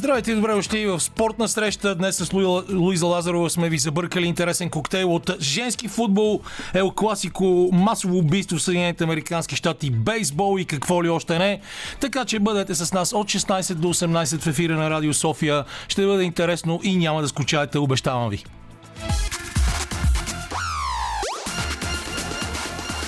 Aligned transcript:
Здравейте 0.00 0.32
и 0.32 0.34
добре 0.34 0.54
дошли 0.54 0.86
в 0.86 1.00
спортна 1.00 1.48
среща. 1.48 1.94
Днес 1.94 2.16
с 2.16 2.32
Луиза 2.72 3.06
Лазарова 3.06 3.50
сме 3.50 3.68
ви 3.68 3.78
забъркали 3.78 4.26
интересен 4.26 4.70
коктейл 4.70 5.14
от 5.14 5.30
женски 5.40 5.88
футбол, 5.88 6.40
ел 6.74 6.90
класико, 6.90 7.68
масово 7.72 8.18
убийство 8.18 8.56
в 8.56 8.62
Съединените 8.62 9.04
Американски 9.04 9.56
щати, 9.56 9.90
бейсбол 9.90 10.58
и 10.58 10.64
какво 10.64 11.04
ли 11.04 11.08
още 11.08 11.38
не. 11.38 11.60
Така 12.00 12.24
че 12.24 12.38
бъдете 12.38 12.74
с 12.74 12.92
нас 12.92 13.12
от 13.12 13.26
16 13.26 13.74
до 13.74 13.88
18 13.88 14.40
в 14.40 14.46
ефира 14.46 14.76
на 14.76 14.90
Радио 14.90 15.14
София. 15.14 15.64
Ще 15.88 16.06
бъде 16.06 16.22
интересно 16.22 16.80
и 16.82 16.96
няма 16.96 17.22
да 17.22 17.28
скучаете, 17.28 17.78
обещавам 17.78 18.30
ви. 18.30 18.44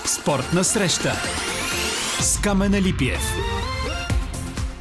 Спортна 0.04 0.64
среща 0.64 1.12
с 2.20 2.38
Камена 2.38 2.82
Липиев. 2.82 3.51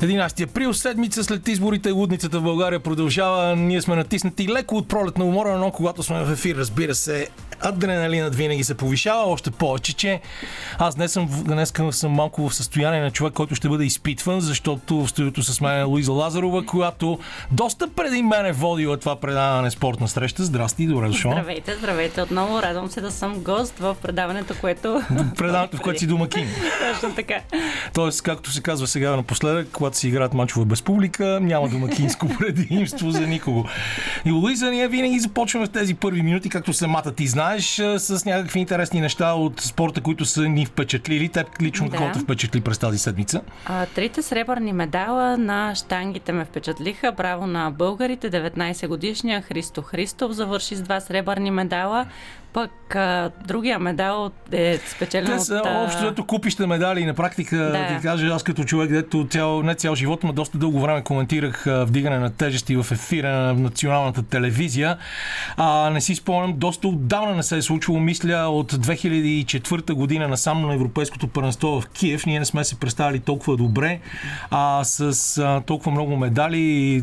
11 0.01 0.43
април, 0.43 0.73
седмица 0.73 1.23
след 1.23 1.47
изборите, 1.47 1.91
лудницата 1.91 2.39
в 2.39 2.43
България 2.43 2.79
продължава. 2.79 3.55
Ние 3.55 3.81
сме 3.81 3.95
натиснати 3.95 4.47
леко 4.49 4.75
от 4.75 4.87
пролетна 4.87 5.25
умора, 5.25 5.57
но 5.57 5.71
когато 5.71 6.03
сме 6.03 6.23
в 6.23 6.31
ефир, 6.31 6.55
разбира 6.55 6.95
се, 6.95 7.27
адреналинът 7.63 8.35
винаги 8.35 8.63
се 8.63 8.77
повишава, 8.77 9.31
още 9.31 9.51
повече, 9.51 9.93
че 9.93 10.21
аз 10.77 10.95
днес 10.95 11.11
съм, 11.11 11.29
днес 11.43 11.73
съм 11.91 12.11
малко 12.11 12.49
в 12.49 12.55
състояние 12.55 13.01
на 13.01 13.11
човек, 13.11 13.33
който 13.33 13.55
ще 13.55 13.69
бъде 13.69 13.85
изпитван, 13.85 14.41
защото 14.41 15.03
в 15.03 15.09
студиото 15.09 15.43
с 15.43 15.61
мен 15.61 15.79
е 15.79 15.83
Луиза 15.83 16.11
Лазарова, 16.11 16.65
която 16.65 17.19
доста 17.51 17.87
преди 17.87 18.23
мен 18.23 18.45
е 18.45 18.51
водила 18.51 18.97
това 18.97 19.15
предаване 19.15 19.71
спортна 19.71 20.07
среща. 20.07 20.43
Здрасти, 20.43 20.87
добре 20.87 21.07
дошла. 21.07 21.31
Здравейте, 21.31 21.75
здравейте 21.75 22.21
отново. 22.21 22.61
Радвам 22.61 22.89
се 22.89 23.01
да 23.01 23.11
съм 23.11 23.39
гост 23.39 23.79
в 23.79 23.97
предаването, 24.01 24.53
което... 24.61 25.01
Предаването, 25.37 25.77
в 25.77 25.81
което 25.81 25.99
си 25.99 26.07
домакин. 26.07 26.47
Точно 26.93 27.15
така. 27.15 27.39
Тоест, 27.93 28.21
както 28.21 28.51
се 28.51 28.61
казва 28.61 28.87
сега 28.87 29.15
напоследък, 29.15 29.67
когато 29.71 29.97
си 29.97 30.07
играят 30.07 30.33
мачове 30.33 30.65
без 30.65 30.81
публика, 30.81 31.39
няма 31.41 31.69
домакинско 31.69 32.27
предимство 32.39 33.11
за 33.11 33.27
никого. 33.27 33.65
И 34.25 34.31
Луиза, 34.31 34.71
ние 34.71 34.87
винаги 34.87 35.19
започваме 35.19 35.65
в 35.65 35.69
тези 35.69 35.93
първи 35.93 36.21
минути, 36.21 36.49
както 36.49 36.73
самата 36.73 37.13
ти 37.15 37.27
знае 37.27 37.50
знаеш 37.59 38.01
с 38.01 38.25
някакви 38.25 38.59
интересни 38.59 39.01
неща 39.01 39.33
от 39.33 39.61
спорта, 39.61 40.01
които 40.01 40.25
са 40.25 40.41
ни 40.41 40.65
впечатлили. 40.65 41.29
Теб 41.29 41.61
лично 41.61 41.89
да. 41.89 41.97
какво 41.97 42.11
те 42.11 42.19
впечатли 42.19 42.61
през 42.61 42.77
тази 42.77 42.97
седмица? 42.97 43.41
А, 43.65 43.85
трите 43.85 44.21
сребърни 44.21 44.73
медала 44.73 45.37
на 45.37 45.75
штангите 45.75 46.31
ме 46.31 46.45
впечатлиха. 46.45 47.11
Браво 47.11 47.47
на 47.47 47.71
българите. 47.71 48.31
19 48.31 48.87
годишния 48.87 49.41
Христо 49.41 49.81
Христов 49.81 50.31
завърши 50.31 50.75
с 50.75 50.81
два 50.81 50.99
сребърни 50.99 51.51
медала. 51.51 52.05
Пък 52.53 52.95
а, 52.95 53.31
другия 53.47 53.79
медал 53.79 54.31
е 54.51 54.77
спечелен 54.77 55.37
Те 55.37 55.39
са 55.39 55.55
от... 55.55 55.85
общо 55.85 56.05
ето 56.05 56.25
купища 56.25 56.67
медали 56.67 57.01
и 57.01 57.05
на 57.05 57.13
практика, 57.13 57.57
Да. 57.57 57.87
ти 57.87 58.01
кажа, 58.01 58.27
аз 58.27 58.43
като 58.43 58.63
човек, 58.63 58.91
дето 58.91 59.27
цял, 59.29 59.63
не 59.63 59.75
цял 59.75 59.95
живот, 59.95 60.23
но 60.23 60.33
доста 60.33 60.57
дълго 60.57 60.79
време 60.79 61.03
коментирах 61.03 61.67
а, 61.67 61.85
вдигане 61.85 62.19
на 62.19 62.29
тежести 62.29 62.75
в 62.75 62.85
ефира 62.91 63.29
на 63.29 63.53
националната 63.53 64.23
телевизия. 64.23 64.97
А, 65.57 65.89
не 65.89 66.01
си 66.01 66.15
спомням, 66.15 66.53
доста 66.57 66.87
отдавна 66.87 67.35
не 67.35 67.43
се 67.43 67.57
е 67.57 67.61
случило, 67.61 67.99
мисля, 67.99 68.47
от 68.49 68.73
2004 68.73 69.93
година 69.93 70.27
насам 70.27 70.61
на 70.61 70.73
Европейското 70.73 71.27
първенство 71.27 71.81
в 71.81 71.87
Киев. 71.87 72.25
Ние 72.25 72.39
не 72.39 72.45
сме 72.45 72.63
се 72.63 72.79
представили 72.79 73.19
толкова 73.19 73.57
добре, 73.57 73.99
а 74.51 74.83
с 74.83 75.37
а, 75.37 75.61
толкова 75.65 75.91
много 75.91 76.17
медали 76.17 76.59
и 76.59 77.01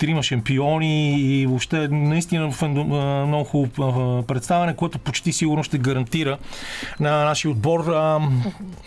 трима 0.00 0.22
шампиони 0.22 1.20
и 1.20 1.46
въобще 1.46 1.88
наистина 1.88 2.52
много 3.26 3.44
хубаво 3.44 4.22
представяне, 4.22 4.76
което 4.76 4.98
почти 4.98 5.32
сигурно 5.32 5.64
ще 5.64 5.78
гарантира 5.78 6.38
на 7.00 7.24
нашия 7.24 7.50
отбор 7.50 7.84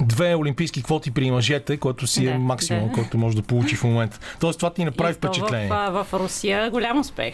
две 0.02 0.36
олимпийски 0.36 0.84
квоти 0.84 1.12
при 1.12 1.32
мъжете, 1.32 1.78
което 1.78 2.08
си 2.08 2.28
е 2.28 2.38
максимум, 2.38 2.92
който 2.92 3.18
може 3.18 3.36
да 3.36 3.42
получи 3.42 3.76
в 3.76 3.84
момента. 3.84 4.20
Тоест 4.40 4.60
това 4.60 4.74
ти 4.74 4.86
направи 4.86 5.14
впечатление. 5.14 5.70
В, 5.70 6.04
в 6.04 6.14
Русия 6.14 6.70
голям 6.72 7.00
успех. 7.00 7.34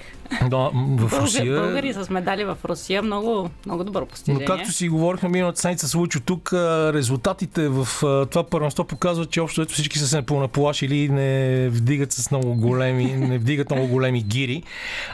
Да, 0.50 0.70
в 0.74 1.22
Русия. 1.22 1.62
българи 1.62 1.94
с 1.94 2.10
медали 2.10 2.46
в 2.46 2.58
Русия 2.66 3.02
много, 3.02 3.50
много 3.66 3.84
добро 3.84 4.00
Но 4.00 4.06
постижение. 4.06 4.46
както 4.46 4.72
си 4.72 4.90
говорихме 4.90 5.30
миналата 5.30 5.60
седмица 5.60 5.88
с 5.88 5.96
Лучо 5.96 6.20
тук, 6.20 6.54
резултатите 6.54 7.68
в 7.68 7.88
това 8.32 8.44
първенство 8.44 8.84
показват, 8.84 9.30
че 9.30 9.42
общо 9.42 9.66
всички 9.66 10.00
са 10.00 10.08
се 10.08 10.22
понаплашили 10.22 10.98
и 10.98 11.10
не 11.10 11.70
вдигат 11.70 12.12
с 12.12 12.32
много 12.32 12.56
големи, 12.56 13.06
не 13.06 13.38
вдигат 13.38 13.69
много 13.76 13.88
големи 13.88 14.22
гири, 14.22 14.64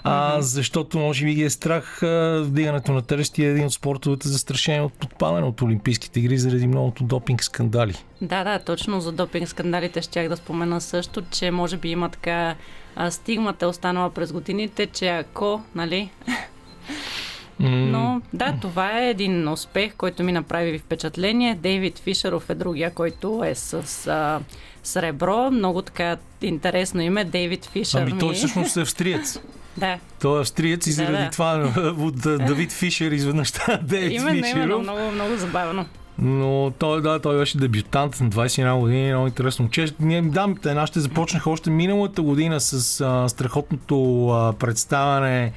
а, 0.03 0.41
защото 0.41 0.99
може 0.99 1.25
би 1.25 1.33
ги 1.33 1.43
е 1.43 1.49
страх 1.49 2.03
а, 2.03 2.41
вдигането 2.45 2.91
на 2.91 3.01
тежести 3.01 3.45
е 3.45 3.49
един 3.49 3.65
от 3.65 3.73
спортовете 3.73 4.27
застрашени 4.27 4.81
от 4.81 4.93
подпадане 4.93 5.47
от 5.47 5.61
Олимпийските 5.61 6.19
игри 6.19 6.37
заради 6.37 6.67
многото 6.67 7.03
допинг 7.03 7.43
скандали. 7.43 7.95
Да, 8.21 8.43
да, 8.43 8.59
точно 8.59 9.01
за 9.01 9.11
допинг 9.11 9.49
скандалите 9.49 10.01
щях 10.01 10.29
да 10.29 10.37
спомена 10.37 10.81
също, 10.81 11.23
че 11.31 11.51
може 11.51 11.77
би 11.77 11.89
има 11.89 12.09
така 12.09 12.55
а, 12.95 13.11
стигмата 13.11 13.65
е 13.65 13.67
останала 13.67 14.09
през 14.09 14.31
годините, 14.31 14.85
че 14.85 15.07
ако, 15.07 15.61
нали, 15.75 16.09
Но 17.59 18.21
да, 18.33 18.53
това 18.61 18.99
е 18.99 19.09
един 19.09 19.47
успех, 19.47 19.93
който 19.95 20.23
ми 20.23 20.31
направи 20.31 20.79
впечатление. 20.79 21.55
Дейвид 21.55 21.99
Фишеров 21.99 22.49
е 22.49 22.55
другия, 22.55 22.93
който 22.93 23.43
е 23.45 23.55
с 23.55 24.07
а, 24.07 24.39
сребро. 24.83 25.51
Много 25.51 25.81
така 25.81 26.17
интересно 26.41 27.01
име. 27.01 27.23
Дейвид 27.23 27.65
Фишер 27.65 28.01
Ами 28.01 28.19
той 28.19 28.33
всъщност 28.33 28.77
е 28.77 28.81
австриец. 28.81 29.39
Да, 29.77 29.97
Той 30.21 30.37
е 30.37 30.41
австриец 30.41 30.87
и 30.87 30.89
Да, 30.89 30.95
заради 30.95 31.23
да. 31.23 31.29
това 31.29 31.73
от 31.99 32.15
Давид 32.21 32.71
Фишер 32.71 33.11
изведнъж 33.11 33.53
Дейвид 33.81 34.11
именно, 34.11 34.29
именно, 34.29 34.43
Фишеров. 34.45 34.81
много, 34.81 35.11
много 35.11 35.35
забавно. 35.35 35.85
Но 36.19 36.71
той, 36.79 37.01
да, 37.01 37.19
той 37.19 37.37
беше 37.37 37.57
дебютант 37.57 38.19
на 38.21 38.29
21 38.29 38.79
години, 38.79 39.07
много 39.07 39.27
интересно. 39.27 39.69
Че, 39.69 39.87
ние, 39.99 40.21
да, 40.21 40.47
те 40.61 40.73
нашите 40.73 40.99
започнаха 40.99 41.49
още 41.49 41.69
миналата 41.69 42.21
година 42.21 42.59
с 42.59 43.01
а, 43.01 43.29
страхотното 43.29 44.29
а, 44.29 44.53
представяне 44.53 45.51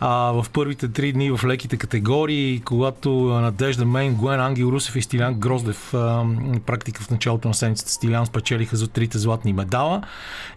а, 0.00 0.08
в 0.32 0.46
първите 0.52 0.88
три 0.88 1.12
дни 1.12 1.30
в 1.30 1.40
леките 1.44 1.76
категории, 1.76 2.62
когато 2.64 3.10
Надежда 3.10 3.84
Мейн, 3.84 4.14
Гуен 4.14 4.40
Ангел 4.40 4.66
Русев 4.66 4.96
и 4.96 5.02
Стилян 5.02 5.34
Гроздев 5.34 5.94
а, 5.94 6.24
практика 6.66 7.02
в 7.02 7.10
началото 7.10 7.48
на 7.48 7.54
седмицата 7.54 7.90
Стилян 7.90 8.26
спечелиха 8.26 8.76
за 8.76 8.88
трите 8.88 9.18
златни 9.18 9.52
медала. 9.52 10.02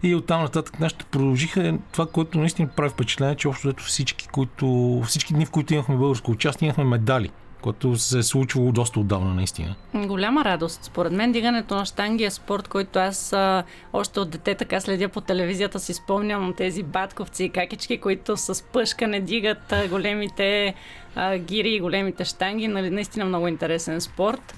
И 0.02 0.14
оттам 0.14 0.42
нататък 0.42 0.80
нашите 0.80 1.04
продължиха 1.04 1.78
това, 1.92 2.06
което 2.06 2.38
наистина 2.38 2.68
прави 2.68 2.90
впечатление, 2.90 3.34
че 3.34 3.48
общо 3.48 3.74
всички, 3.78 4.28
които, 4.28 5.02
всички 5.06 5.34
дни, 5.34 5.46
в 5.46 5.50
които 5.50 5.74
имахме 5.74 5.96
българско 5.96 6.30
участие, 6.30 6.66
имахме 6.66 6.84
медали 6.84 7.30
което 7.60 7.96
се 7.96 8.18
е 8.18 8.22
случвало 8.22 8.72
доста 8.72 9.00
отдавна, 9.00 9.34
наистина. 9.34 9.74
Голяма 9.94 10.44
радост. 10.44 10.84
Според 10.84 11.12
мен 11.12 11.32
дигането 11.32 11.74
на 11.74 11.84
штанги 11.84 12.24
е 12.24 12.30
спорт, 12.30 12.68
който 12.68 12.98
аз 12.98 13.32
а, 13.32 13.64
още 13.92 14.20
от 14.20 14.30
дете 14.30 14.54
така 14.54 14.80
следя 14.80 15.08
по 15.08 15.20
телевизията 15.20 15.80
си 15.80 15.94
спомням 15.94 16.54
тези 16.56 16.82
батковци 16.82 17.44
и 17.44 17.50
какички, 17.50 17.98
които 17.98 18.36
с 18.36 18.64
пъшкане 18.72 19.20
дигат 19.20 19.72
а, 19.72 19.88
големите 19.88 20.74
а, 21.14 21.38
гири 21.38 21.70
и 21.74 21.80
големите 21.80 22.24
штанги. 22.24 22.68
Нали, 22.68 22.90
наистина 22.90 23.24
много 23.24 23.48
интересен 23.48 24.00
спорт. 24.00 24.54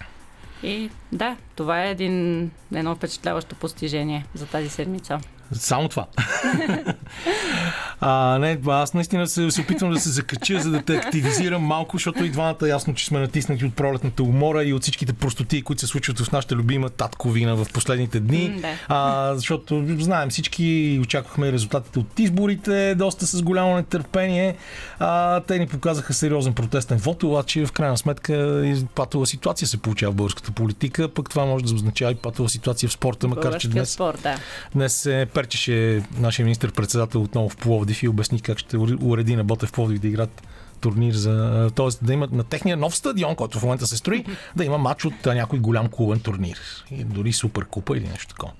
И 0.62 0.90
да, 1.12 1.36
това 1.56 1.84
е 1.84 1.90
един, 1.90 2.50
едно 2.74 2.94
впечатляващо 2.94 3.54
постижение 3.54 4.24
за 4.34 4.46
тази 4.46 4.68
седмица. 4.68 5.20
Само 5.52 5.88
това. 5.88 6.06
а, 8.00 8.38
не, 8.38 8.58
аз 8.66 8.94
наистина 8.94 9.26
се, 9.26 9.50
се 9.50 9.60
опитвам 9.60 9.90
да 9.90 10.00
се 10.00 10.08
закача, 10.08 10.60
за 10.60 10.70
да 10.70 10.82
те 10.82 10.96
активизирам 10.96 11.62
малко, 11.62 11.96
защото 11.96 12.24
и 12.24 12.30
двамата 12.30 12.68
ясно, 12.68 12.94
че 12.94 13.06
сме 13.06 13.18
натиснати 13.18 13.64
от 13.64 13.74
пролетната 13.74 14.22
умора 14.22 14.64
и 14.64 14.72
от 14.72 14.82
всичките 14.82 15.12
простоти, 15.12 15.62
които 15.62 15.80
се 15.80 15.86
случват 15.86 16.20
в 16.20 16.32
нашата 16.32 16.54
любима 16.54 16.90
татковина 16.90 17.56
в 17.56 17.66
последните 17.72 18.20
дни. 18.20 18.60
Да. 18.60 18.68
А, 18.88 19.34
защото 19.34 19.84
знаем 19.98 20.30
всички, 20.30 20.98
очаквахме 21.02 21.52
резултатите 21.52 21.98
от 21.98 22.18
изборите, 22.18 22.94
доста 22.94 23.26
с 23.26 23.42
голямо 23.42 23.74
нетърпение. 23.74 24.56
А, 24.98 25.40
те 25.40 25.58
ни 25.58 25.66
показаха 25.66 26.14
сериозен 26.14 26.54
протестен 26.54 26.98
вод, 26.98 27.22
обаче 27.22 27.66
в 27.66 27.72
крайна 27.72 27.98
сметка 27.98 28.64
патова 28.94 29.26
ситуация 29.26 29.68
се 29.68 29.76
получава 29.76 30.12
в 30.12 30.16
българската 30.16 30.52
политика, 30.52 31.08
пък 31.08 31.30
това 31.30 31.44
може 31.44 31.64
да 31.64 31.74
означава 31.74 32.12
и 32.12 32.14
патова 32.14 32.48
ситуация 32.48 32.88
в 32.88 32.92
спорта, 32.92 33.28
макар 33.28 33.58
че 33.58 33.68
днес 33.68 33.90
спорт, 33.90 34.20
да. 34.22 34.36
Днес 34.74 34.94
се 34.94 35.26
перчеше 35.42 36.02
нашия 36.18 36.44
министр-председател 36.44 37.22
отново 37.22 37.48
в 37.48 37.56
Пловдив 37.56 38.02
и 38.02 38.08
обясни 38.08 38.40
как 38.40 38.58
ще 38.58 38.76
уреди 38.76 39.36
на 39.36 39.44
Ботев 39.44 39.72
Пловдив 39.72 39.98
да 39.98 40.08
играят 40.08 40.42
турнир 40.80 41.14
за... 41.14 41.70
Т.е. 41.74 42.04
да 42.04 42.12
имат 42.12 42.32
на 42.32 42.44
техния 42.44 42.76
нов 42.76 42.96
стадион, 42.96 43.36
който 43.36 43.58
в 43.58 43.62
момента 43.62 43.86
се 43.86 43.96
строи, 43.96 44.24
да 44.56 44.64
има 44.64 44.78
матч 44.78 45.04
от 45.04 45.26
някой 45.26 45.58
голям 45.58 45.88
клубен 45.88 46.20
турнир. 46.20 46.58
И 46.90 47.04
дори 47.04 47.32
суперкупа 47.32 47.96
или 47.96 48.08
нещо 48.08 48.28
такова. 48.28 48.52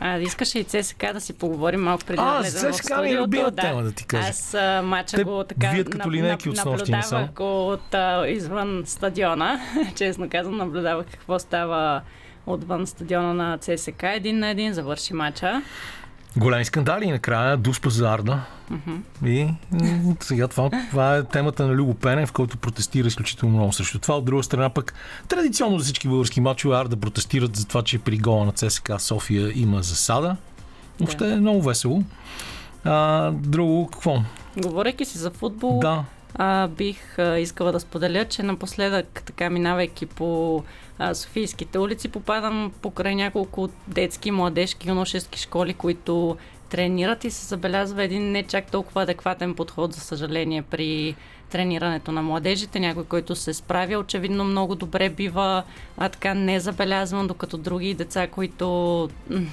А, 0.00 0.18
искаше 0.18 0.58
и 0.58 0.64
ЦСК 0.64 1.12
да 1.12 1.20
си 1.20 1.32
поговорим 1.32 1.80
малко 1.80 2.04
преди 2.04 2.22
А, 2.22 2.32
да 2.32 2.40
влезем 2.40 2.72
в 2.72 2.76
ЦСКА 2.76 2.96
ми 2.96 3.08
е 3.08 3.10
студиото. 3.10 3.24
любима 3.24 3.50
да. 3.50 3.62
тема, 3.62 3.82
да 3.82 3.92
ти 3.92 4.04
кажа. 4.04 4.28
Аз 4.28 4.54
а, 4.54 4.82
мача 4.84 5.16
Те 5.16 5.24
го 5.24 5.44
така 5.44 5.70
вият 5.70 5.90
като 5.90 6.12
линейки 6.12 6.48
от 6.48 6.56
снощи 6.56 6.90
насам. 6.90 7.20
наблюдавах 7.20 7.36
го 7.36 7.68
от 7.72 7.94
а, 7.94 8.28
извън 8.28 8.82
стадиона. 8.86 9.60
Честно 9.96 10.28
казвам, 10.30 10.56
наблюдавах 10.56 11.06
какво 11.06 11.38
става 11.38 12.02
отвън 12.46 12.86
стадиона 12.86 13.34
на 13.34 13.58
ЦСК. 13.58 14.02
Един 14.02 14.38
на 14.38 14.48
един 14.48 14.72
завърши 14.72 15.14
мача. 15.14 15.62
Големи 16.36 16.64
скандали 16.64 17.04
и 17.04 17.10
накрая 17.10 17.56
Дуспа 17.56 17.90
за 17.90 18.10
Арда. 18.10 18.40
И 19.24 19.44
м, 19.72 20.16
сега 20.20 20.48
това, 20.48 20.70
това 20.90 21.16
е 21.16 21.24
темата 21.24 21.66
на 21.66 21.74
Любо 21.74 21.94
Пенев, 21.94 22.32
който 22.32 22.58
протестира 22.58 23.08
изключително 23.08 23.54
много 23.56 23.72
срещу 23.72 23.98
това. 23.98 24.14
От 24.16 24.24
друга 24.24 24.42
страна 24.42 24.70
пък 24.70 24.94
традиционно 25.28 25.78
за 25.78 25.84
всички 25.84 26.08
български 26.08 26.40
мачове 26.40 26.76
Арда 26.76 26.96
протестират 26.96 27.56
за 27.56 27.66
това, 27.66 27.82
че 27.82 27.98
при 27.98 28.18
гола 28.18 28.44
на 28.44 28.52
ЦСКА 28.52 28.98
София 29.00 29.52
има 29.54 29.82
засада. 29.82 30.36
Въобще 31.00 31.32
е 31.32 31.36
много 31.36 31.62
весело. 31.62 32.02
А, 32.84 33.30
друго, 33.30 33.88
какво? 33.92 34.16
Говорейки 34.56 35.04
си 35.04 35.18
за 35.18 35.30
футбол, 35.30 35.78
Да. 35.78 36.04
а, 36.34 36.68
бих 36.68 37.18
а, 37.18 37.38
искала 37.38 37.72
да 37.72 37.80
споделя, 37.80 38.24
че 38.24 38.42
напоследък, 38.42 39.22
така 39.26 39.50
минавайки 39.50 40.06
по 40.06 40.62
Софийските 41.12 41.78
улици, 41.78 42.08
попадам 42.08 42.72
покрай 42.82 43.14
няколко 43.14 43.68
детски, 43.88 44.30
младежки, 44.30 44.88
юношески 44.88 45.38
школи, 45.38 45.74
които 45.74 46.36
тренират 46.68 47.24
и 47.24 47.30
се 47.30 47.46
забелязва 47.46 48.04
един 48.04 48.30
не 48.30 48.42
чак 48.42 48.70
толкова 48.70 49.02
адекватен 49.02 49.54
подход, 49.54 49.92
за 49.92 50.00
съжаление, 50.00 50.62
при 50.62 51.14
тренирането 51.50 52.12
на 52.12 52.22
младежите. 52.22 52.80
Някой, 52.80 53.04
който 53.04 53.36
се 53.36 53.54
справя 53.54 53.98
очевидно 53.98 54.44
много 54.44 54.74
добре, 54.74 55.08
бива 55.08 55.62
а, 55.98 56.08
така 56.08 56.34
незабелязван, 56.34 57.26
докато 57.26 57.56
други 57.56 57.94
деца, 57.94 58.26
които 58.26 59.08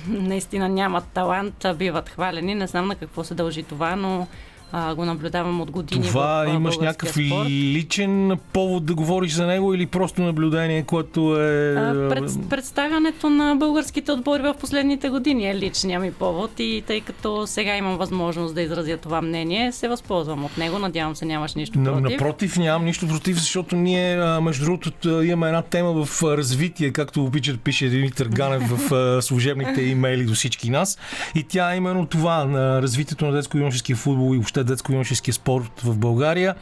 наистина 0.07 0.69
нямат 0.69 1.03
талант, 1.13 1.65
биват 1.75 2.09
хвалени. 2.09 2.55
Не 2.55 2.67
знам 2.67 2.87
на 2.87 2.95
какво 2.95 3.23
се 3.23 3.35
дължи 3.35 3.63
това, 3.63 3.95
но 3.95 4.27
а, 4.71 4.95
го 4.95 5.05
наблюдавам 5.05 5.61
от 5.61 5.71
години. 5.71 6.07
Това 6.07 6.43
в, 6.45 6.49
а, 6.49 6.53
имаш 6.53 6.77
някакъв 6.77 7.09
спорт. 7.09 7.49
личен 7.49 8.37
повод 8.53 8.85
да 8.85 8.95
говориш 8.95 9.33
за 9.33 9.47
него 9.47 9.73
или 9.73 9.85
просто 9.85 10.21
наблюдение, 10.21 10.83
което 10.83 11.41
е... 11.41 11.73
А, 11.73 12.09
пред, 12.09 12.49
представянето 12.49 13.29
на 13.29 13.55
българските 13.55 14.11
отбори 14.11 14.41
в 14.41 14.55
последните 14.59 15.09
години 15.09 15.49
е 15.49 15.55
личния 15.55 15.99
ми 15.99 16.11
повод 16.11 16.51
и 16.59 16.83
тъй 16.87 17.01
като 17.01 17.47
сега 17.47 17.77
имам 17.77 17.97
възможност 17.97 18.55
да 18.55 18.61
изразя 18.61 18.97
това 18.97 19.21
мнение, 19.21 19.71
се 19.71 19.87
възползвам 19.87 20.45
от 20.45 20.57
него. 20.57 20.79
Надявам 20.79 21.15
се 21.15 21.25
нямаш 21.25 21.55
нищо 21.55 21.83
против. 21.83 22.11
Напротив, 22.11 22.57
нямам 22.57 22.85
нищо 22.85 23.07
против, 23.07 23.37
защото 23.37 23.75
ние, 23.75 24.39
между 24.41 24.65
другото, 24.65 25.23
имаме 25.23 25.47
една 25.47 25.61
тема 25.61 26.05
в 26.05 26.23
развитие, 26.23 26.91
както 26.91 27.23
обича 27.23 27.51
да 27.51 27.57
пише 27.57 27.89
Димитър 27.89 28.27
Ганев 28.27 28.63
в 28.69 29.21
служебните 29.21 29.81
имейли 29.81 30.25
до 30.25 30.33
всички 30.33 30.69
нас. 30.69 30.97
И 31.35 31.43
тя 31.43 31.73
е 31.73 31.77
именно 31.77 32.05
това, 32.05 32.45
на 32.45 32.81
развитието 32.81 33.25
на 33.25 33.31
детско-юношеския 33.31 33.95
футбол 33.95 34.33
и 34.33 34.37
въобще 34.37 34.60
детско-юношеския 34.63 35.33
спорт 35.33 35.81
в 35.83 35.97
България. 35.97 36.55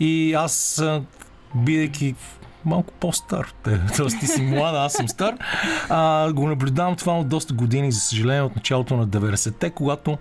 И 0.00 0.34
аз, 0.34 0.84
бидейки 1.54 2.14
малко 2.64 2.92
по-стар. 2.92 3.52
Те, 3.62 3.80
Тоест 3.96 4.20
ти 4.20 4.26
си 4.26 4.42
млада, 4.42 4.78
аз 4.78 4.92
съм 4.92 5.08
стар. 5.08 5.34
А, 5.88 6.32
го 6.32 6.48
наблюдавам 6.48 6.96
това 6.96 7.18
от 7.18 7.28
доста 7.28 7.54
години, 7.54 7.92
за 7.92 8.00
съжаление, 8.00 8.42
от 8.42 8.56
началото 8.56 8.96
на 8.96 9.08
90-те, 9.08 9.70
когато 9.70 10.18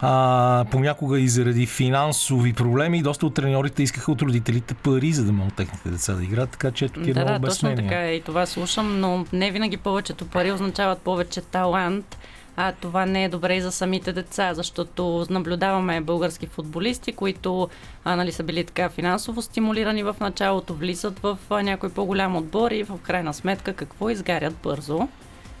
а, 0.00 0.64
понякога 0.70 1.20
и 1.20 1.28
заради 1.28 1.66
финансови 1.66 2.52
проблеми, 2.52 3.02
доста 3.02 3.26
от 3.26 3.34
треньорите 3.34 3.82
искаха 3.82 4.12
от 4.12 4.22
родителите 4.22 4.74
пари, 4.74 5.12
за 5.12 5.24
да 5.24 5.32
могат 5.32 5.54
техните 5.54 5.88
деца 5.88 6.14
да 6.14 6.24
играят, 6.24 6.50
така 6.50 6.70
че 6.70 6.88
тук 6.88 7.06
е 7.06 7.12
Да, 7.12 7.24
много 7.24 7.38
да, 7.38 7.48
точно 7.48 7.76
така 7.76 8.04
е. 8.04 8.14
И 8.14 8.22
това 8.22 8.46
слушам, 8.46 9.00
но 9.00 9.26
не 9.32 9.50
винаги 9.50 9.76
повечето 9.76 10.26
пари 10.26 10.52
означават 10.52 10.98
повече 10.98 11.40
талант. 11.40 12.18
А 12.60 12.72
това 12.72 13.06
не 13.06 13.24
е 13.24 13.28
добре 13.28 13.56
и 13.56 13.60
за 13.60 13.72
самите 13.72 14.12
деца, 14.12 14.54
защото 14.54 15.26
наблюдаваме 15.30 16.00
български 16.00 16.46
футболисти, 16.46 17.12
които 17.12 17.68
а, 18.04 18.16
нали, 18.16 18.32
са 18.32 18.42
били 18.42 18.64
така 18.64 18.88
финансово 18.88 19.42
стимулирани 19.42 20.02
в 20.02 20.16
началото, 20.20 20.74
влизат 20.74 21.18
в 21.18 21.38
а, 21.50 21.62
някой 21.62 21.90
по-голям 21.90 22.36
отбор 22.36 22.70
и 22.70 22.82
в 22.82 22.98
крайна 23.02 23.34
сметка 23.34 23.72
какво 23.72 24.10
изгарят 24.10 24.54
бързо, 24.62 25.08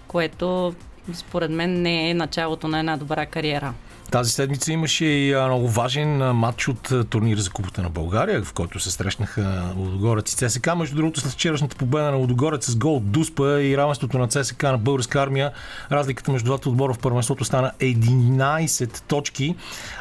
което 0.08 0.74
според 1.12 1.50
мен 1.50 1.82
не 1.82 2.10
е 2.10 2.14
началото 2.14 2.68
на 2.68 2.78
една 2.78 2.96
добра 2.96 3.26
кариера. 3.26 3.74
Тази 4.10 4.32
седмица 4.32 4.72
имаше 4.72 5.04
и 5.04 5.34
много 5.46 5.68
важен 5.68 6.16
матч 6.18 6.68
от 6.68 6.92
турнира 7.10 7.40
за 7.40 7.50
Купата 7.50 7.82
на 7.82 7.90
България, 7.90 8.42
в 8.42 8.52
който 8.52 8.80
се 8.80 8.90
срещнаха 8.90 9.72
Лудогорец 9.76 10.32
и 10.32 10.36
ЦСК. 10.36 10.76
Между 10.76 10.96
другото, 10.96 11.20
след 11.20 11.32
вчерашната 11.32 11.76
победа 11.76 12.10
на 12.10 12.16
Лудогорец 12.16 12.70
с 12.70 12.76
гол 12.76 12.96
от 12.96 13.10
Дуспа 13.10 13.62
и 13.62 13.76
равенството 13.76 14.18
на 14.18 14.28
ЦСК 14.28 14.62
на 14.62 14.78
Българска 14.78 15.22
армия, 15.22 15.52
разликата 15.92 16.32
между 16.32 16.44
двата 16.44 16.68
отбора 16.68 16.94
в 16.94 16.98
първенството 16.98 17.44
стана 17.44 17.72
11 17.80 19.00
точки. 19.00 19.56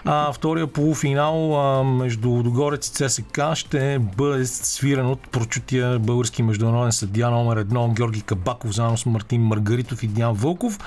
А, 0.05 0.33
втория 0.33 0.67
полуфинал 0.67 1.83
между 1.83 2.29
Лудогорец 2.29 2.87
и 2.87 2.91
ЦСК 2.91 3.41
ще 3.55 3.99
бъде 3.99 4.45
свиран 4.45 5.07
от 5.11 5.19
прочутия 5.31 5.99
български 5.99 6.43
международен 6.43 6.91
съдия 6.91 7.29
номер 7.29 7.57
едно 7.57 7.89
Георги 7.89 8.21
Кабаков, 8.21 8.71
заедно 8.71 8.97
с 8.97 9.05
Мартин 9.05 9.41
Маргаритов 9.41 10.03
и 10.03 10.07
Диан 10.07 10.33
Вълков. 10.33 10.79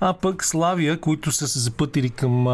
А 0.00 0.12
пък 0.12 0.44
Славия, 0.44 1.00
които 1.00 1.32
са 1.32 1.48
се 1.48 1.58
запътили 1.58 2.10
към 2.10 2.53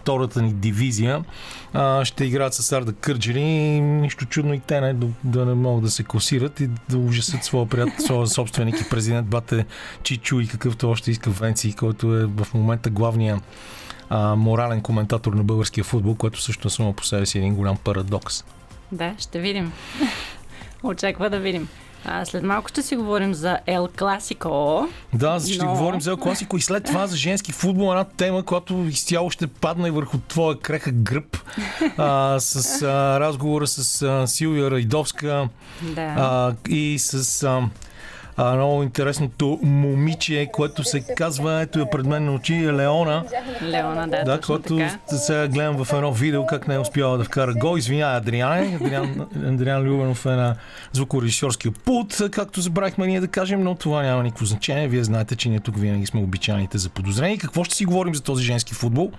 втората 0.00 0.42
ни 0.42 0.52
дивизия, 0.52 1.24
а, 1.72 2.04
ще 2.04 2.24
играят 2.24 2.54
с 2.54 2.72
Арда 2.72 2.92
Кърджери. 2.92 3.42
Нищо 3.80 4.26
чудно 4.26 4.54
и 4.54 4.60
те 4.60 4.80
не, 4.80 4.94
да, 5.24 5.46
не 5.46 5.54
могат 5.54 5.84
да 5.84 5.90
се 5.90 6.04
класират 6.04 6.60
и 6.60 6.70
да 6.88 6.98
ужасят 6.98 7.44
своя 7.44 7.68
приятел, 7.68 7.94
своя 8.04 8.26
собственик 8.26 8.80
и 8.80 8.88
президент 8.90 9.26
Бате 9.26 9.66
Чичу 10.02 10.40
и 10.40 10.46
какъвто 10.46 10.90
още 10.90 11.10
иска 11.10 11.30
Венци, 11.30 11.76
който 11.76 12.16
е 12.16 12.26
в 12.26 12.46
момента 12.54 12.90
главния 12.90 13.40
а, 14.10 14.36
морален 14.36 14.80
коментатор 14.80 15.32
на 15.32 15.44
българския 15.44 15.84
футбол, 15.84 16.14
което 16.14 16.42
също 16.42 16.68
е 16.68 16.70
само 16.70 16.92
по 16.92 17.04
себе 17.04 17.26
си 17.26 17.38
един 17.38 17.54
голям 17.54 17.76
парадокс. 17.76 18.44
Да, 18.92 19.14
ще 19.18 19.40
видим. 19.40 19.72
Очаква 20.82 21.30
да 21.30 21.38
видим. 21.38 21.68
А, 22.04 22.24
след 22.24 22.42
малко 22.42 22.68
ще 22.68 22.82
си 22.82 22.96
говорим 22.96 23.34
за 23.34 23.58
Ел 23.66 23.88
Класико. 23.98 24.88
Да, 25.14 25.40
ще 25.42 25.64
Но- 25.64 25.70
говорим 25.70 26.00
за 26.00 26.10
Ел 26.10 26.16
класико 26.16 26.56
и 26.56 26.60
след 26.60 26.84
това 26.84 27.06
за 27.06 27.16
женски 27.16 27.52
футбол, 27.52 27.90
една 27.90 28.04
тема, 28.06 28.42
която 28.42 28.74
изцяло 28.74 29.30
ще 29.30 29.46
падне 29.46 29.90
върху 29.90 30.18
твоя 30.18 30.58
креха 30.58 30.90
гръб 30.92 31.38
а, 31.96 32.36
с 32.40 32.82
а, 32.82 32.86
разговора 33.20 33.66
с 33.66 34.02
а, 34.02 34.26
Силвия 34.26 34.70
Райдовска 34.70 35.48
Да. 35.84 36.14
а, 36.18 36.54
и 36.68 36.98
с 36.98 37.14
а, 37.42 37.62
а, 38.40 38.56
много 38.56 38.82
интересното 38.82 39.58
момиче, 39.62 40.48
което 40.52 40.84
се 40.84 41.00
казва, 41.00 41.60
ето 41.60 41.80
е 41.80 41.90
пред 41.90 42.06
мен 42.06 42.24
на 42.24 42.34
очи, 42.34 42.54
е 42.54 42.72
Леона. 42.72 43.24
Леона, 43.62 44.08
да, 44.08 44.24
Да, 44.24 44.40
така. 44.40 44.98
сега 45.08 45.48
гледам 45.48 45.84
в 45.84 45.92
едно 45.92 46.12
видео 46.12 46.46
как 46.46 46.68
не 46.68 46.74
е 46.74 46.78
успяла 46.78 47.18
да 47.18 47.24
вкара 47.24 47.54
гол. 47.54 47.76
Извинявай, 47.78 48.16
Адриане. 48.16 48.78
Адриан, 48.80 49.26
Адриан 49.46 49.82
Любенов 49.82 50.26
е 50.26 50.28
на 50.28 50.56
звукорежисьорския 50.92 51.72
пулт, 51.72 52.18
както 52.30 52.60
забравихме 52.60 53.06
ние 53.06 53.20
да 53.20 53.28
кажем, 53.28 53.62
но 53.62 53.74
това 53.74 54.02
няма 54.02 54.22
никакво 54.22 54.44
значение. 54.44 54.88
Вие 54.88 55.04
знаете, 55.04 55.36
че 55.36 55.48
ние 55.48 55.60
тук 55.60 55.78
винаги 55.78 56.06
сме 56.06 56.20
обичайните 56.20 56.78
за 56.78 56.88
подозрени. 56.88 57.38
Какво 57.38 57.64
ще 57.64 57.74
си 57.74 57.84
говорим 57.84 58.14
за 58.14 58.22
този 58.22 58.44
женски 58.44 58.74
футбол? 58.74 59.12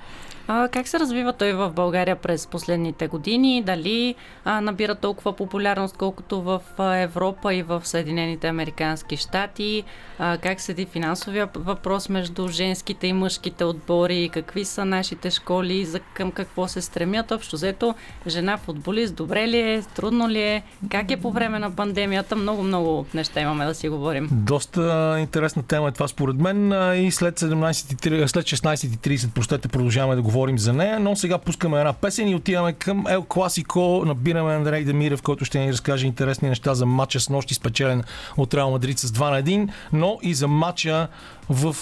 А, 0.48 0.68
как 0.68 0.88
се 0.88 1.00
развива 1.00 1.34
той 1.34 1.54
в 1.54 1.70
България 1.70 2.16
през 2.16 2.48
последните 2.48 3.08
години? 3.08 3.64
Дали 3.66 4.16
а, 4.46 4.62
набира 4.62 4.96
толкова 4.96 5.36
популярност, 5.36 5.98
колкото 5.98 6.42
в 6.42 6.62
Европа 6.80 7.54
и 7.54 7.64
в 7.64 7.82
Съединените 7.84 8.48
Американски 8.48 9.18
щати? 9.18 9.84
А, 10.20 10.38
как 10.38 10.62
седи 10.62 10.86
финансовия 10.86 11.50
въпрос 11.56 12.10
между 12.10 12.48
женските 12.48 13.08
и 13.08 13.14
мъжките 13.14 13.64
отбори? 13.64 14.30
Какви 14.34 14.66
са 14.66 14.86
нашите 14.86 15.30
школи? 15.30 15.86
За 15.86 16.00
към 16.00 16.32
какво 16.32 16.68
се 16.68 16.82
стремят? 16.82 17.32
Общо 17.32 17.56
взето, 17.56 17.96
жена 18.28 18.58
футболист, 18.58 19.16
добре 19.16 19.48
ли 19.48 19.60
е? 19.60 19.82
Трудно 19.96 20.30
ли 20.30 20.42
е? 20.42 20.64
Как 20.90 21.12
е 21.12 21.18
по 21.18 21.32
време 21.32 21.60
на 21.60 21.76
пандемията? 21.76 22.36
Много-много 22.36 23.06
неща 23.14 23.42
имаме 23.42 23.66
да 23.66 23.76
си 23.76 23.90
говорим. 23.90 24.30
Доста 24.32 25.16
интересна 25.20 25.64
тема 25.64 25.88
е 25.88 25.92
това 25.92 26.08
според 26.08 26.36
мен 26.36 26.72
и 27.06 27.12
след, 27.12 27.40
17, 27.40 28.28
след 28.28 28.46
16.30 28.46 29.34
простете 29.34 29.68
продължаваме 29.68 30.16
да 30.16 30.22
говорим 30.32 30.60
за 30.60 30.74
нея, 30.74 31.00
но 31.00 31.16
сега 31.16 31.38
пускаме 31.38 31.80
една 31.80 31.94
песен 31.94 32.28
и 32.28 32.36
отиваме 32.36 32.74
към 32.74 33.06
Ел 33.10 33.24
Класико, 33.24 34.04
набираме 34.06 34.54
Андрей 34.54 34.84
Демирев, 34.84 35.22
който 35.22 35.46
ще 35.46 35.60
ни 35.60 35.72
разкаже 35.72 36.08
интересни 36.08 36.50
неща 36.50 36.74
за 36.74 36.86
матча 36.86 37.20
с 37.20 37.30
нощи 37.30 37.54
спечелен 37.54 38.04
от 38.38 38.54
Реал 38.54 38.72
Мадрид 38.72 39.00
с 39.00 39.12
2 39.12 39.32
на 39.32 39.44
1, 39.44 39.70
но 39.94 40.20
и 40.22 40.34
за 40.34 40.48
матча 40.48 41.08
в 41.52 41.76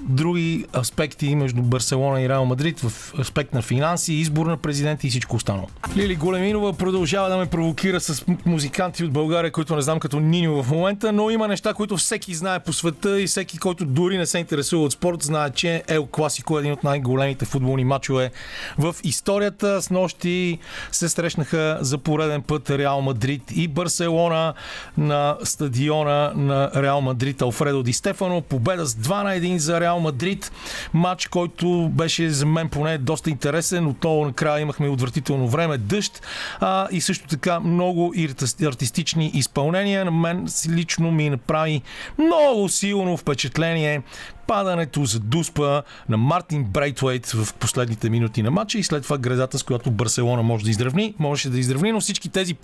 други 0.00 0.64
аспекти 0.76 1.34
между 1.36 1.62
Барселона 1.62 2.22
и 2.22 2.28
Реал 2.28 2.44
Мадрид, 2.44 2.80
в 2.80 3.14
аспект 3.18 3.54
на 3.54 3.62
финанси, 3.62 4.14
избор 4.14 4.46
на 4.46 4.56
президент 4.56 5.04
и 5.04 5.10
всичко 5.10 5.36
останало. 5.36 5.66
Лили 5.96 6.16
Големинова 6.16 6.72
продължава 6.72 7.28
да 7.28 7.36
ме 7.36 7.46
провокира 7.46 8.00
с 8.00 8.24
музиканти 8.46 9.04
от 9.04 9.12
България, 9.12 9.52
които 9.52 9.76
не 9.76 9.82
знам 9.82 10.00
като 10.00 10.20
Ниньо 10.20 10.62
в 10.62 10.70
момента, 10.70 11.12
но 11.12 11.30
има 11.30 11.48
неща, 11.48 11.74
които 11.74 11.96
всеки 11.96 12.34
знае 12.34 12.60
по 12.60 12.72
света 12.72 13.20
и 13.20 13.26
всеки, 13.26 13.58
който 13.58 13.84
дори 13.84 14.18
не 14.18 14.26
се 14.26 14.38
интересува 14.38 14.84
от 14.84 14.92
спорт, 14.92 15.22
знае, 15.22 15.50
че 15.50 15.82
Ел 15.88 16.06
Класико 16.06 16.58
е 16.58 16.60
един 16.60 16.72
от 16.72 16.84
най-големите 16.84 17.44
футболни 17.44 17.84
матчове 17.84 18.30
в 18.78 18.94
историята. 19.04 19.82
С 19.82 19.90
нощи 19.90 20.58
се 20.92 21.08
срещнаха 21.08 21.78
за 21.80 21.98
пореден 21.98 22.42
път 22.42 22.70
Реал 22.70 23.00
Мадрид 23.00 23.42
и 23.54 23.68
Барселона 23.68 24.54
на 24.98 25.36
стадиона 25.44 26.32
на 26.36 26.70
Реал 26.76 27.00
Мадрид 27.00 27.42
Алфредо 27.42 27.82
Ди 27.82 27.92
Стефано. 27.92 28.40
Победа 28.40 28.86
с 28.86 28.94
2 29.00 29.22
на 29.22 29.30
1 29.30 29.56
за 29.56 29.80
Реал 29.80 30.00
Мадрид. 30.00 30.52
Матч, 30.94 31.26
който 31.26 31.88
беше 31.92 32.30
за 32.30 32.46
мен 32.46 32.68
поне 32.68 32.98
доста 32.98 33.30
интересен. 33.30 33.86
Отново 33.86 34.24
накрая 34.24 34.60
имахме 34.60 34.88
отвратително 34.88 35.48
време, 35.48 35.78
дъжд 35.78 36.22
а, 36.60 36.88
и 36.90 37.00
също 37.00 37.28
така 37.28 37.60
много 37.60 38.14
артистични 38.62 39.30
изпълнения. 39.34 40.04
На 40.04 40.10
мен 40.10 40.48
лично 40.68 41.10
ми 41.10 41.30
направи 41.30 41.82
много 42.18 42.68
силно 42.68 43.16
впечатление 43.16 44.02
падането 44.50 45.04
за 45.04 45.20
дуспа 45.20 45.82
на 46.08 46.16
Мартин 46.16 46.64
Брейтвейт 46.64 47.26
в 47.26 47.54
последните 47.54 48.10
минути 48.10 48.42
на 48.42 48.50
матча 48.50 48.78
и 48.78 48.82
след 48.82 49.02
това 49.02 49.18
гредата, 49.18 49.58
с 49.58 49.62
която 49.62 49.90
Барселона 49.90 50.42
може 50.42 50.64
да 50.64 50.70
изравни. 50.70 51.14
Можеше 51.18 51.50
да 51.50 51.58
изравни, 51.58 51.92
но 51.92 52.00
всички 52.00 52.28
тези 52.28 52.56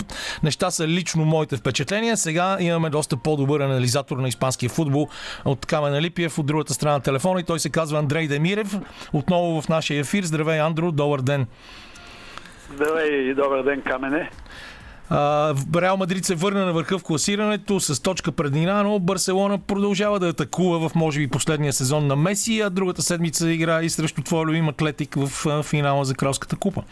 неща 0.43 0.71
са 0.71 0.89
лично 0.89 1.25
моите 1.25 1.57
впечатления. 1.57 2.17
Сега 2.17 2.57
имаме 2.61 2.91
доста 2.91 3.17
по-добър 3.17 3.61
анализатор 3.61 4.17
на 4.17 4.29
испанския 4.29 4.71
футбол 4.71 5.09
от 5.45 5.67
Камена 5.67 6.03
Липиев 6.03 6.39
от 6.39 6.47
другата 6.47 6.75
страна 6.75 6.95
на 6.95 7.01
телефона 7.01 7.41
и 7.41 7.45
той 7.45 7.61
се 7.61 7.71
казва 7.71 7.99
Андрей 7.99 8.29
Демирев. 8.29 8.77
Отново 9.13 9.61
в 9.61 9.69
нашия 9.69 10.01
ефир. 10.01 10.25
Здравей, 10.25 10.61
Андро, 10.61 10.93
добър 10.93 11.21
ден. 11.21 11.47
Здравей 12.75 13.31
и 13.31 13.35
добър 13.35 13.63
ден, 13.63 13.83
Камене. 13.83 14.31
Реал 15.77 15.97
Мадрид 15.97 16.25
се 16.25 16.35
върна 16.35 16.67
на 16.67 16.73
върха 16.73 16.99
в 16.99 17.03
класирането 17.03 17.81
с 17.81 18.03
точка 18.03 18.33
преднина, 18.33 18.83
но 18.83 18.99
Барселона 18.99 19.59
продължава 19.59 20.19
да 20.21 20.29
атакува 20.29 20.89
в 20.89 20.95
може 20.95 21.21
би 21.21 21.29
последния 21.29 21.73
сезон 21.73 22.07
на 22.07 22.17
Меси, 22.17 22.61
а 22.61 22.71
другата 22.71 23.03
седмица 23.03 23.51
игра 23.51 23.83
и 23.83 23.91
срещу 23.91 24.23
твоя 24.23 24.45
любим 24.45 24.69
Атлетик 24.69 25.15
в 25.17 25.63
финала 25.63 26.05
за 26.05 26.15
Кралската 26.15 26.57
купа. 26.57 26.83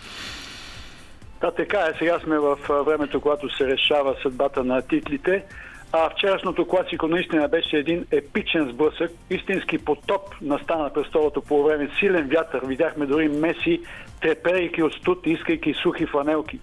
Да, 1.41 1.51
така 1.51 1.79
е. 1.79 1.99
Сега 1.99 2.19
сме 2.25 2.39
в 2.39 2.57
времето, 2.87 3.21
когато 3.21 3.57
се 3.57 3.67
решава 3.67 4.15
съдбата 4.23 4.65
на 4.65 4.83
титлите. 4.83 5.45
А 5.93 6.11
вчерашното 6.11 6.67
класико 6.69 7.09
наистина 7.09 7.49
беше 7.49 7.77
един 7.77 8.07
епичен 8.11 8.69
сблъсък, 8.71 9.11
истински 9.31 9.79
потоп 9.79 10.21
настана 10.43 10.91
през 10.93 11.07
второто 11.07 11.43
по 11.43 11.63
време, 11.65 11.89
силен 11.99 12.29
вятър. 12.29 12.67
Видяхме 12.67 13.07
дори 13.07 13.29
Меси, 13.29 13.81
треперейки 14.21 14.83
от 14.83 14.93
студ, 14.93 15.27
искайки 15.27 15.75
сухи 15.83 16.07
фланелки. 16.07 16.59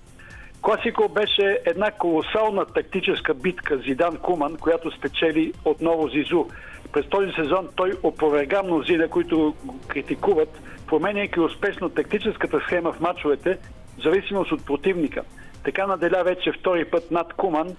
Класико 0.62 1.10
беше 1.10 1.60
една 1.66 1.92
колосална 1.92 2.66
тактическа 2.66 3.34
битка 3.34 3.78
Зидан 3.78 4.18
Куман, 4.18 4.58
която 4.58 4.92
спечели 4.92 5.54
отново 5.66 6.08
Зизу. 6.08 6.46
През 6.92 7.10
този 7.10 7.32
сезон 7.32 7.70
той 7.76 7.92
опроверга 8.04 8.64
мнозина, 8.64 9.08
които 9.08 9.56
го 9.66 9.80
критикуват, 9.88 10.62
променяйки 10.88 11.40
успешно 11.40 11.90
тактическата 11.90 12.60
схема 12.60 12.94
в 12.94 13.00
мачовете, 13.00 13.58
в 13.98 14.04
зависимост 14.04 14.52
от 14.52 14.66
противника. 14.66 15.24
Така 15.64 15.88
наделя 15.88 16.24
вече 16.24 16.52
втори 16.52 16.86
път 16.86 17.12
над 17.12 17.34
Куман, 17.34 17.76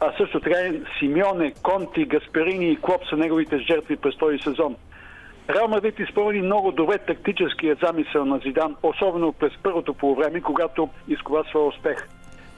а 0.00 0.12
също 0.18 0.40
така 0.40 0.60
и 0.60 0.82
Симеоне, 0.98 1.52
Конти, 1.62 2.04
Гасперини 2.04 2.72
и 2.72 2.76
Клоп 2.76 3.00
са 3.10 3.16
неговите 3.16 3.58
жертви 3.58 3.96
през 3.96 4.16
този 4.16 4.38
сезон. 4.38 4.76
Реал 5.50 5.68
Мадрид 5.68 5.98
изпълни 5.98 6.42
много 6.42 6.72
добре 6.72 6.98
тактическия 6.98 7.76
замисъл 7.82 8.24
на 8.24 8.38
Зидан, 8.38 8.76
особено 8.82 9.32
през 9.32 9.52
първото 9.62 9.94
полувреме, 9.94 10.40
когато 10.40 10.88
изкова 11.08 11.44
своя 11.50 11.66
успех. 11.66 12.08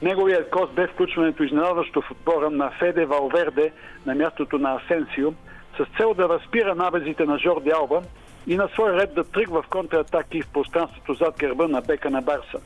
Неговият 0.01 0.49
кост 0.49 0.73
бе 0.73 0.87
включването 0.87 1.43
изненадващо 1.43 2.01
в 2.01 2.11
отбора 2.11 2.49
на 2.49 2.71
Феде 2.79 3.05
Валверде 3.05 3.71
на 4.05 4.15
мястото 4.15 4.57
на 4.57 4.75
Асенсио, 4.75 5.33
с 5.77 5.97
цел 5.97 6.13
да 6.13 6.29
разпира 6.29 6.75
набезите 6.75 7.25
на 7.25 7.39
Жорди 7.39 7.69
Алба 7.69 8.01
и 8.47 8.55
на 8.55 8.67
свой 8.67 8.93
ред 8.93 9.13
да 9.13 9.23
тръгва 9.23 9.61
в 9.61 9.67
контратаки 9.67 10.41
в 10.41 10.49
пространството 10.53 11.13
зад 11.13 11.35
гърба 11.39 11.67
на 11.67 11.81
бека 11.81 12.09
на 12.09 12.21
Барса. 12.21 12.59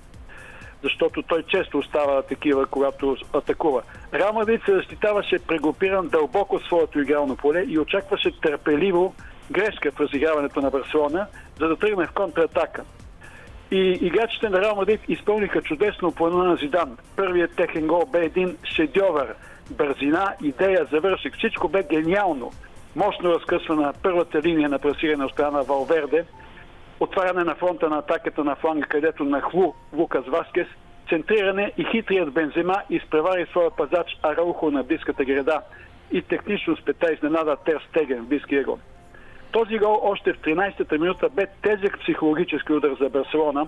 Защото 0.84 1.24
той 1.24 1.44
често 1.44 1.78
остава 1.78 2.22
такива, 2.22 2.66
когато 2.66 3.18
атакува. 3.34 3.82
Реал 4.14 4.34
Мадрид 4.34 4.62
се 4.66 4.76
защитаваше 4.76 5.40
прегрупиран 5.48 6.08
дълбоко 6.08 6.60
в 6.60 6.66
своето 6.66 7.00
игрално 7.00 7.36
поле 7.36 7.64
и 7.68 7.80
очакваше 7.80 8.40
търпеливо 8.42 9.16
грешка 9.52 9.92
в 9.92 10.00
разиграването 10.00 10.62
на 10.62 10.70
Барселона, 10.70 11.28
за 11.60 11.68
да 11.68 11.76
тръгне 11.76 12.08
в 12.08 12.12
контратака. 12.12 12.84
И 13.72 14.00
играчите 14.02 14.50
на 14.50 14.62
Реал 14.62 14.76
Мадрид 14.76 15.02
изпълниха 15.08 15.62
чудесно 15.62 16.12
плана 16.12 16.44
на 16.44 16.56
Зидан. 16.56 16.98
Първият 17.16 17.56
техен 17.56 17.88
гол 17.88 18.06
бе 18.06 18.26
един 18.26 18.58
шедьовър. 18.64 19.36
Бързина, 19.70 20.34
идея, 20.44 20.88
завършик. 20.92 21.36
Всичко 21.38 21.68
бе 21.68 21.84
гениално. 21.84 22.52
Мощно 22.96 23.34
разкъсвана 23.34 23.82
на 23.82 23.94
първата 24.04 24.42
линия 24.42 24.70
на 24.70 24.80
пресиране 24.80 25.26
от 25.26 25.32
страна 25.32 25.62
Валверде. 25.62 26.26
Отваряне 27.00 27.44
на 27.44 27.56
фронта 27.56 27.90
на 27.90 27.98
атаката 27.98 28.44
на 28.44 28.56
фланга, 28.56 28.88
където 28.88 29.24
нахлу 29.24 29.74
Лукас 29.94 30.26
Васкес. 30.28 30.68
Центриране 31.10 31.72
и 31.78 31.86
хитрият 31.92 32.34
Бензема 32.34 32.76
изпревари 32.90 33.46
своя 33.46 33.72
пазач 33.72 34.18
Араухо 34.24 34.72
на 34.72 34.84
близката 34.84 35.26
града. 35.26 35.62
И 36.12 36.22
технично 36.22 36.78
спета 36.78 37.14
изненада 37.14 37.56
Тер 37.66 37.86
Стеген 37.90 38.24
в 38.24 38.28
близкия 38.28 38.64
гол. 38.64 38.78
Този 39.52 39.78
гол 39.78 40.00
още 40.04 40.34
в 40.34 40.38
13-та 40.38 40.98
минута 40.98 41.30
бе 41.30 41.48
тежък 41.62 42.00
психологически 42.00 42.74
удар 42.74 42.92
за 43.02 43.10
Барселона, 43.10 43.68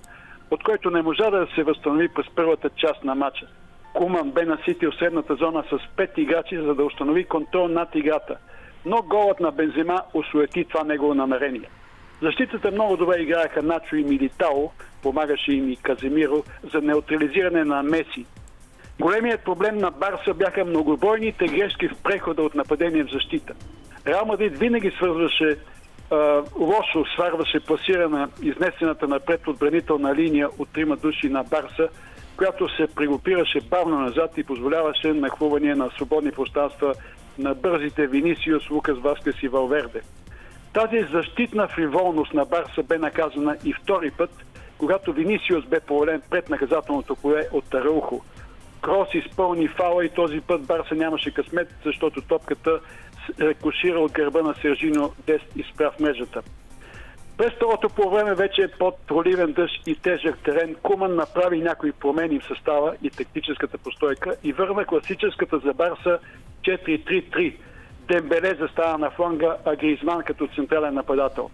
от 0.51 0.63
който 0.63 0.89
не 0.89 1.01
можа 1.01 1.29
да 1.29 1.47
се 1.55 1.63
възстанови 1.63 2.07
през 2.07 2.25
първата 2.35 2.69
част 2.69 3.03
на 3.03 3.15
матча. 3.15 3.47
Куман 3.93 4.31
бе 4.31 4.45
наситил 4.45 4.91
средната 4.91 5.35
зона 5.35 5.63
с 5.69 5.95
пет 5.95 6.17
играчи, 6.17 6.57
за 6.57 6.75
да 6.75 6.85
установи 6.85 7.23
контрол 7.25 7.67
над 7.67 7.95
играта. 7.95 8.37
Но 8.85 9.01
голът 9.01 9.39
на 9.39 9.51
Бензима 9.51 10.01
осуети 10.13 10.65
това 10.65 10.83
негово 10.83 11.13
намерение. 11.13 11.69
Защитата 12.21 12.71
много 12.71 12.97
добре 12.97 13.21
играеха 13.21 13.63
Начо 13.63 13.95
и 13.95 14.03
Милитао, 14.03 14.69
помагаше 15.03 15.51
им 15.51 15.69
и 15.69 15.75
Каземиро 15.75 16.43
за 16.73 16.81
неутрализиране 16.81 17.63
на 17.63 17.83
Меси. 17.83 18.25
Големият 18.99 19.43
проблем 19.43 19.77
на 19.77 19.91
Барса 19.91 20.33
бяха 20.33 20.65
многобойните 20.65 21.45
грешки 21.45 21.87
в 21.87 22.03
прехода 22.03 22.41
от 22.41 22.55
нападение 22.55 23.03
в 23.03 23.11
защита. 23.11 23.53
Реал 24.07 24.25
Мадрид 24.25 24.57
винаги 24.57 24.91
свързваше 24.91 25.57
лошо 26.60 27.05
сварваше 27.15 27.60
пласирана 27.60 28.29
изнесената 28.41 29.08
напред 29.08 29.48
отбранителна 29.48 30.15
линия 30.15 30.50
от 30.60 30.70
трима 30.70 30.96
души 30.96 31.29
на 31.29 31.43
Барса, 31.43 31.89
която 32.38 32.75
се 32.75 32.88
пригопираше 32.96 33.62
бавно 33.62 34.00
назад 34.00 34.32
и 34.38 34.43
позволяваше 34.43 35.13
нахлуване 35.13 35.75
на 35.75 35.89
свободни 35.89 36.32
пространства 36.32 36.93
на 37.38 37.53
бързите 37.53 38.08
Винисиус, 38.08 38.70
Лукас 38.70 38.98
Васкес 38.98 39.43
и 39.43 39.48
Валверде. 39.48 40.01
Тази 40.74 41.05
защитна 41.12 41.67
фриволност 41.67 42.34
на 42.34 42.46
Барса 42.46 42.84
бе 42.84 42.98
наказана 42.98 43.58
и 43.65 43.74
втори 43.74 44.12
път, 44.12 44.29
когато 44.77 45.13
Винисиус 45.13 45.65
бе 45.65 45.79
повален 45.79 46.22
пред 46.29 46.50
наказателното 46.50 47.15
поле 47.15 47.48
от 47.51 47.70
Тараухо. 47.70 48.22
Крос 48.82 49.08
изпълни 49.13 49.67
фала 49.67 50.05
и 50.05 50.10
този 50.10 50.41
път 50.41 50.65
Барса 50.65 50.96
нямаше 50.96 51.34
късмет, 51.34 51.67
защото 51.86 52.22
топката 52.22 52.79
рекошира 53.39 54.07
гърба 54.11 54.41
на 54.41 54.53
Сержино 54.61 55.13
Дест 55.27 55.45
в 55.79 55.93
мрежата. 55.99 56.41
През 57.37 57.51
второто 57.51 57.89
по 57.89 58.09
време 58.09 58.35
вече 58.35 58.67
под 58.79 58.97
проливен 59.07 59.51
дъжд 59.51 59.87
и 59.87 59.95
тежък 59.95 60.39
терен 60.43 60.75
Куман 60.75 61.15
направи 61.15 61.61
някои 61.61 61.91
промени 61.91 62.39
в 62.39 62.45
състава 62.45 62.95
и 63.03 63.09
тактическата 63.09 63.77
постойка 63.77 64.35
и 64.43 64.53
върна 64.53 64.85
класическата 64.85 65.59
за 65.59 65.73
Барса 65.73 66.19
4-3-3. 66.61 67.55
Дембеле 68.07 68.55
застава 68.55 68.97
на 68.97 69.11
фланга, 69.11 69.57
а 69.65 69.75
Гризман 69.75 70.23
като 70.23 70.47
централен 70.55 70.93
нападател. 70.93 71.49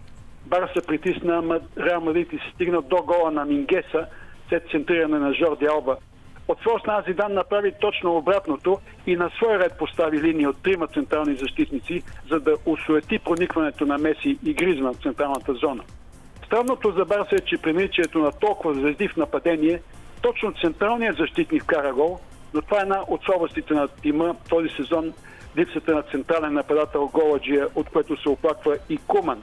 Барса 0.46 0.86
притисна 0.86 1.60
Реал 1.78 2.00
Мадрид 2.00 2.32
и 2.32 2.40
стигна 2.54 2.82
до 2.82 2.96
гола 2.96 3.30
на 3.30 3.44
Мингеса 3.44 4.06
след 4.48 4.70
центриране 4.70 5.18
на 5.18 5.34
Жорди 5.34 5.66
Алба– 5.66 5.96
от 6.50 6.60
своя 6.60 6.78
страна 6.78 7.02
Зидан 7.06 7.32
направи 7.34 7.72
точно 7.80 8.16
обратното 8.16 8.78
и 9.06 9.16
на 9.16 9.30
своя 9.36 9.58
ред 9.58 9.78
постави 9.78 10.22
линия 10.22 10.50
от 10.50 10.62
трима 10.62 10.86
централни 10.86 11.34
защитници, 11.34 12.02
за 12.30 12.40
да 12.40 12.54
усуети 12.66 13.18
проникването 13.18 13.86
на 13.86 13.98
Меси 13.98 14.38
и 14.44 14.54
Гризман 14.54 14.94
в 14.94 15.02
централната 15.02 15.54
зона. 15.54 15.82
Странното 16.46 16.92
за 16.92 17.04
Барса 17.04 17.36
е, 17.36 17.40
че 17.40 17.56
при 17.62 17.72
наличието 17.72 18.18
на 18.18 18.32
толкова 18.32 18.74
звезди 18.74 19.08
в 19.08 19.16
нападение, 19.16 19.82
точно 20.22 20.52
централният 20.60 21.16
защитник 21.16 21.62
вкара 21.62 21.92
гол, 21.92 22.18
но 22.54 22.62
това 22.62 22.78
е 22.78 22.82
една 22.82 23.00
от 23.08 23.24
слабостите 23.24 23.74
на 23.74 23.88
тима 23.88 24.34
този 24.48 24.68
сезон, 24.68 25.12
липсата 25.56 25.94
на 25.94 26.02
централен 26.02 26.52
нападател 26.52 27.10
Голаджия, 27.12 27.66
от 27.74 27.90
което 27.90 28.22
се 28.22 28.28
оплаква 28.28 28.76
и 28.88 28.98
Куман. 29.06 29.42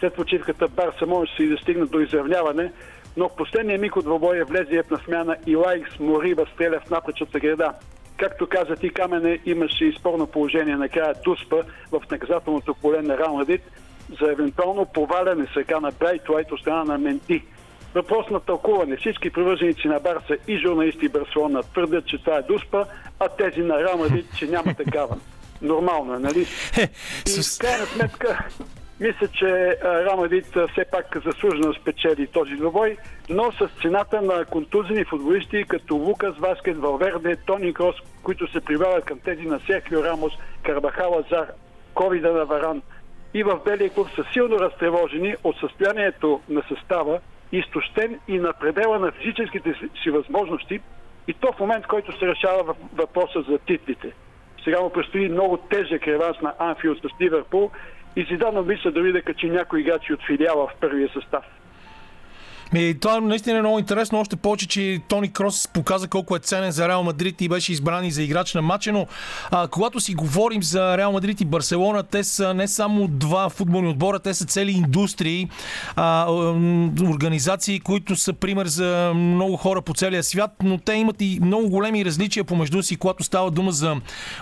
След 0.00 0.14
почивката 0.14 0.68
Барса 0.68 1.06
може 1.06 1.30
да 1.30 1.36
се 1.36 1.42
и 1.42 1.48
достигне 1.48 1.86
до 1.86 2.00
изравняване, 2.00 2.72
но 3.16 3.28
в 3.28 3.36
последния 3.36 3.78
миг 3.78 3.96
от 3.96 4.04
двобоя 4.04 4.44
влезе 4.44 4.82
на 4.90 4.98
смяна 4.98 5.36
и 5.46 5.56
Лайкс 5.56 5.98
Мориба 5.98 6.46
стреля 6.54 6.80
в 6.86 6.90
напречата 6.90 7.40
града. 7.40 7.72
Както 8.16 8.46
каза 8.46 8.76
ти, 8.76 8.90
Камене 8.90 9.38
имаше 9.46 9.84
и 9.84 9.92
спорно 9.98 10.26
положение 10.26 10.76
накрая 10.76 11.14
Туспа 11.14 11.62
в 11.92 12.02
наказателното 12.10 12.74
поле 12.74 13.02
на 13.02 13.18
Рамадит 13.18 13.62
за 14.20 14.32
евентуално 14.32 14.86
поваляне 14.86 15.46
сега 15.54 15.80
на 15.80 15.90
Брайтлайт 15.90 16.52
от 16.52 16.60
страна 16.60 16.84
на 16.84 16.98
Менти. 16.98 17.42
Въпрос 17.94 18.30
на 18.30 18.40
тълкуване. 18.40 18.96
Всички 18.96 19.30
привърженици 19.30 19.88
на 19.88 20.00
Барса 20.00 20.36
и 20.48 20.58
журналисти 20.58 21.08
Барселона 21.08 21.62
твърдят, 21.62 22.06
че 22.06 22.18
това 22.18 22.36
е 22.36 22.42
Дуспа, 22.42 22.84
а 23.20 23.28
тези 23.28 23.60
на 23.60 23.82
Рамадит, 23.82 24.26
че 24.38 24.46
няма 24.46 24.74
такава. 24.74 25.16
Нормално 25.62 26.14
е, 26.14 26.18
нали? 26.18 26.46
И 27.26 27.42
в 27.42 27.58
крайна 27.58 27.86
сметка 27.86 28.48
мисля, 29.00 29.28
че 29.28 29.78
Рамадит 29.84 30.46
все 30.46 30.84
пак 30.84 31.16
заслужено 31.24 31.74
спечели 31.74 32.26
този 32.26 32.54
двобой, 32.56 32.96
но 33.30 33.52
с 33.52 33.68
цената 33.82 34.22
на 34.22 34.44
контузени 34.44 35.04
футболисти 35.04 35.64
като 35.68 35.94
Лукас 35.94 36.38
Васкет, 36.38 36.78
Валверде, 36.78 37.36
Тони 37.36 37.74
Крос, 37.74 37.96
които 38.22 38.52
се 38.52 38.60
прибавят 38.60 39.04
към 39.04 39.18
тези 39.18 39.42
на 39.42 39.60
Серхио 39.66 40.04
Рамос, 40.04 40.32
Карбахала 40.62 41.24
Зар, 41.30 41.46
Ковида 41.94 42.32
на 42.32 42.44
Варан 42.44 42.82
и 43.34 43.42
в 43.42 43.60
Белия 43.64 43.90
клуб 43.90 44.08
са 44.16 44.24
силно 44.32 44.58
разтревожени 44.58 45.36
от 45.44 45.56
състоянието 45.56 46.40
на 46.48 46.62
състава, 46.68 47.20
изтощен 47.52 48.18
и 48.28 48.38
на 48.38 48.52
предела 48.52 48.98
на 48.98 49.12
физическите 49.12 49.74
си 50.02 50.10
възможности 50.10 50.80
и 51.28 51.34
то 51.34 51.52
в 51.52 51.60
момент, 51.60 51.86
който 51.86 52.18
се 52.18 52.26
решава 52.26 52.74
въпроса 52.94 53.42
за 53.48 53.58
титлите. 53.58 54.12
Сега 54.64 54.80
му 54.80 54.90
предстои 54.90 55.28
много 55.28 55.56
тежък 55.56 56.06
реванс 56.06 56.40
на 56.40 56.54
Анфилд 56.58 56.98
с 56.98 57.20
Ливерпул 57.20 57.70
И 58.16 58.24
Зидан 58.24 58.58
обмисля 58.58 58.90
дори 58.90 59.12
да 59.12 59.22
качи 59.22 59.50
някои 59.50 59.80
играчи 59.80 60.12
от 60.12 60.26
филиала 60.26 60.66
в 60.66 60.80
първия 60.80 61.08
състав. 61.08 61.44
И 62.74 62.96
това 63.00 63.20
наистина 63.20 63.58
е 63.58 63.60
много 63.60 63.78
интересно, 63.78 64.20
още 64.20 64.36
повече, 64.36 64.68
че 64.68 65.00
Тони 65.08 65.32
Крос 65.32 65.68
показа 65.68 66.08
колко 66.08 66.36
е 66.36 66.38
ценен 66.38 66.70
за 66.70 66.88
Реал 66.88 67.02
Мадрид 67.02 67.40
и 67.40 67.48
беше 67.48 67.72
избран 67.72 68.04
и 68.04 68.10
за 68.10 68.22
играч 68.22 68.54
на 68.54 68.62
матча, 68.62 68.92
но 68.92 69.06
а, 69.50 69.68
когато 69.68 70.00
си 70.00 70.14
говорим 70.14 70.62
за 70.62 70.98
Реал 70.98 71.12
Мадрид 71.12 71.40
и 71.40 71.44
Барселона, 71.44 72.02
те 72.02 72.24
са 72.24 72.54
не 72.54 72.68
само 72.68 73.08
два 73.08 73.48
футболни 73.48 73.88
отбора, 73.88 74.18
те 74.18 74.34
са 74.34 74.44
цели 74.44 74.70
индустрии, 74.72 75.48
а, 75.96 76.30
организации, 77.02 77.80
които 77.80 78.16
са 78.16 78.32
пример 78.32 78.66
за 78.66 79.12
много 79.14 79.56
хора 79.56 79.82
по 79.82 79.94
целия 79.94 80.22
свят, 80.22 80.50
но 80.62 80.78
те 80.78 80.92
имат 80.92 81.16
и 81.20 81.38
много 81.42 81.68
големи 81.68 82.04
различия 82.04 82.44
помежду 82.44 82.82
си, 82.82 82.96
когато 82.96 83.24
става 83.24 83.50
дума 83.50 83.72
за 83.72 83.96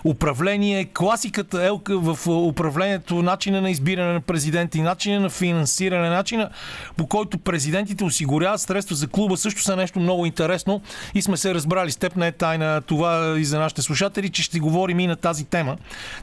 управление. 0.05 0.85
Класиката 0.85 1.65
е 1.65 1.71
в 1.89 2.19
управлението, 2.29 3.23
начина 3.23 3.61
на 3.61 3.71
избиране 3.71 4.13
на 4.13 4.21
президенти, 4.21 4.81
начина 4.81 5.21
на 5.21 5.31
финансиране, 5.31 6.11
начина 6.11 6.51
по 6.97 7.07
който 7.07 7.39
президентите 7.39 8.05
осигуряват 8.21 8.61
средства 8.61 8.97
за 8.97 9.09
клуба 9.09 9.37
също 9.37 9.63
са 9.63 9.77
нещо 9.77 10.01
много 10.01 10.27
интересно 10.27 10.81
и 11.15 11.23
сме 11.23 11.37
се 11.37 11.55
разбрали 11.55 11.91
с 11.91 11.97
теб, 11.97 12.17
не 12.17 12.27
е 12.27 12.33
тайна 12.33 12.83
това 12.83 13.35
и 13.39 13.45
за 13.45 13.59
нашите 13.59 13.83
слушатели, 13.83 14.31
че 14.31 14.43
ще 14.43 14.61
говорим 14.61 15.01
и 15.01 15.07
на 15.07 15.17
тази 15.17 15.45
тема. 15.45 15.77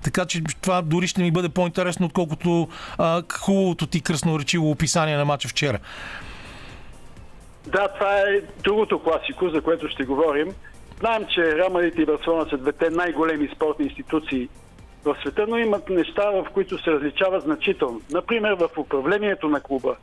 Така 0.04 0.26
че 0.26 0.42
това 0.62 0.82
дори 0.82 1.08
ще 1.08 1.22
ми 1.22 1.32
бъде 1.32 1.50
по-интересно, 1.50 2.06
отколкото 2.06 2.68
а, 2.98 3.24
хубавото 3.34 3.88
ти 3.88 4.02
кръсноречиво 4.02 4.72
описание 4.72 5.18
на 5.18 5.26
матча 5.26 5.48
вчера. 5.48 5.80
Да, 7.66 7.88
това 7.88 8.18
е 8.18 8.42
другото 8.64 9.00
класико, 9.00 9.50
за 9.50 9.62
което 9.62 9.90
ще 9.90 10.04
говорим. 10.04 10.48
Знаем, 11.00 11.26
че 11.34 11.56
Реал 11.56 11.82
и 11.98 12.06
Барселона 12.06 12.50
са 12.50 12.58
двете 12.58 12.90
най-големи 12.90 13.50
спортни 13.56 13.86
институции 13.86 14.50
в 15.06 15.18
света, 15.22 15.46
но 15.50 15.58
имат 15.58 15.90
неща, 15.90 16.32
в 16.32 16.46
които 16.54 16.84
се 16.84 16.92
различават 16.92 17.44
значително. 17.44 18.02
Например, 18.12 18.54
в 18.54 18.70
управлението 18.78 19.50
на 19.50 19.62
клуба. 19.62 19.96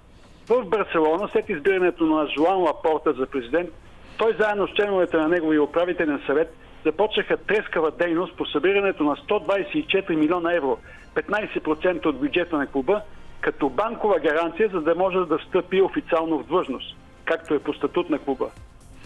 В 0.49 0.65
Барселона, 0.65 1.29
след 1.33 1.49
избирането 1.49 2.07
на 2.07 2.27
Жуан 2.27 2.59
Лапорта 2.59 3.13
за 3.13 3.27
президент, 3.27 3.71
той 4.19 4.37
заедно 4.41 4.69
с 4.69 4.71
членовете 4.71 5.17
на 5.17 5.29
неговия 5.29 5.63
управителен 5.63 6.21
съвет 6.27 6.57
започнаха 6.85 7.37
трескава 7.37 7.91
дейност 7.91 8.37
по 8.37 8.47
събирането 8.47 9.05
на 9.05 9.17
124 9.17 10.17
милиона 10.17 10.55
евро, 10.55 10.79
15% 11.15 12.07
от 12.07 12.21
бюджета 12.21 12.57
на 12.57 12.67
клуба, 12.67 13.03
като 13.41 13.69
банкова 13.69 14.21
гаранция, 14.21 14.71
за 14.73 14.81
да 14.81 14.95
може 14.95 15.19
да 15.19 15.39
встъпи 15.39 15.83
официално 15.83 16.39
в 16.39 16.47
длъжност, 16.47 16.97
както 17.25 17.55
е 17.55 17.59
по 17.59 17.73
статут 17.73 18.11
на 18.11 18.19
клуба. 18.19 18.51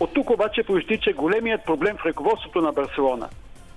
От 0.01 0.15
тук 0.15 0.31
обаче 0.31 0.63
проистича 0.63 1.13
големият 1.13 1.65
проблем 1.65 1.97
в 1.97 2.07
ръководството 2.07 2.61
на 2.61 2.73
Барселона. 2.73 3.29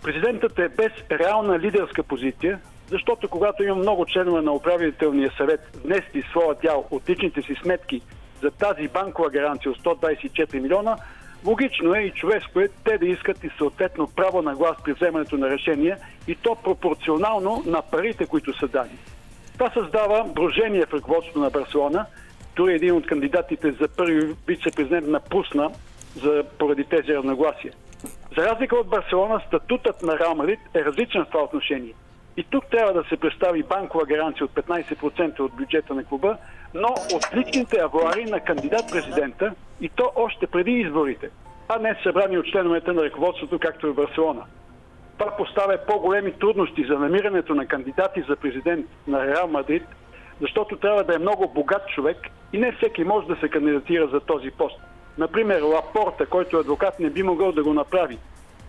Президентът 0.03 0.60
е 0.60 0.70
без 0.70 0.91
реална 1.12 1.60
лидерска 1.60 2.03
позиция, 2.03 2.60
защото 2.91 3.29
когато 3.29 3.63
има 3.63 3.75
много 3.75 4.05
членове 4.05 4.41
на 4.41 4.51
управителния 4.51 5.31
съвет 5.38 5.77
внесли 5.86 6.24
своя 6.31 6.55
дял 6.63 6.88
от 6.91 7.10
личните 7.10 7.41
си 7.41 7.55
сметки 7.63 8.01
за 8.41 8.51
тази 8.51 8.88
банкова 8.88 9.29
гаранция 9.29 9.71
от 9.71 9.77
124 9.77 10.60
милиона, 10.60 10.98
логично 11.45 11.95
е 11.95 12.00
и 12.00 12.12
човешко 12.12 12.60
е 12.60 12.67
те 12.83 12.98
да 12.98 13.05
искат 13.05 13.43
и 13.43 13.50
съответно 13.57 14.10
право 14.15 14.41
на 14.41 14.55
глас 14.55 14.77
при 14.83 14.93
вземането 14.93 15.38
на 15.38 15.50
решения 15.50 15.98
и 16.27 16.36
то 16.36 16.55
пропорционално 16.55 17.63
на 17.65 17.81
парите, 17.81 18.25
които 18.25 18.57
са 18.60 18.67
дани. 18.67 18.98
Това 19.53 19.69
създава 19.69 20.24
брожение 20.24 20.86
в 20.86 20.93
ръководството 20.93 21.39
на 21.39 21.50
Барселона. 21.50 22.05
Дори 22.55 22.74
един 22.74 22.95
от 22.95 23.07
кандидатите 23.07 23.71
за 23.71 23.88
първи 23.88 24.36
вице-президент 24.48 25.07
напусна 25.07 25.71
за, 26.15 26.43
поради 26.60 26.83
тези 26.83 27.13
равногласия. 27.13 27.74
За 28.38 28.45
разлика 28.45 28.75
от 28.75 28.88
Барселона, 28.88 29.41
статутът 29.48 30.01
на 30.01 30.19
Реал 30.19 30.38
е 30.74 30.86
различен 30.86 31.25
в 31.25 31.29
това 31.29 31.43
отношение. 31.43 31.93
И 32.38 32.43
тук 32.43 32.65
трябва 32.71 32.93
да 32.93 33.03
се 33.09 33.17
представи 33.17 33.63
банкова 33.63 34.05
гаранция 34.05 34.45
от 34.45 34.51
15% 34.51 35.39
от 35.39 35.55
бюджета 35.55 35.93
на 35.93 36.03
клуба, 36.03 36.38
но 36.73 36.88
от 36.88 37.35
личните 37.35 37.79
авуари 37.79 38.25
на 38.25 38.39
кандидат-президента 38.39 39.53
и 39.81 39.89
то 39.89 40.11
още 40.15 40.47
преди 40.47 40.71
изборите, 40.71 41.29
а 41.69 41.79
не 41.79 42.00
събрани 42.03 42.38
от 42.38 42.45
членовете 42.45 42.91
на 42.91 43.03
ръководството, 43.03 43.59
както 43.59 43.88
е 43.88 43.91
в 43.91 43.95
Барселона. 43.95 44.43
Това 45.17 45.38
поставя 45.38 45.77
по-големи 45.88 46.31
трудности 46.31 46.85
за 46.85 47.00
намирането 47.00 47.55
на 47.55 47.65
кандидати 47.65 48.23
за 48.29 48.35
президент 48.35 48.85
на 49.07 49.27
Реал 49.27 49.47
Мадрид, 49.47 49.83
защото 50.41 50.77
трябва 50.77 51.03
да 51.03 51.15
е 51.15 51.19
много 51.19 51.47
богат 51.47 51.88
човек 51.88 52.17
и 52.53 52.59
не 52.59 52.71
всеки 52.71 53.03
може 53.03 53.27
да 53.27 53.35
се 53.35 53.50
кандидатира 53.50 54.07
за 54.07 54.19
този 54.19 54.51
пост. 54.51 54.79
Например, 55.17 55.62
Лапорта, 55.62 56.25
който 56.25 56.58
е 56.58 56.60
адвокат, 56.60 56.99
не 56.99 57.10
би 57.10 57.23
могъл 57.23 57.51
да 57.51 57.63
го 57.63 57.73
направи. 57.73 58.17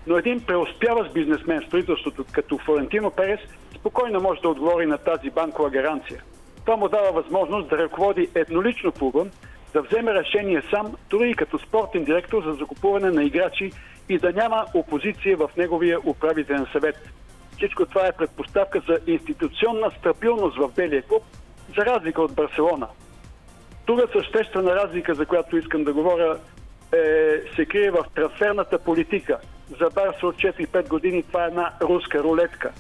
Но 0.07 0.17
един 0.17 0.41
преуспяващ 0.41 1.13
бизнесмен 1.13 1.61
в 1.63 1.67
строителството, 1.67 2.25
като 2.33 2.59
Флорентино 2.59 3.11
Перес, 3.11 3.41
спокойно 3.75 4.21
може 4.21 4.41
да 4.41 4.49
отговори 4.49 4.87
на 4.87 4.99
тази 4.99 5.31
банкова 5.31 5.71
гаранция. 5.71 6.23
Това 6.65 6.77
му 6.77 6.89
дава 6.89 7.13
възможност 7.13 7.69
да 7.69 7.79
ръководи 7.79 8.29
еднолично 8.35 8.93
клуба, 8.93 9.27
да 9.73 9.83
вземе 9.83 10.15
решение 10.15 10.63
сам, 10.71 10.97
дори 11.11 11.31
и 11.31 11.35
като 11.35 11.59
спортен 11.59 12.05
директор 12.05 12.45
за 12.45 12.53
закупуване 12.53 13.11
на 13.11 13.25
играчи 13.25 13.73
и 14.09 14.19
да 14.19 14.33
няма 14.33 14.67
опозиция 14.75 15.37
в 15.37 15.51
неговия 15.57 15.99
управителен 16.07 16.67
съвет. 16.73 16.97
Всичко 17.57 17.87
това 17.87 18.07
е 18.07 18.13
предпоставка 18.13 18.83
за 18.89 18.99
институционна 19.07 19.91
стабилност 19.99 20.59
в 20.59 20.71
белия 20.77 21.03
клуб, 21.03 21.23
за 21.79 21.87
разлика 21.87 22.23
от 22.23 22.35
Барселона. 22.35 22.89
Друга 23.87 24.07
съществена 24.13 24.75
разлика, 24.75 25.15
за 25.15 25.27
която 25.27 25.57
искам 25.57 25.85
да 25.85 25.93
говоря, 25.93 26.39
е, 26.93 26.99
се 27.57 27.67
крие 27.67 27.91
в 27.91 28.05
трансферната 28.15 28.79
политика– 28.79 29.39
за 29.81 29.91
Барса 29.91 30.27
от 30.27 30.37
4-5 30.37 30.89
години 30.89 31.23
това 31.23 31.45
е 31.45 31.49
една 31.49 31.73
руска 31.83 32.23
рулетка. 32.23 32.73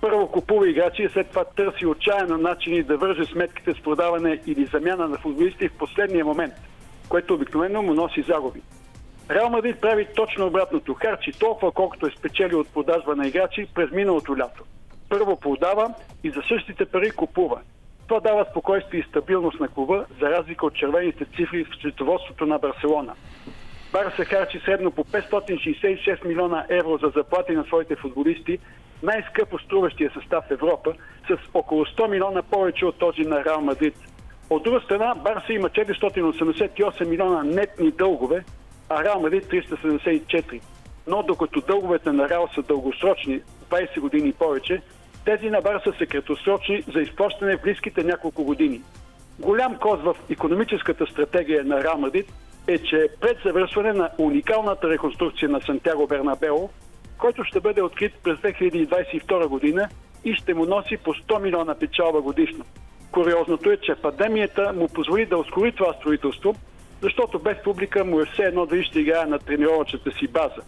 Първо 0.00 0.28
купува 0.28 0.68
играчи 0.68 1.02
и 1.02 1.08
след 1.08 1.28
това 1.28 1.44
търси 1.44 1.86
отчаяно 1.86 2.38
начини 2.38 2.82
да 2.82 2.96
върже 2.96 3.24
сметките 3.24 3.74
с 3.74 3.82
продаване 3.82 4.40
или 4.46 4.64
замяна 4.64 5.08
на 5.08 5.18
футболисти 5.18 5.68
в 5.68 5.78
последния 5.78 6.24
момент, 6.24 6.54
което 7.08 7.34
обикновено 7.34 7.82
му 7.82 7.94
носи 7.94 8.22
загуби. 8.22 8.62
Реал 9.30 9.50
Мадрид 9.50 9.80
прави 9.80 10.06
точно 10.16 10.46
обратното. 10.46 10.94
Харчи 10.94 11.32
толкова, 11.32 11.72
колкото 11.72 12.06
е 12.06 12.10
спечели 12.10 12.54
от 12.54 12.68
продажба 12.74 13.16
на 13.16 13.26
играчи 13.26 13.66
през 13.74 13.90
миналото 13.90 14.38
лято. 14.38 14.64
Първо 15.08 15.40
продава 15.40 15.94
и 16.24 16.30
за 16.30 16.42
същите 16.48 16.84
пари 16.84 17.10
купува. 17.10 17.60
Това 18.06 18.20
дава 18.20 18.46
спокойствие 18.50 19.00
и 19.00 19.08
стабилност 19.08 19.60
на 19.60 19.68
клуба, 19.68 20.04
за 20.20 20.30
разлика 20.30 20.66
от 20.66 20.74
червените 20.74 21.24
цифри 21.24 21.64
в 21.64 21.74
счетоводството 21.74 22.46
на 22.46 22.58
Барселона. 22.58 23.14
Барса 23.92 24.24
харчи 24.24 24.60
средно 24.64 24.90
по 24.90 25.04
566 25.04 26.24
милиона 26.24 26.66
евро 26.68 26.98
за 26.98 27.08
заплати 27.16 27.52
на 27.52 27.64
своите 27.64 27.96
футболисти, 27.96 28.58
най-скъпо 29.02 29.58
струващия 29.58 30.10
състав 30.14 30.44
в 30.44 30.50
Европа, 30.50 30.94
с 31.28 31.38
около 31.54 31.84
100 31.84 32.08
милиона 32.08 32.42
повече 32.42 32.86
от 32.86 32.98
този 32.98 33.22
на 33.22 33.44
Реал 33.44 33.60
Мадрид. 33.60 33.94
От 34.50 34.62
друга 34.62 34.80
страна, 34.80 35.14
Барса 35.14 35.52
има 35.52 35.68
488 35.68 37.08
милиона 37.08 37.42
нетни 37.42 37.90
дългове, 37.90 38.44
а 38.88 39.04
Реал 39.04 39.20
Мадрид 39.20 39.44
374. 39.44 40.60
Но 41.06 41.22
докато 41.22 41.60
дълговете 41.60 42.12
на 42.12 42.28
Реал 42.28 42.48
са 42.54 42.62
дългосрочни, 42.62 43.40
20 43.70 44.00
години 44.00 44.28
и 44.28 44.32
повече, 44.32 44.82
тези 45.24 45.50
на 45.50 45.60
Барса 45.60 45.92
са 45.98 46.06
краткосрочни 46.06 46.82
за 46.94 47.00
изплащане 47.00 47.56
в 47.56 47.62
близките 47.62 48.04
няколко 48.04 48.44
години. 48.44 48.80
Голям 49.38 49.76
коз 49.76 50.00
в 50.00 50.16
економическата 50.30 51.06
стратегия 51.06 51.64
на 51.64 51.82
Реал 51.84 51.98
Мадрид 51.98 52.32
е, 52.68 52.78
че 52.78 53.08
пред 53.20 53.38
завършване 53.44 53.92
на 53.92 54.10
уникалната 54.18 54.88
реконструкция 54.88 55.48
на 55.48 55.60
Сантяго 55.60 56.06
Бернабео, 56.06 56.68
който 57.18 57.44
ще 57.44 57.60
бъде 57.60 57.82
открит 57.82 58.12
през 58.22 58.38
2022 58.38 59.46
година 59.46 59.88
и 60.24 60.34
ще 60.34 60.54
му 60.54 60.66
носи 60.66 60.96
по 60.96 61.14
100 61.14 61.42
милиона 61.42 61.74
печалба 61.74 62.20
годишно. 62.20 62.64
Куриозното 63.12 63.70
е, 63.70 63.76
че 63.76 63.94
пандемията 63.94 64.72
му 64.72 64.88
позволи 64.88 65.26
да 65.26 65.38
ускори 65.38 65.72
това 65.72 65.92
строителство, 65.92 66.54
защото 67.02 67.38
без 67.38 67.56
публика 67.64 68.04
му 68.04 68.20
е 68.20 68.26
все 68.26 68.42
едно 68.42 68.66
да 68.66 68.84
ще 68.84 69.00
играе 69.00 69.26
на 69.26 69.38
тренировъчната 69.38 70.10
си 70.10 70.28
база. 70.28 70.62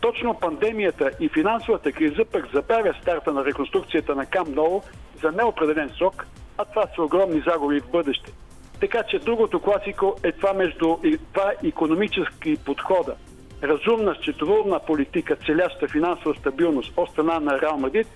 Точно 0.00 0.34
пандемията 0.40 1.10
и 1.20 1.28
финансовата 1.28 1.92
криза 1.92 2.24
пък 2.32 2.46
забавя 2.54 2.94
старта 3.02 3.32
на 3.32 3.44
реконструкцията 3.44 4.14
на 4.14 4.26
Кам 4.26 4.54
Ново 4.54 4.82
за 5.22 5.32
неопределен 5.32 5.90
срок, 5.98 6.26
а 6.58 6.64
това 6.64 6.86
са 6.94 7.02
огромни 7.02 7.42
загуби 7.46 7.80
в 7.80 7.90
бъдеще. 7.90 8.32
Така 8.80 9.02
че 9.02 9.18
другото 9.18 9.60
класико 9.60 10.16
е 10.22 10.32
това 10.32 10.52
между 10.52 10.96
два 11.32 11.52
економически 11.64 12.56
подхода. 12.56 13.14
Разумна 13.62 14.14
счетоводна 14.14 14.78
политика, 14.78 15.36
целяща 15.36 15.88
финансова 15.88 16.34
стабилност 16.34 16.92
от 16.96 17.10
страна 17.10 17.40
на 17.40 17.60
Реал 17.60 17.78
Мадрид 17.78 18.06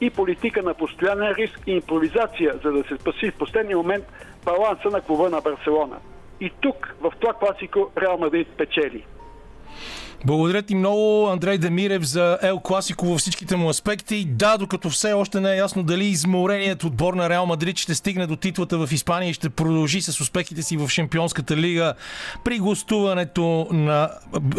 и 0.00 0.10
политика 0.10 0.62
на 0.62 0.74
постоянен 0.74 1.32
риск 1.32 1.60
и 1.66 1.72
импровизация, 1.72 2.54
за 2.64 2.72
да 2.72 2.84
се 2.84 2.96
спаси 2.96 3.30
в 3.30 3.38
последния 3.38 3.76
момент 3.76 4.04
баланса 4.44 4.88
на 4.90 5.00
клуба 5.00 5.30
на 5.30 5.40
Барселона. 5.40 5.96
И 6.40 6.50
тук, 6.60 6.96
в 7.00 7.12
това 7.20 7.32
класико, 7.32 7.90
Реал 7.98 8.18
Мадрид 8.18 8.48
печели. 8.56 9.04
Благодаря 10.26 10.62
ти 10.62 10.74
много, 10.74 11.28
Андрей 11.28 11.58
Демирев, 11.58 12.02
за 12.02 12.38
Ел 12.42 12.60
Класико 12.60 13.06
във 13.06 13.18
всичките 13.18 13.56
му 13.56 13.68
аспекти. 13.68 14.24
Да, 14.24 14.56
докато 14.56 14.90
все 14.90 15.12
още 15.12 15.40
не 15.40 15.52
е 15.52 15.56
ясно 15.56 15.82
дали 15.82 16.04
измореният 16.04 16.84
отбор 16.84 17.14
на 17.14 17.28
Реал 17.28 17.46
Мадрид 17.46 17.78
ще 17.78 17.94
стигне 17.94 18.26
до 18.26 18.36
титлата 18.36 18.86
в 18.86 18.92
Испания 18.92 19.30
и 19.30 19.34
ще 19.34 19.48
продължи 19.48 20.02
с 20.02 20.20
успехите 20.20 20.62
си 20.62 20.76
в 20.76 20.88
Шампионската 20.88 21.56
лига 21.56 21.94
при 22.44 22.58
гостуването 22.58 23.68
на 23.70 24.10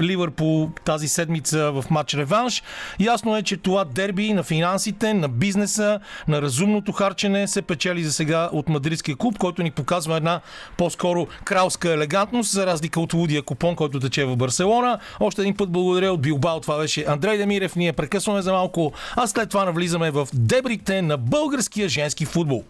Ливърпул 0.01 0.69
тази 0.83 1.07
седмица 1.07 1.71
в 1.71 1.85
матч 1.89 2.13
реванш. 2.13 2.63
Ясно 2.99 3.37
е, 3.37 3.43
че 3.43 3.57
това 3.57 3.85
дерби 3.85 4.33
на 4.33 4.43
финансите, 4.43 5.13
на 5.13 5.29
бизнеса, 5.29 5.99
на 6.27 6.41
разумното 6.41 6.91
харчене 6.91 7.47
се 7.47 7.61
печели 7.61 8.03
за 8.03 8.13
сега 8.13 8.49
от 8.51 8.69
мадридския 8.69 9.15
клуб, 9.15 9.37
който 9.37 9.63
ни 9.63 9.71
показва 9.71 10.17
една 10.17 10.41
по-скоро 10.77 11.27
кралска 11.43 11.93
елегантност, 11.93 12.51
за 12.51 12.65
разлика 12.65 12.99
от 12.99 13.13
лудия 13.13 13.41
купон, 13.41 13.75
който 13.75 13.99
тече 13.99 14.25
в 14.25 14.35
Барселона. 14.35 14.99
Още 15.19 15.41
един 15.41 15.54
път 15.57 15.71
благодаря 15.71 16.11
от 16.11 16.21
Билбао. 16.21 16.59
Това 16.59 16.77
беше 16.77 17.05
Андрей 17.07 17.37
Демирев. 17.37 17.75
Ние 17.75 17.93
прекъсваме 17.93 18.41
за 18.41 18.51
малко, 18.51 18.91
а 19.15 19.27
след 19.27 19.49
това 19.49 19.65
навлизаме 19.65 20.11
в 20.11 20.27
дебрите 20.33 21.01
на 21.01 21.17
българския 21.17 21.89
женски 21.89 22.25
футбол. 22.25 22.63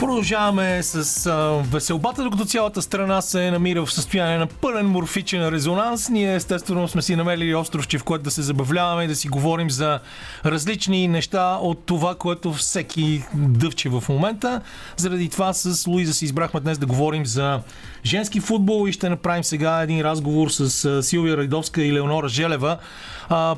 Продължаваме 0.00 0.82
с 0.82 1.26
а, 1.26 1.62
веселбата, 1.72 2.22
докато 2.22 2.44
цялата 2.44 2.82
страна 2.82 3.22
се 3.22 3.50
намира 3.50 3.86
в 3.86 3.92
състояние 3.92 4.38
на 4.38 4.46
пълен 4.46 4.86
морфичен 4.86 5.48
резонанс. 5.48 6.08
Ние 6.08 6.34
естествено 6.34 6.88
сме 6.88 7.02
си 7.02 7.16
намерили 7.16 7.54
островче, 7.54 7.98
в 7.98 8.04
което 8.04 8.24
да 8.24 8.30
се 8.30 8.42
забавляваме 8.42 9.04
и 9.04 9.06
да 9.06 9.16
си 9.16 9.28
говорим 9.28 9.70
за 9.70 10.00
различни 10.44 11.08
неща 11.08 11.58
от 11.62 11.86
това, 11.86 12.14
което 12.14 12.52
всеки 12.52 13.22
дъвче 13.34 13.88
в 13.88 14.04
момента. 14.08 14.60
Заради 14.96 15.28
това 15.28 15.52
с 15.52 15.86
Луиза 15.86 16.14
си 16.14 16.24
избрахме 16.24 16.60
днес 16.60 16.78
да 16.78 16.86
говорим 16.86 17.26
за 17.26 17.60
женски 18.04 18.40
футбол 18.40 18.88
и 18.88 18.92
ще 18.92 19.08
направим 19.08 19.44
сега 19.44 19.82
един 19.82 20.00
разговор 20.00 20.48
с 20.48 21.02
Силвия 21.02 21.36
Райдовска 21.36 21.82
и 21.82 21.92
Леонора 21.92 22.28
Желева, 22.28 22.78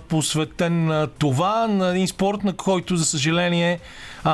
посветен 0.08 0.84
на 0.84 1.06
това, 1.06 1.66
на 1.66 1.88
един 1.88 2.08
спорт, 2.08 2.44
на 2.44 2.52
който, 2.52 2.96
за 2.96 3.04
съжаление, 3.04 3.78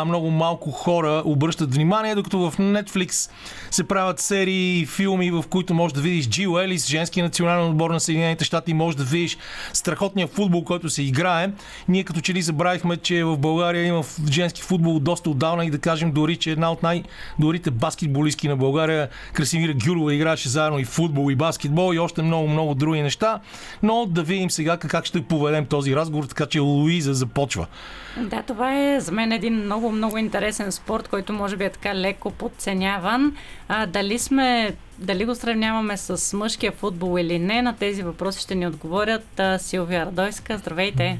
много 0.07 0.31
малко 0.31 0.71
хора 0.71 1.23
обръщат 1.25 1.75
внимание, 1.75 2.15
докато 2.15 2.51
в 2.51 2.57
Netflix 2.57 3.31
се 3.71 3.85
правят 3.85 4.21
серии 4.21 4.81
и 4.81 4.87
филми, 4.87 5.31
в 5.31 5.45
които 5.51 5.75
можеш 5.75 5.93
да 5.93 6.01
видиш 6.01 6.29
Джил 6.29 6.59
Елис, 6.59 6.87
женски 6.87 7.23
национален 7.23 7.71
отбор 7.71 7.91
на 7.91 8.01
Съединените 8.01 8.45
щати, 8.45 8.75
може 8.75 8.97
да 8.97 9.05
видиш 9.05 9.39
страхотния 9.73 10.27
футбол, 10.27 10.65
който 10.65 10.91
се 10.91 11.03
играе. 11.03 11.51
Ние 11.89 12.05
като 12.05 12.21
че 12.21 12.35
ли 12.35 12.43
забравихме, 12.43 12.97
че 12.97 13.25
в 13.25 13.39
България 13.39 13.85
има 13.85 14.03
женски 14.31 14.63
футбол 14.63 14.99
доста 14.99 15.31
отдавна 15.31 15.65
и 15.65 15.71
да 15.71 15.79
кажем 15.79 16.13
дори, 16.13 16.37
че 16.37 16.51
една 16.51 16.73
от 16.73 16.83
най-добрите 16.83 17.71
баскетболистки 17.71 18.49
на 18.49 18.57
България, 18.57 19.09
Красимира 19.33 19.75
Гюрова, 19.99 20.15
играеше 20.15 20.49
заедно 20.49 20.79
и 20.79 20.85
футбол, 20.85 21.31
и 21.31 21.35
баскетбол, 21.35 21.95
и 21.95 21.99
още 21.99 22.23
много-много 22.23 22.75
други 22.75 23.03
неща. 23.03 23.41
Но 23.83 24.07
да 24.07 24.23
видим 24.23 24.51
сега 24.51 24.77
как 24.77 25.05
ще 25.05 25.23
поведем 25.23 25.67
този 25.67 25.97
разговор, 25.97 26.25
така 26.25 26.47
че 26.47 26.61
Луиза 26.61 27.15
започва. 27.15 27.67
Да, 28.17 28.43
това 28.43 28.79
е 28.79 29.01
за 29.01 29.13
мен 29.13 29.33
един 29.33 29.55
много, 29.55 29.93
много 29.93 30.19
интересен 30.19 30.73
спорт, 30.73 31.09
който 31.09 31.33
може 31.33 31.57
би 31.57 31.65
е 31.65 31.71
така 31.71 31.95
леко 31.95 32.31
подценяван. 32.31 33.37
А, 33.69 33.87
дали 33.87 34.19
сме 34.19 34.75
дали 34.99 35.25
го 35.25 35.35
сравняваме 35.35 35.97
с 35.97 36.37
мъжкия 36.37 36.73
футбол 36.73 37.19
или 37.19 37.39
не, 37.39 37.63
на 37.63 37.77
тези 37.77 38.03
въпроси 38.03 38.41
ще 38.41 38.55
ни 38.55 38.67
отговорят 38.67 39.41
Силвия 39.59 40.07
Радойска. 40.07 40.59
Здравейте! 40.59 41.19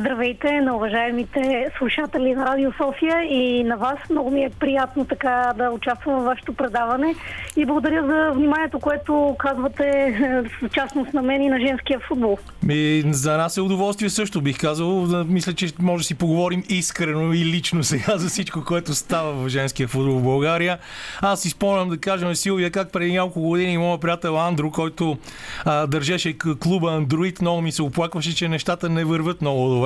Здравейте 0.00 0.60
на 0.60 0.76
уважаемите 0.76 1.70
слушатели 1.78 2.34
на 2.34 2.46
Радио 2.46 2.70
София 2.72 3.22
и 3.22 3.64
на 3.64 3.76
вас. 3.76 3.98
Много 4.10 4.30
ми 4.30 4.44
е 4.44 4.50
приятно 4.60 5.04
така 5.04 5.52
да 5.56 5.70
участвам 5.70 6.20
в 6.20 6.24
вашето 6.24 6.52
предаване 6.52 7.14
и 7.56 7.66
благодаря 7.66 8.06
за 8.06 8.30
вниманието, 8.34 8.80
което 8.80 9.36
казвате 9.38 10.14
в 10.62 10.68
частност 10.68 11.14
на 11.14 11.22
мен 11.22 11.42
и 11.42 11.48
на 11.48 11.60
женския 11.60 12.00
футбол. 12.08 12.38
Ми, 12.62 13.02
за 13.10 13.36
нас 13.36 13.56
е 13.56 13.60
удоволствие 13.60 14.10
също, 14.10 14.40
бих 14.40 14.58
казал. 14.58 15.06
Мисля, 15.28 15.52
че 15.52 15.66
може 15.80 16.02
да 16.02 16.06
си 16.06 16.14
поговорим 16.14 16.64
искрено 16.68 17.32
и 17.32 17.44
лично 17.44 17.84
сега 17.84 18.18
за 18.18 18.28
всичко, 18.28 18.64
което 18.64 18.94
става 18.94 19.32
в 19.32 19.48
женския 19.48 19.88
футбол 19.88 20.18
в 20.18 20.22
България. 20.22 20.78
Аз 21.20 21.42
си 21.42 21.50
спомням 21.50 21.88
да 21.88 21.98
кажем, 21.98 22.34
Силвия, 22.34 22.70
как 22.70 22.92
преди 22.92 23.12
няколко 23.12 23.40
години 23.40 23.78
моят 23.78 24.00
приятел 24.00 24.40
Андру, 24.40 24.70
който 24.70 25.18
а, 25.64 25.86
държеше 25.86 26.38
клуба 26.38 26.88
Android, 26.88 27.40
много 27.40 27.62
ми 27.62 27.72
се 27.72 27.82
оплакваше, 27.82 28.36
че 28.36 28.48
нещата 28.48 28.88
не 28.88 29.04
върват 29.04 29.40
много 29.40 29.68
добре. 29.68 29.81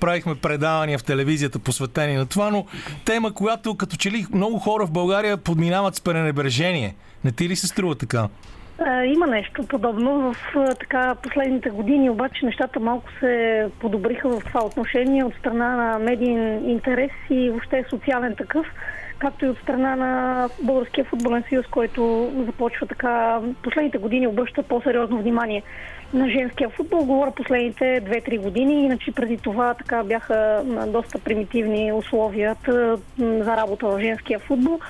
Правихме 0.00 0.34
предавания 0.34 0.98
в 0.98 1.04
телевизията 1.04 1.58
посветени 1.58 2.14
на 2.14 2.26
това, 2.26 2.50
но 2.50 2.66
тема, 3.04 3.32
която 3.32 3.74
като 3.74 3.96
че 3.96 4.10
ли 4.10 4.26
много 4.34 4.58
хора 4.58 4.86
в 4.86 4.92
България 4.92 5.36
подминават 5.36 5.94
с 5.94 6.00
пренебрежение. 6.00 6.94
Не 7.24 7.32
ти 7.32 7.48
ли 7.48 7.56
се 7.56 7.66
струва 7.66 7.94
така? 7.94 8.28
Има 9.06 9.26
нещо 9.26 9.66
подобно. 9.66 10.32
В 10.32 10.36
така 10.80 11.14
последните 11.22 11.70
години 11.70 12.10
обаче 12.10 12.46
нещата 12.46 12.80
малко 12.80 13.08
се 13.20 13.66
подобриха 13.80 14.28
в 14.28 14.44
това 14.44 14.64
отношение 14.64 15.24
от 15.24 15.34
страна 15.34 15.76
на 15.76 15.98
медиен 15.98 16.70
интерес 16.70 17.10
и 17.30 17.50
въобще 17.50 17.84
социален 17.90 18.34
такъв, 18.36 18.66
както 19.18 19.44
и 19.44 19.48
от 19.48 19.58
страна 19.58 19.96
на 19.96 20.48
Българския 20.62 21.04
футболен 21.04 21.44
съюз, 21.48 21.66
който 21.66 22.32
започва 22.46 22.86
така 22.86 23.40
последните 23.62 23.98
години 23.98 24.26
обръща 24.26 24.62
по-сериозно 24.62 25.18
внимание 25.18 25.62
на 26.14 26.28
женския 26.30 26.68
футбол. 26.68 27.04
Говоря 27.04 27.30
последните 27.30 27.84
2-3 27.84 28.42
години, 28.42 28.84
иначе 28.84 29.12
преди 29.12 29.36
това 29.36 29.74
така 29.74 30.04
бяха 30.04 30.62
доста 30.86 31.18
примитивни 31.18 31.92
условията 31.92 32.98
за 33.18 33.56
работа 33.56 33.86
в 33.86 34.00
женския 34.00 34.38
футбол 34.38 34.80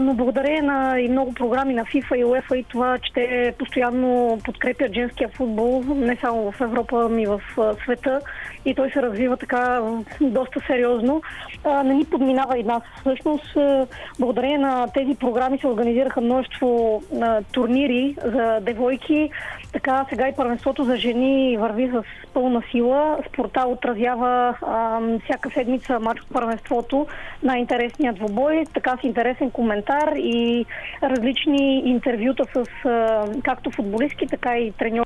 но 0.00 0.14
благодарение 0.14 0.62
на 0.62 1.00
и 1.00 1.08
много 1.08 1.34
програми 1.34 1.74
на 1.74 1.84
FIFA 1.84 2.14
и 2.16 2.24
UEFA 2.24 2.54
и 2.54 2.64
това, 2.64 2.98
че 2.98 3.12
те 3.12 3.54
постоянно 3.58 4.38
подкрепят 4.44 4.94
женския 4.94 5.28
футбол, 5.28 5.82
не 5.94 6.16
само 6.16 6.52
в 6.52 6.60
Европа, 6.60 7.02
ами 7.06 7.26
в 7.26 7.40
света 7.84 8.20
и 8.64 8.74
той 8.74 8.90
се 8.90 9.02
развива 9.02 9.36
така 9.36 9.80
доста 10.20 10.60
сериозно. 10.66 11.22
Не 11.84 11.94
ни 11.94 12.04
подминава 12.04 12.58
и 12.58 12.62
нас. 12.62 12.82
Всъщност, 13.00 13.56
благодарение 14.18 14.58
на 14.58 14.86
тези 14.94 15.14
програми 15.14 15.58
се 15.58 15.66
организираха 15.66 16.20
множество 16.20 17.02
турнири 17.52 18.16
за 18.24 18.60
девойки. 18.60 19.30
Така 19.72 20.06
сега 20.08 20.28
и 20.28 20.36
първенството 20.36 20.84
за 20.84 20.96
жени 20.96 21.56
върви 21.56 21.88
с 21.88 22.02
пълна 22.34 22.62
сила. 22.70 23.18
Спорта 23.28 23.68
отразява 23.68 24.56
а, 24.62 25.00
всяка 25.24 25.50
седмица 25.50 26.00
матч 26.00 26.20
от 26.20 26.28
първенството 26.32 27.06
на 27.42 27.58
интересният 27.58 28.16
двобой. 28.16 28.64
Така 28.74 28.96
с 29.00 29.04
интересен 29.04 29.50
коментар 29.50 30.12
и 30.16 30.66
различни 31.02 31.82
интервюта 31.84 32.44
с 32.54 32.84
а, 32.84 33.24
както 33.44 33.70
футболистки, 33.70 34.26
така 34.26 34.58
и 34.58 34.72
треньори. 34.72 35.04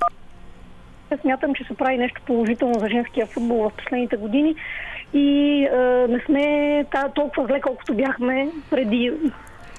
Смятам, 1.21 1.55
че 1.55 1.63
се 1.63 1.73
прави 1.73 1.97
нещо 1.97 2.21
положително 2.25 2.79
за 2.79 2.87
женския 2.89 3.25
футбол 3.25 3.69
в 3.69 3.73
последните 3.77 4.17
години 4.17 4.55
и 5.13 5.65
а, 5.65 5.77
не 6.09 6.19
сме 6.19 6.85
толкова 7.15 7.47
зле, 7.47 7.61
колкото 7.61 7.93
бяхме 7.93 8.49
преди 8.69 9.11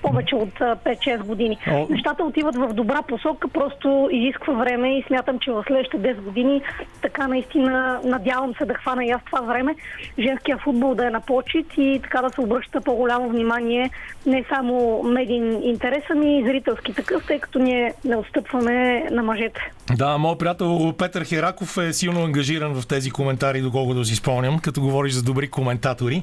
повече 0.02 0.34
от 0.34 0.54
5-6 0.58 1.18
години. 1.18 1.58
О... 1.70 1.86
Нещата 1.90 2.24
отиват 2.24 2.56
в 2.56 2.72
добра 2.72 3.02
посока, 3.02 3.48
просто 3.48 4.08
изисква 4.12 4.54
време 4.54 4.98
и 4.98 5.04
смятам, 5.06 5.38
че 5.38 5.50
в 5.50 5.64
следващите 5.66 6.14
10 6.14 6.20
години 6.20 6.62
така 7.02 7.28
наистина 7.28 8.00
надявам 8.04 8.54
се 8.58 8.64
да 8.64 8.74
хвана 8.74 9.04
и 9.04 9.10
аз 9.10 9.20
това 9.24 9.40
време 9.40 9.74
женския 10.18 10.58
футбол 10.58 10.94
да 10.94 11.06
е 11.06 11.10
на 11.10 11.20
почет 11.20 11.66
и 11.76 12.00
така 12.02 12.22
да 12.22 12.30
се 12.30 12.40
обръща 12.40 12.80
по-голямо 12.80 13.28
внимание 13.28 13.90
не 14.26 14.44
само 14.54 15.02
медиен 15.02 15.62
интерес, 15.62 16.04
ами 16.10 16.40
и 16.40 16.44
зрителски 16.44 16.94
такъв, 16.94 17.26
тъй 17.26 17.38
като 17.38 17.58
ние 17.58 17.92
не 18.04 18.16
отстъпваме 18.16 19.08
на 19.10 19.22
мъжете. 19.22 19.60
Да, 19.96 20.18
моят 20.18 20.38
приятел 20.38 20.92
Петър 20.98 21.24
Хераков 21.24 21.76
е 21.76 21.92
силно 21.92 22.24
ангажиран 22.24 22.80
в 22.80 22.86
тези 22.86 23.10
коментари, 23.10 23.60
доколкото 23.60 24.04
си 24.04 24.16
спомням, 24.16 24.58
като 24.58 24.80
говориш 24.80 25.12
за 25.12 25.22
добри 25.22 25.50
коментатори. 25.50 26.22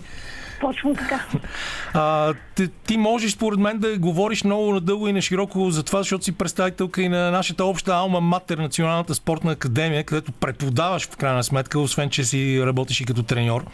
Точно 0.63 0.95
така. 0.95 1.25
А, 1.93 2.33
ти, 2.55 2.67
ти 2.67 2.97
можеш, 2.97 3.31
според 3.31 3.59
мен, 3.59 3.79
да 3.79 3.97
говориш 3.97 4.43
много 4.43 4.73
надълго 4.73 5.07
и 5.07 5.13
на 5.13 5.21
широко 5.21 5.71
за 5.71 5.83
това, 5.83 5.99
защото 5.99 6.23
си 6.23 6.31
представителка 6.31 7.01
и 7.01 7.09
на 7.09 7.31
нашата 7.31 7.65
обща 7.65 7.93
Алма 7.93 8.19
Матер, 8.19 8.57
Националната 8.57 9.15
спортна 9.15 9.51
академия, 9.51 10.03
където 10.03 10.31
преподаваш 10.31 11.07
в 11.07 11.17
крайна 11.17 11.43
сметка, 11.43 11.79
освен 11.79 12.09
че 12.09 12.23
си 12.23 12.65
работиш 12.65 13.01
и 13.01 13.05
като 13.05 13.23
треньор. 13.23 13.65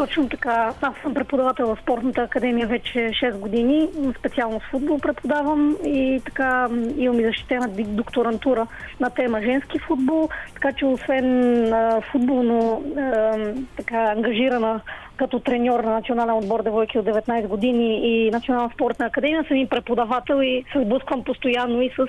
Точно 0.00 0.28
така. 0.28 0.74
Аз 0.82 0.94
съм 1.02 1.14
преподавател 1.14 1.66
в 1.66 1.78
спортната 1.82 2.22
академия 2.22 2.66
вече 2.66 2.98
6 2.98 3.38
години. 3.38 3.88
Специално 4.18 4.60
с 4.60 4.70
футбол 4.70 4.98
преподавам 4.98 5.76
и 5.84 6.20
така 6.24 6.68
имам 6.96 7.20
и 7.20 7.24
защитена 7.24 7.68
докторантура 7.68 8.66
на 9.00 9.10
тема 9.10 9.42
женски 9.42 9.78
футбол. 9.78 10.28
Така 10.54 10.72
че 10.72 10.86
освен 10.86 11.72
а, 11.72 12.00
футболно 12.12 12.84
а, 12.96 13.38
така 13.76 13.96
ангажирана 13.96 14.80
като 15.16 15.40
треньор 15.40 15.80
на 15.84 15.90
национален 15.90 16.34
отбор 16.34 16.62
девойки 16.62 16.98
от 16.98 17.06
19 17.06 17.46
години 17.46 18.00
и 18.02 18.30
Национална 18.30 18.70
спортна 18.74 19.06
академия. 19.06 19.44
Съм 19.48 19.56
и 19.56 19.68
преподавател 19.68 20.42
и 20.42 20.64
се 20.72 20.84
сблъсквам 20.84 21.24
постоянно 21.24 21.82
и 21.82 21.90
с 21.90 22.06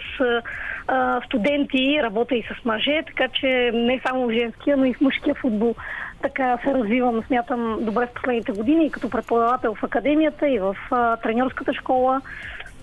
а, 0.88 1.22
студенти, 1.26 2.00
работя 2.04 2.36
и 2.36 2.44
с 2.44 2.66
мъже, 2.66 3.04
така 3.08 3.28
че 3.28 3.72
не 3.74 4.02
само 4.08 4.28
в 4.28 4.32
женския, 4.32 4.78
но 4.78 4.86
и 4.86 4.94
в 4.94 5.02
мъжкия 5.02 5.36
футбол. 5.36 5.76
Така 6.22 6.58
се 6.64 6.74
развивам, 6.74 7.24
смятам, 7.28 7.78
добре 7.82 8.06
в 8.06 8.14
последните 8.14 8.52
години 8.52 8.86
и 8.86 8.92
като 8.92 9.10
преподавател 9.10 9.76
в 9.76 9.84
академията 9.84 10.50
и 10.50 10.60
в 10.60 10.76
а, 10.92 11.18
треньорската 11.18 11.74
школа. 11.74 12.22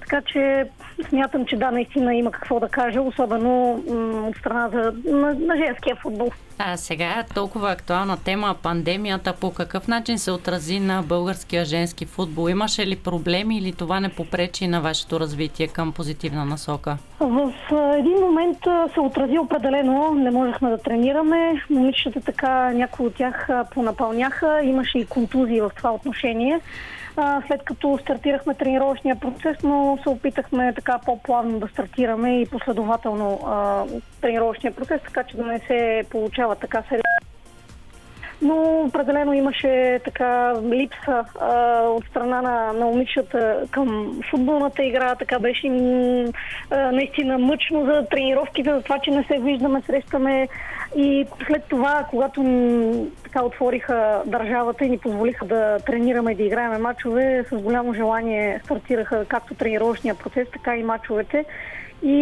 Така 0.09 0.23
че 0.33 0.65
смятам, 1.09 1.47
че 1.47 1.57
да, 1.57 1.71
наистина 1.71 2.15
има 2.15 2.31
какво 2.31 2.61
да 2.61 2.69
кажа, 2.69 3.03
особено 3.03 3.83
м- 3.89 4.29
от 4.29 4.37
страна 4.37 4.69
за, 4.69 4.93
на, 5.05 5.35
на 5.35 5.57
женския 5.57 5.97
футбол. 5.97 6.31
А 6.59 6.77
сега 6.77 7.25
толкова 7.35 7.71
актуална 7.71 8.17
тема 8.25 8.55
пандемията. 8.63 9.33
По 9.33 9.53
какъв 9.53 9.89
начин 9.89 10.19
се 10.19 10.31
отрази 10.31 10.81
на 10.81 11.03
българския 11.03 11.65
женски 11.65 12.07
футбол? 12.07 12.49
Имаше 12.49 12.87
ли 12.87 12.97
проблеми 12.97 13.59
или 13.59 13.73
това 13.73 14.01
не 14.01 14.09
попречи 14.09 14.67
на 14.67 14.81
вашето 14.81 15.21
развитие 15.21 15.69
към 15.69 15.93
позитивна 15.93 16.45
насока? 16.45 16.97
В 17.21 17.53
един 17.99 18.21
момент 18.21 18.59
се 18.95 19.01
отрази 19.01 19.39
определено. 19.39 20.15
Не 20.15 20.31
можехме 20.31 20.71
да 20.71 20.79
тренираме. 20.79 21.63
Момичетата 21.71 22.21
така, 22.21 22.71
някои 22.73 23.07
от 23.07 23.15
тях 23.15 23.49
понапълняха. 23.75 24.61
Имаше 24.63 24.99
и 24.99 25.07
контузии 25.07 25.61
в 25.61 25.71
това 25.77 25.93
отношение 25.93 26.61
след 27.47 27.63
като 27.63 27.99
стартирахме 28.03 28.55
тренировъчния 28.55 29.17
процес, 29.17 29.57
но 29.63 29.99
се 30.03 30.09
опитахме 30.09 30.73
така 30.75 30.99
по-плавно 31.07 31.59
да 31.59 31.69
стартираме 31.69 32.41
и 32.41 32.47
последователно 32.47 33.41
а, 33.47 33.85
тренировъчния 34.21 34.75
процес, 34.75 35.01
така 35.03 35.23
че 35.23 35.37
да 35.37 35.45
не 35.45 35.59
се 35.59 36.05
получава 36.11 36.57
така 36.57 36.83
сериозно 36.83 37.09
но 38.43 38.83
определено 38.87 39.33
имаше 39.33 40.01
така 40.05 40.55
липса 40.71 41.25
а, 41.41 41.81
от 41.81 42.05
страна 42.05 42.43
на, 42.43 42.73
на 42.73 42.85
момичета 42.85 43.63
към 43.71 44.21
футболната 44.31 44.85
игра. 44.85 45.15
Така 45.15 45.39
беше 45.39 45.67
а, 46.71 46.93
наистина 46.93 47.39
мъчно 47.39 47.85
за 47.85 48.07
тренировките, 48.11 48.75
за 48.75 48.83
това, 48.83 48.99
че 48.99 49.11
не 49.11 49.25
се 49.25 49.39
виждаме, 49.39 49.83
срещаме. 49.87 50.49
И 50.97 51.27
след 51.47 51.65
това, 51.65 52.07
когато 52.11 52.43
така 53.23 53.45
отвориха 53.45 54.23
държавата 54.27 54.85
и 54.85 54.89
ни 54.89 54.99
позволиха 54.99 55.47
да 55.47 55.79
тренираме 55.87 56.33
и 56.33 56.35
да 56.35 56.43
играем 56.43 56.83
мачове, 56.83 57.45
с 57.53 57.57
голямо 57.57 57.95
желание 57.95 58.61
стартираха 58.65 59.25
както 59.25 59.55
тренировъчния 59.55 60.15
процес, 60.15 60.49
така 60.53 60.77
и 60.77 60.83
мачовете. 60.83 61.45
И 62.03 62.17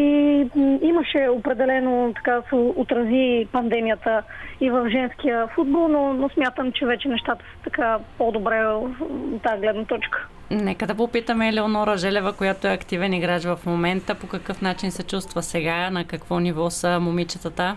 имаше 0.82 1.28
определено, 1.30 2.12
така 2.14 2.42
се 2.48 2.54
отрази 2.54 3.48
пандемията 3.52 4.22
и 4.60 4.70
в 4.70 4.88
женския 4.90 5.46
футбол, 5.46 5.88
но, 5.88 6.12
но 6.12 6.28
смятам, 6.28 6.72
че 6.72 6.86
вече 6.86 7.08
нещата 7.08 7.44
са 7.44 7.64
така 7.64 7.98
по-добре 8.18 8.66
от 8.66 9.42
тази 9.42 9.60
гледна 9.60 9.84
точка. 9.84 10.26
Нека 10.50 10.86
да 10.86 10.94
попитаме 10.94 11.48
Елеонора 11.48 11.96
Желева, 11.96 12.32
която 12.32 12.66
е 12.66 12.72
активен 12.72 13.12
играч 13.12 13.44
в 13.44 13.58
момента, 13.66 14.14
по 14.14 14.26
какъв 14.26 14.62
начин 14.62 14.90
се 14.90 15.02
чувства 15.02 15.42
сега, 15.42 15.90
на 15.90 16.04
какво 16.04 16.38
ниво 16.38 16.70
са 16.70 17.00
момичетата? 17.00 17.76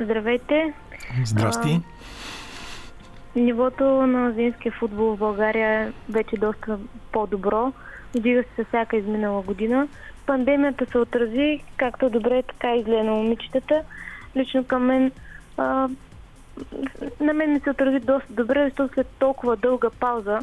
Здравейте! 0.00 0.72
Здрасти! 1.24 1.80
А, 3.36 3.40
нивото 3.40 3.84
на 3.84 4.32
женския 4.32 4.72
футбол 4.72 5.14
в 5.14 5.18
България 5.18 5.82
е 5.82 5.92
вече 6.08 6.36
доста 6.36 6.78
по-добро. 7.12 7.72
Вдига 8.14 8.44
се 8.56 8.64
всяка 8.64 8.96
изминала 8.96 9.42
година 9.42 9.88
пандемията 10.28 10.86
се 10.86 10.98
отрази 10.98 11.62
както 11.76 12.10
добре, 12.10 12.42
така 12.42 12.76
и 12.76 12.82
зле 12.82 13.02
на 13.02 13.12
момичетата. 13.12 13.82
Лично 14.36 14.64
към 14.64 14.84
мен 14.84 15.12
а, 15.56 15.88
на 17.20 17.32
мен 17.32 17.52
ми 17.52 17.60
се 17.60 17.70
отрази 17.70 17.98
доста 17.98 18.32
добре, 18.32 18.64
защото 18.64 18.94
след 18.94 19.06
толкова 19.18 19.56
дълга 19.56 19.90
пауза 19.90 20.38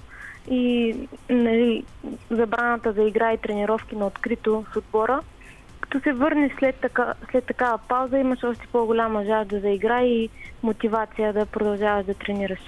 и 0.49 0.95
нали, 1.29 1.83
забраната 2.29 2.93
за 2.93 3.03
игра 3.03 3.33
и 3.33 3.37
тренировки 3.37 3.95
на 3.95 4.07
открито 4.07 4.65
с 4.73 4.75
отбора, 4.75 5.19
като 5.89 6.03
се 6.03 6.13
върне 6.13 6.51
след, 6.59 6.75
така, 6.75 7.13
след 7.31 7.45
такава 7.45 7.77
пауза, 7.77 8.17
имаш 8.17 8.39
още 8.43 8.67
по-голяма 8.71 9.25
жажда 9.25 9.59
за 9.59 9.69
игра 9.69 10.03
и 10.03 10.29
мотивация 10.63 11.33
да 11.33 11.45
продължаваш 11.45 12.05
да 12.05 12.13
тренираш. 12.13 12.59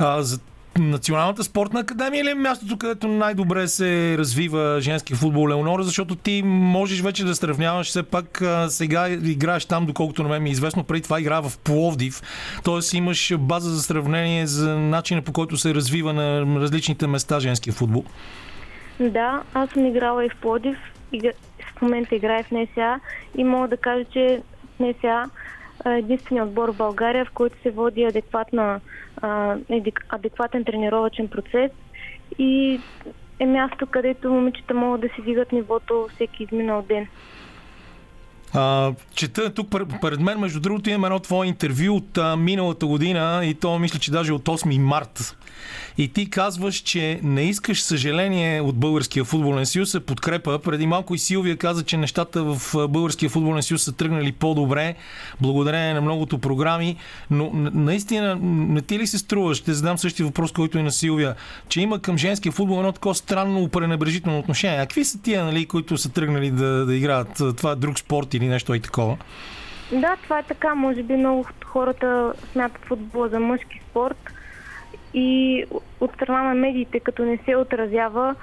А, 0.00 0.22
за 0.22 0.38
Националната 0.78 1.44
спортна 1.44 1.80
академия 1.80 2.24
ли 2.24 2.30
е 2.30 2.34
мястото, 2.34 2.78
където 2.78 3.08
най-добре 3.08 3.68
се 3.68 4.18
развива 4.18 4.80
женски 4.80 5.14
футбол, 5.14 5.48
Леонора? 5.48 5.82
Защото 5.82 6.16
ти 6.16 6.42
можеш 6.44 7.00
вече 7.00 7.24
да 7.24 7.34
сравняваш, 7.34 7.86
все 7.86 8.02
пак 8.02 8.42
сега 8.68 9.08
играеш 9.08 9.66
там, 9.66 9.86
доколкото 9.86 10.22
на 10.22 10.28
мен 10.28 10.42
ми 10.42 10.48
е 10.48 10.52
известно, 10.52 10.84
преди 10.84 11.02
това 11.02 11.20
игра 11.20 11.40
в 11.40 11.58
Пловдив. 11.58 12.22
Тоест 12.64 12.94
имаш 12.94 13.36
база 13.38 13.70
за 13.70 13.82
сравнение 13.82 14.46
за 14.46 14.78
начина 14.78 15.22
по 15.22 15.32
който 15.32 15.56
се 15.56 15.74
развива 15.74 16.12
на 16.12 16.40
различните 16.60 17.06
места 17.06 17.40
женски 17.40 17.70
футбол. 17.70 18.04
Да, 19.00 19.42
аз 19.54 19.70
съм 19.70 19.86
играла 19.86 20.24
и 20.24 20.28
в 20.28 20.36
Пловдив, 20.40 20.76
в 21.76 21.82
момента 21.82 22.14
играя 22.14 22.44
в 22.44 22.50
НСА 22.50 23.00
и 23.36 23.44
мога 23.44 23.68
да 23.68 23.76
кажа, 23.76 24.04
че 24.04 24.42
НСА 24.80 25.30
единствения 25.86 26.44
отбор 26.44 26.68
в 26.68 26.76
България, 26.76 27.24
в 27.24 27.30
който 27.30 27.62
се 27.62 27.70
води 27.70 28.04
адекватна, 28.04 28.80
адекватен 30.08 30.64
тренировачен 30.64 31.28
процес 31.28 31.70
и 32.38 32.80
е 33.40 33.46
място, 33.46 33.86
където 33.86 34.32
момичета 34.32 34.74
могат 34.74 35.00
да 35.00 35.08
си 35.08 35.22
дигат 35.22 35.52
нивото 35.52 36.08
всеки 36.14 36.42
изминал 36.42 36.82
ден. 36.82 37.06
А, 38.54 38.92
чета 39.14 39.54
тук 39.54 39.70
пред 40.00 40.20
мен, 40.20 40.38
между 40.38 40.60
другото, 40.60 40.90
имам 40.90 41.04
едно 41.04 41.18
твое 41.18 41.48
интервю 41.48 41.94
от 41.94 42.18
а, 42.18 42.36
миналата 42.36 42.86
година 42.86 43.40
и 43.44 43.54
то 43.54 43.78
мисля, 43.78 43.98
че 43.98 44.10
даже 44.10 44.32
от 44.32 44.44
8 44.44 44.78
март. 44.78 45.36
И 45.98 46.08
ти 46.08 46.30
казваш, 46.30 46.76
че 46.76 47.20
не 47.22 47.42
искаш 47.42 47.82
съжаление 47.82 48.60
от 48.60 48.76
Българския 48.76 49.24
футболен 49.24 49.66
съюз 49.66 49.90
се 49.90 50.00
подкрепа. 50.00 50.58
Преди 50.58 50.86
малко 50.86 51.14
и 51.14 51.18
Силвия 51.18 51.56
каза, 51.56 51.84
че 51.84 51.96
нещата 51.96 52.42
в 52.42 52.88
Българския 52.88 53.30
футболен 53.30 53.62
съюз 53.62 53.82
са 53.82 53.92
тръгнали 53.92 54.32
по-добре, 54.32 54.94
благодарение 55.40 55.94
на 55.94 56.00
многото 56.00 56.38
програми. 56.38 56.96
Но 57.30 57.50
наистина, 57.54 58.38
не 58.42 58.82
ти 58.82 58.98
ли 58.98 59.06
се 59.06 59.18
струва, 59.18 59.54
ще 59.54 59.72
задам 59.72 59.98
същия 59.98 60.26
въпрос, 60.26 60.52
който 60.52 60.78
и 60.78 60.82
на 60.82 60.92
Силвия, 60.92 61.34
че 61.68 61.80
има 61.80 61.98
към 61.98 62.18
женския 62.18 62.52
футбол 62.52 62.76
едно 62.76 62.92
такова 62.92 63.14
странно 63.14 63.68
пренебрежително 63.68 64.38
отношение. 64.38 64.78
А 64.78 64.86
какви 64.86 65.04
са 65.04 65.22
тия, 65.22 65.44
нали, 65.44 65.66
които 65.66 65.98
са 65.98 66.12
тръгнали 66.12 66.50
да, 66.50 66.86
да 66.86 66.94
играят? 66.94 67.42
Това 67.56 67.70
е 67.70 67.76
друг 67.76 67.98
спорт 67.98 68.34
или 68.34 68.46
нещо 68.46 68.74
и 68.74 68.80
такова? 68.80 69.16
Да, 69.92 70.16
това 70.22 70.38
е 70.38 70.42
така. 70.42 70.74
Може 70.74 71.02
би 71.02 71.16
много 71.16 71.46
хората 71.64 72.32
смятат 72.52 72.84
футбола 72.86 73.28
за 73.28 73.40
мъжки 73.40 73.80
спорт 73.90 74.33
и 75.14 75.64
от 76.00 76.12
страна 76.14 76.42
на 76.42 76.54
медиите, 76.54 77.00
като 77.00 77.24
не 77.24 77.38
се 77.44 77.56
отразява, 77.56 78.34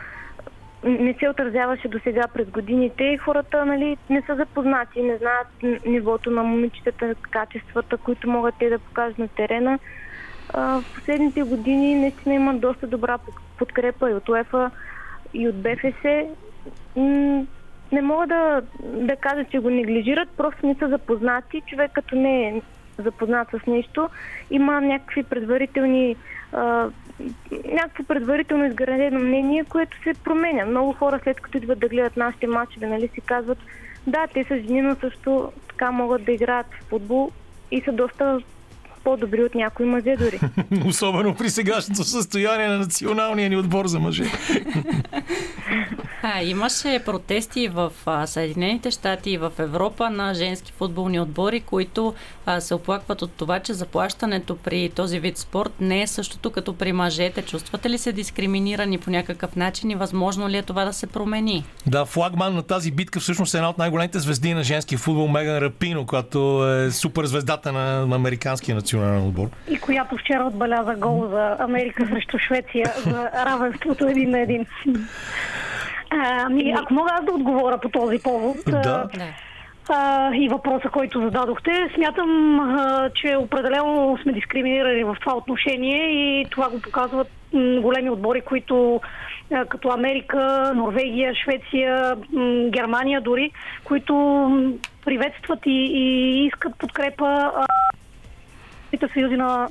не 0.84 1.14
се 1.14 1.30
отразяваше 1.30 1.88
до 1.88 2.00
сега 2.00 2.28
през 2.34 2.50
годините 2.50 3.04
и 3.04 3.18
хората 3.18 3.66
нали, 3.66 3.98
не 4.10 4.22
са 4.22 4.36
запознати, 4.36 5.02
не 5.02 5.18
знаят 5.18 5.48
нивото 5.86 6.32
на 6.32 6.44
момичетата, 6.44 7.16
качествата, 7.16 7.98
които 7.98 8.30
могат 8.30 8.56
те 8.60 8.70
да 8.70 8.80
покажат 8.80 9.18
на 9.18 9.28
терена. 9.28 9.80
в 10.54 10.84
последните 10.96 11.44
години 11.44 11.96
наистина 11.96 12.36
има 12.36 12.54
доста 12.54 12.88
добра 12.88 13.18
подкрепа 13.58 14.12
и 14.12 14.14
от 14.14 14.30
УЕФА, 14.30 14.72
и 15.34 15.48
от 15.48 15.56
БФС. 15.62 16.04
Не 17.92 18.02
мога 18.02 18.28
да, 18.28 18.62
да 18.84 19.16
кажа, 19.16 19.44
че 19.44 19.60
го 19.60 19.70
неглижират, 19.70 20.30
просто 20.38 20.68
не 20.68 20.76
са 20.76 20.88
запознати. 20.88 21.62
Човек 21.68 21.92
като 21.94 22.16
не 22.16 22.48
е 22.48 22.62
запознат 23.02 23.48
с 23.52 23.68
нещо, 23.68 24.10
има 24.52 24.82
някакви 24.82 25.24
предварителни 25.24 26.16
някакво 27.74 28.04
предварително 28.04 28.66
изградено 28.66 29.20
мнение, 29.20 29.64
което 29.64 29.98
се 30.04 30.14
променя. 30.24 30.66
Много 30.66 30.94
хора 30.94 31.20
след 31.24 31.40
като 31.40 31.58
идват 31.58 31.80
да 31.80 31.88
гледат 31.88 32.18
нашите 32.18 32.48
матчове, 32.48 32.88
нали 32.88 33.08
си 33.08 33.22
казват, 33.22 33.58
да, 34.08 34.28
те 34.34 34.44
са 34.44 34.58
жени, 34.58 34.82
но 34.82 34.96
също 34.96 35.52
така 35.70 35.92
могат 35.92 36.26
да 36.26 36.32
играят 36.32 36.66
в 36.66 36.90
футбол 36.90 37.32
и 37.72 37.82
са 37.82 37.92
доста 37.92 38.40
по-добри 39.04 39.44
от 39.44 39.56
някои 39.56 39.86
мъже 39.86 40.16
дори. 40.16 40.40
Особено 40.88 41.36
при 41.36 41.50
сегашното 41.50 42.04
състояние 42.04 42.68
на 42.68 42.78
националния 42.78 43.50
ни 43.50 43.58
отбор 43.58 43.88
за 43.88 44.00
мъже. 44.00 44.24
А, 46.36 46.44
имаше 46.44 47.02
протести 47.06 47.68
в 47.68 47.92
а, 48.06 48.28
Съединените 48.28 48.92
щати 48.92 49.32
и 49.32 49.38
в 49.38 49.52
Европа 49.60 50.10
на 50.10 50.34
женски 50.34 50.72
футболни 50.72 51.20
отбори, 51.20 51.60
които 51.60 52.14
а, 52.46 52.62
се 52.62 52.74
оплакват 52.74 53.22
от 53.22 53.32
това, 53.32 53.60
че 53.60 53.74
заплащането 53.74 54.58
при 54.58 54.90
този 54.90 55.20
вид 55.20 55.38
спорт 55.38 55.74
не 55.82 56.02
е 56.02 56.08
същото 56.08 56.52
като 56.52 56.74
при 56.74 56.92
мъжете. 56.92 57.42
Чувствате 57.42 57.90
ли 57.90 57.98
се 57.98 58.12
дискриминирани 58.12 58.98
по 58.98 59.10
някакъв 59.10 59.56
начин 59.56 59.90
и 59.90 59.96
възможно 59.96 60.50
ли 60.50 60.58
е 60.58 60.62
това 60.62 60.86
да 60.86 60.94
се 60.94 61.08
промени? 61.08 61.66
Да, 61.88 62.06
флагман 62.06 62.56
на 62.56 62.64
тази 62.64 62.92
битка 62.92 63.20
всъщност 63.20 63.54
е 63.54 63.58
една 63.58 63.70
от 63.70 63.78
най-големите 63.78 64.20
звезди 64.20 64.54
на 64.54 64.64
женски 64.64 64.98
футбол 64.98 65.28
Меган 65.28 65.58
Рапино, 65.58 66.06
която 66.06 66.70
е 66.70 66.92
супер 66.92 67.26
звездата 67.26 67.72
на, 67.72 68.06
на 68.06 68.16
американския 68.16 68.76
национален 68.76 69.28
отбор. 69.28 69.50
И 69.70 69.78
която 69.80 70.18
вчера 70.18 70.44
отбеляза 70.44 70.96
гол 70.96 71.28
за 71.30 71.56
Америка 71.60 72.08
срещу 72.14 72.38
Швеция 72.48 72.94
за 73.06 73.30
равенството 73.46 74.08
един 74.08 74.30
на 74.30 74.40
един. 74.40 74.66
Ами, 76.12 76.74
ако 76.78 76.94
мога 76.94 77.10
аз 77.14 77.26
да 77.26 77.32
отговоря 77.32 77.78
по 77.78 77.90
този 77.90 78.20
повод. 78.24 78.58
Да. 78.68 79.10
А, 79.90 80.32
и 80.36 80.50
въпроса, 80.50 80.90
който 80.90 81.22
зададохте. 81.22 81.72
Смятам, 81.96 82.60
а, 82.60 83.10
че 83.16 83.36
определено 83.36 84.18
сме 84.22 84.34
дискриминирани 84.34 85.04
в 85.04 85.18
това 85.22 85.36
отношение 85.36 86.12
и 86.12 86.46
това 86.50 86.70
го 86.70 86.82
показват 86.82 87.28
големи 87.82 88.10
отбори, 88.10 88.42
които 88.42 89.02
като 89.70 89.90
Америка, 89.90 90.72
Норвегия, 90.76 91.36
Швеция, 91.36 92.16
Германия 92.70 93.22
дори, 93.22 93.52
които 93.84 94.16
приветстват 95.06 95.60
и, 95.66 95.86
и 95.94 96.46
искат 96.46 96.78
подкрепа. 96.78 97.52
А, 98.94 99.08
съюзи 99.14 99.36
на 99.36 99.68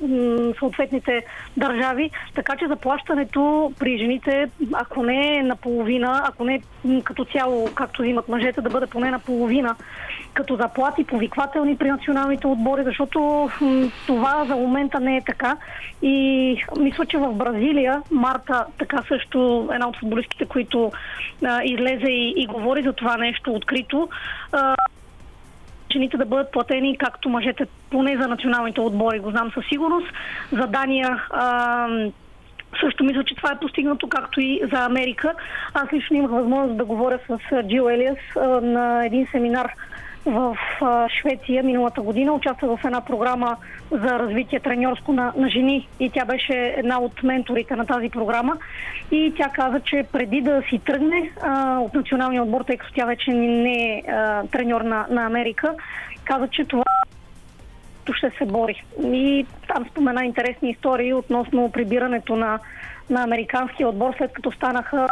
съответните 0.59 1.25
държави, 1.57 2.11
така 2.35 2.57
че 2.57 2.67
заплащането 2.67 3.73
при 3.79 3.99
жените, 3.99 4.51
ако 4.73 5.03
не 5.03 5.37
е 5.37 5.43
наполовина, 5.43 6.23
ако 6.25 6.45
не 6.45 6.63
м, 6.85 7.03
като 7.03 7.25
цяло, 7.25 7.69
както 7.75 8.05
имат 8.05 8.29
мъжете, 8.29 8.61
да 8.61 8.71
бъде 8.71 8.87
поне 8.87 9.11
наполовина 9.11 9.77
като 10.35 10.57
заплати 10.57 11.05
повиквателни 11.05 11.77
при 11.77 11.91
националните 11.91 12.47
отбори, 12.47 12.85
защото 12.85 13.51
това 14.07 14.45
за 14.45 14.57
момента 14.57 15.01
не 15.01 15.17
е 15.17 15.25
така. 15.27 15.57
И 16.03 16.57
мисля, 16.79 17.07
че 17.07 17.19
в 17.19 17.33
Бразилия 17.33 18.03
Марта, 18.11 18.65
така 18.79 19.03
също 19.09 19.69
една 19.73 19.89
от 19.89 19.99
футболистките, 19.99 20.47
които 20.47 20.93
а, 21.45 21.63
излезе 21.65 22.11
и, 22.11 22.35
и 22.37 22.47
говори 22.47 22.83
за 22.83 22.93
това 22.93 23.17
нещо 23.17 23.53
открито, 23.53 24.09
а, 24.53 24.75
жените 25.93 26.17
да 26.17 26.27
бъдат 26.27 26.53
платени 26.53 26.99
както 26.99 27.29
мъжете, 27.29 27.67
поне 27.91 28.17
за 28.23 28.29
националните 28.29 28.81
отбори, 28.81 29.19
го 29.19 29.31
знам 29.31 29.51
със 29.55 29.65
сигурност. 29.69 30.07
За 30.53 30.67
Дания 30.67 31.23
а, 31.31 31.89
също 32.81 33.05
мисля, 33.05 33.25
че 33.25 33.35
това 33.35 33.53
е 33.53 33.61
постигнато, 33.61 34.09
както 34.09 34.41
и 34.41 34.61
за 34.73 34.85
Америка. 34.85 35.35
Аз 35.75 35.93
лично 35.93 36.17
имах 36.17 36.31
възможност 36.31 36.77
да 36.77 36.85
говоря 36.85 37.19
с 37.29 37.63
Джил 37.63 37.83
Елиас 37.83 38.19
на 38.63 39.07
един 39.07 39.27
семинар 39.33 39.73
в 40.27 40.57
Швеция 41.21 41.63
миналата 41.63 42.03
година. 42.03 42.33
Участвах 42.33 42.81
в 42.81 42.85
една 42.85 43.01
програма 43.01 43.57
за 43.91 44.19
развитие 44.19 44.61
треньорско 44.61 45.13
на, 45.13 45.33
на 45.37 45.49
жени 45.49 45.89
и 46.01 46.11
тя 46.11 46.25
беше 46.25 46.75
една 46.77 47.01
от 47.01 47.23
менторите 47.23 47.77
на 47.77 47.87
тази 47.87 48.09
програма. 48.09 48.57
И 49.11 49.35
тя 49.37 49.49
каза, 49.49 49.81
че 49.81 50.05
преди 50.13 50.41
да 50.41 50.63
си 50.71 50.79
тръгне 50.79 51.31
а, 51.43 51.79
от 51.79 51.95
националния 51.95 52.43
отбор, 52.43 52.65
тъй 52.65 52.77
като 52.77 52.93
тя 52.95 53.07
вече 53.07 53.31
не 53.31 53.73
е 53.73 54.03
а, 54.09 54.47
треньор 54.47 54.81
на, 54.81 55.07
на 55.11 55.27
Америка, 55.27 55.75
каза, 56.25 56.49
че 56.49 56.65
това 56.65 56.85
ще 58.17 58.31
се 58.39 58.45
бори. 58.45 58.85
И 59.03 59.47
там 59.69 59.87
спомена 59.91 60.25
интересни 60.25 60.71
истории 60.71 61.15
относно 61.15 61.71
прибирането 61.73 62.37
на, 62.37 62.59
на 63.11 63.23
американския 63.23 63.89
отбор, 63.89 64.15
след 64.19 64.33
като 64.33 64.53
станаха 64.53 65.09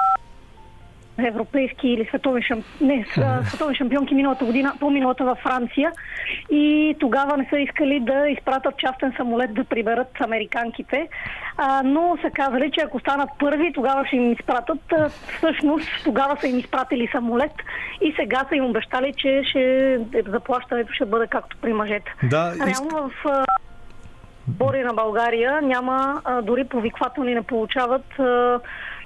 европейски 1.26 1.88
или 1.88 2.06
световни, 2.08 2.42
шамп... 2.42 2.64
не, 2.80 3.06
световни 3.44 3.76
шампионки 3.76 4.14
миналата 4.14 4.44
година, 4.44 4.72
по-миналата 4.80 5.24
във 5.24 5.38
Франция. 5.38 5.92
И 6.50 6.96
тогава 7.00 7.36
не 7.36 7.46
са 7.50 7.58
искали 7.58 8.00
да 8.00 8.28
изпратят 8.28 8.78
частен 8.78 9.12
самолет 9.16 9.54
да 9.54 9.64
приберат 9.64 10.20
американките. 10.20 11.08
А, 11.56 11.82
но 11.84 12.16
са 12.22 12.30
казали, 12.30 12.70
че 12.74 12.80
ако 12.80 13.00
станат 13.00 13.30
първи, 13.38 13.72
тогава 13.74 14.06
ще 14.06 14.16
им 14.16 14.32
изпратят. 14.32 14.92
А, 14.92 15.08
всъщност 15.08 15.88
тогава 16.04 16.36
са 16.40 16.48
им 16.48 16.58
изпратили 16.58 17.08
самолет 17.12 17.52
и 18.00 18.14
сега 18.16 18.44
са 18.48 18.56
им 18.56 18.64
обещали, 18.64 19.12
че 19.16 19.42
ще, 19.44 19.98
заплащането 20.26 20.92
ще 20.92 21.04
бъде 21.04 21.26
както 21.26 21.56
при 21.62 21.72
мъжете. 21.72 22.14
Да, 22.22 22.52
Реално 22.66 23.10
в 23.24 23.44
бори 24.48 24.82
на 24.82 24.94
България 24.94 25.62
няма, 25.62 26.20
а, 26.24 26.42
дори 26.42 26.64
повиквателни 26.64 27.34
не 27.34 27.42
получават 27.42 28.18
а, 28.18 28.60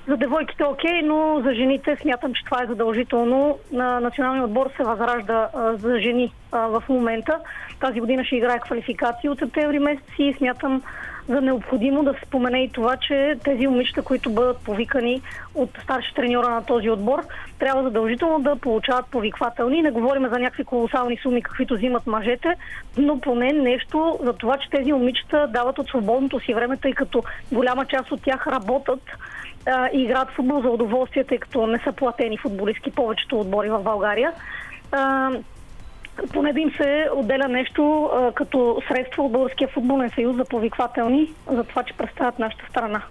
за 0.09 0.17
девойките 0.17 0.65
окей, 0.65 1.03
но 1.03 1.41
за 1.45 1.55
жените 1.55 1.97
смятам, 1.97 2.35
че 2.35 2.45
това 2.45 2.63
е 2.63 2.67
задължително. 2.67 3.59
На 3.73 4.01
националния 4.01 4.45
отбор 4.45 4.71
се 4.77 4.83
възражда 4.83 5.49
а, 5.55 5.77
за 5.77 6.01
жени 6.01 6.33
а, 6.53 6.59
в 6.67 6.83
момента. 6.89 7.39
Тази 7.81 8.01
година 8.01 8.25
ще 8.25 8.37
играе 8.37 8.59
квалификации 8.59 9.31
от 9.31 9.39
септември 9.39 9.79
месец 9.79 10.05
и 10.19 10.35
смятам 10.39 10.83
за 11.29 11.41
необходимо 11.41 12.03
да 12.03 12.13
се 12.13 12.21
спомене 12.27 12.65
и 12.65 12.69
това, 12.69 12.97
че 12.97 13.37
тези 13.45 13.67
момичета, 13.67 14.03
които 14.03 14.31
бъдат 14.31 14.59
повикани 14.59 15.23
от 15.55 15.71
старши 15.83 16.15
треньора 16.15 16.49
на 16.49 16.65
този 16.65 16.91
отбор, 16.91 17.23
трябва 17.59 17.83
задължително 17.83 18.39
да 18.39 18.57
получават 18.57 19.07
повиквателни. 19.07 19.83
Не 19.83 19.91
говорим 19.91 20.29
за 20.29 20.39
някакви 20.39 20.65
колосални 20.65 21.19
суми, 21.23 21.43
каквито 21.43 21.75
взимат 21.75 22.07
мъжете, 22.07 22.55
но 22.97 23.21
поне 23.21 23.53
нещо 23.53 24.19
за 24.23 24.33
това, 24.33 24.57
че 24.57 24.71
тези 24.71 24.93
момичета 24.93 25.47
дават 25.53 25.79
от 25.79 25.89
свободното 25.89 26.41
си 26.41 26.55
време, 26.55 26.77
тъй 26.77 26.93
като 26.93 27.23
голяма 27.53 27.87
част 27.87 28.13
от 28.13 28.23
тях 28.23 28.47
работят 28.47 29.03
а, 29.67 29.89
играят 29.93 30.31
футбол 30.31 30.63
за 30.63 30.69
удоволствие, 30.69 31.25
тъй 31.25 31.39
като 31.39 31.67
не 31.67 31.79
са 31.79 31.93
платени 31.93 32.39
футболистки 32.39 32.91
повечето 32.91 33.41
отбори 33.41 33.71
в 33.71 33.83
България. 33.83 34.33
А, 34.93 35.31
поне 36.33 36.53
да 36.53 36.61
им 36.61 36.71
се 36.77 37.09
отделя 37.15 37.49
нещо 37.49 38.11
а, 38.15 38.33
като 38.33 38.83
средство 38.89 39.25
от 39.25 39.33
Българския 39.33 39.69
футболен 39.69 40.11
съюз 40.11 40.37
за 40.37 40.45
повиквателни, 40.45 41.33
за 41.51 41.65
това, 41.65 41.83
че 41.83 41.95
представят 41.95 42.39
нашата 42.39 42.67
страна. 42.71 43.03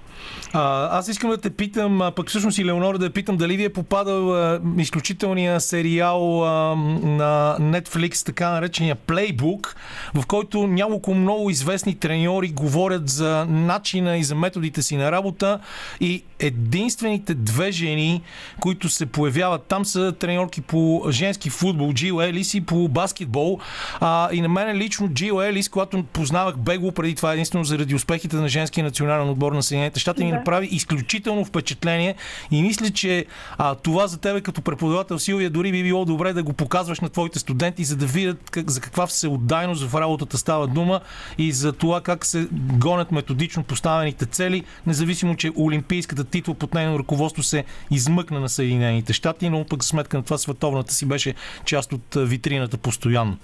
А, 0.53 0.97
аз 0.97 1.07
искам 1.07 1.29
да 1.29 1.37
те 1.37 1.49
питам, 1.49 2.01
а, 2.01 2.11
пък 2.11 2.29
всъщност 2.29 2.57
и 2.57 2.65
Леонора 2.65 2.97
да 2.97 3.05
я 3.05 3.11
питам, 3.11 3.37
дали 3.37 3.57
ви 3.57 3.63
е 3.63 3.69
попадал 3.69 4.33
а, 4.33 4.61
изключителния 4.77 5.61
сериал 5.61 6.43
а, 6.43 6.75
на 6.75 7.57
Netflix, 7.59 8.25
така 8.25 8.51
наречения 8.51 8.95
Playbook, 8.95 9.75
в 10.13 10.25
който 10.25 10.67
няколко 10.67 11.13
много 11.13 11.49
известни 11.49 11.95
треньори 11.95 12.47
говорят 12.47 13.09
за 13.09 13.45
начина 13.49 14.17
и 14.17 14.23
за 14.23 14.35
методите 14.35 14.81
си 14.81 14.95
на 14.95 15.11
работа 15.11 15.59
и 15.99 16.23
единствените 16.39 17.33
две 17.33 17.71
жени, 17.71 18.21
които 18.59 18.89
се 18.89 19.05
появяват 19.05 19.63
там 19.63 19.85
са 19.85 20.13
треньорки 20.19 20.61
по 20.61 21.03
женски 21.09 21.49
футбол, 21.49 21.93
Джил 21.93 22.21
Елис 22.21 22.53
и 22.53 22.61
по 22.61 22.87
баскетбол. 22.87 23.59
А, 23.99 24.29
и 24.31 24.41
на 24.41 24.49
мен 24.49 24.77
лично 24.77 25.09
Джил 25.09 25.41
Елис, 25.41 25.69
когато 25.69 26.03
познавах 26.03 26.57
Бегло 26.57 26.91
преди 26.91 27.15
това 27.15 27.33
единствено 27.33 27.63
заради 27.63 27.95
успехите 27.95 28.35
на 28.35 28.49
женския 28.49 28.83
национален 28.83 29.29
отбор 29.29 29.51
на 29.51 29.63
Съединените 29.63 29.99
щати, 29.99 30.10
ми 30.17 30.29
Да. 30.29 30.35
направи 30.35 30.67
изключително 30.71 31.45
впечатление 31.45 32.15
и 32.51 32.61
мисля, 32.61 32.89
че 32.89 33.25
а, 33.57 33.75
това 33.75 34.07
за 34.07 34.17
тебе 34.17 34.41
като 34.41 34.61
преподавател 34.61 35.19
Силвия 35.19 35.49
дори 35.49 35.71
би 35.71 35.83
било 35.83 36.05
добре 36.05 36.33
да 36.33 36.43
го 36.43 36.53
показваш 36.53 36.99
на 36.99 37.09
твоите 37.09 37.39
студенти, 37.39 37.83
за 37.83 37.95
да 37.97 38.05
видят 38.05 38.49
как, 38.49 38.69
за 38.71 38.81
каква 38.81 39.07
всеотдайност 39.07 39.83
в 39.83 40.01
работата 40.01 40.37
става 40.37 40.67
дума 40.67 40.99
и 41.37 41.51
за 41.51 41.73
това 41.73 42.01
как 42.01 42.25
се 42.25 42.47
гонят 42.51 43.11
методично 43.11 43.63
поставените 43.63 44.25
цели, 44.25 44.63
независимо, 44.87 45.35
че 45.35 45.51
олимпийската 45.57 46.23
титла 46.23 46.53
под 46.53 46.73
нейно 46.73 46.99
ръководство 46.99 47.43
се 47.43 47.63
измъкна 47.91 48.39
на 48.39 48.49
Съединените 48.49 49.13
щати, 49.13 49.49
но 49.49 49.65
пък 49.65 49.83
сметка 49.83 50.17
на 50.17 50.23
това 50.23 50.37
световната 50.37 50.93
си 50.93 51.05
беше 51.05 51.33
част 51.65 51.93
от 51.93 52.15
витрината 52.15 52.77
постоянно. 52.77 53.37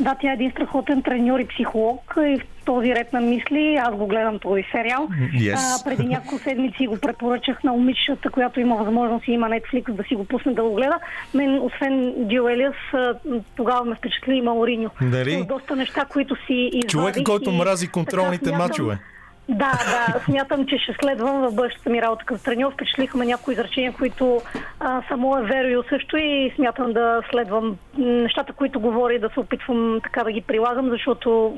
Да, 0.00 0.16
тя 0.20 0.30
е 0.30 0.34
един 0.34 0.50
страхотен 0.50 1.02
треньор 1.02 1.38
и 1.38 1.48
психолог 1.48 2.14
и 2.18 2.38
в 2.38 2.57
този 2.68 2.94
ред 2.94 3.12
на 3.12 3.20
мисли 3.20 3.76
аз 3.82 3.94
го 3.94 4.06
гледам 4.06 4.38
този 4.38 4.64
сериал. 4.72 5.08
Yes. 5.34 5.54
А, 5.56 5.84
преди 5.84 6.06
няколко 6.08 6.38
седмици 6.38 6.86
го 6.86 6.98
препоръчах 7.00 7.62
на 7.64 7.72
момичета, 7.72 8.30
която 8.30 8.60
има 8.60 8.76
възможност 8.76 9.28
и 9.28 9.32
има 9.32 9.46
Netflix 9.46 9.92
да 9.92 10.02
си 10.02 10.14
го 10.14 10.24
пусне 10.24 10.54
да 10.54 10.62
го 10.62 10.74
гледа. 10.74 10.98
Мен, 11.34 11.60
освен 11.62 12.14
Джил 12.28 12.42
Елиас, 12.42 12.74
тогава 13.56 13.84
ме 13.84 13.94
впечатли 13.94 14.34
и 14.34 14.42
Мауриньо. 14.42 14.90
Дали? 15.02 15.44
Доста 15.48 15.76
неща, 15.76 16.04
които 16.04 16.36
си 16.46 16.54
извадих. 16.72 16.90
Човека, 16.90 17.24
който 17.24 17.50
и 17.50 17.56
мрази 17.56 17.88
контролните 17.88 18.44
смятам- 18.44 18.58
мачове. 18.58 18.98
Да, 19.48 19.72
да, 19.72 20.20
смятам, 20.24 20.66
че 20.66 20.78
ще 20.78 20.96
следвам 21.02 21.48
в 21.48 21.54
бъдещата 21.54 21.90
ми 21.90 22.02
работа 22.02 22.24
като 22.24 22.42
треньор. 22.42 22.72
Впечатлиха 22.72 23.18
някои 23.18 23.54
изречения, 23.54 23.92
които 23.92 24.40
а, 24.80 25.02
само 25.08 25.38
е 25.38 25.42
верою 25.42 25.82
също 25.88 26.16
и 26.16 26.52
смятам 26.56 26.92
да 26.92 27.20
следвам 27.30 27.76
нещата, 27.98 28.52
които 28.52 28.80
говори, 28.80 29.18
да 29.18 29.30
се 29.34 29.40
опитвам 29.40 30.00
така 30.02 30.24
да 30.24 30.32
ги 30.32 30.40
прилагам, 30.40 30.90
защото 30.90 31.54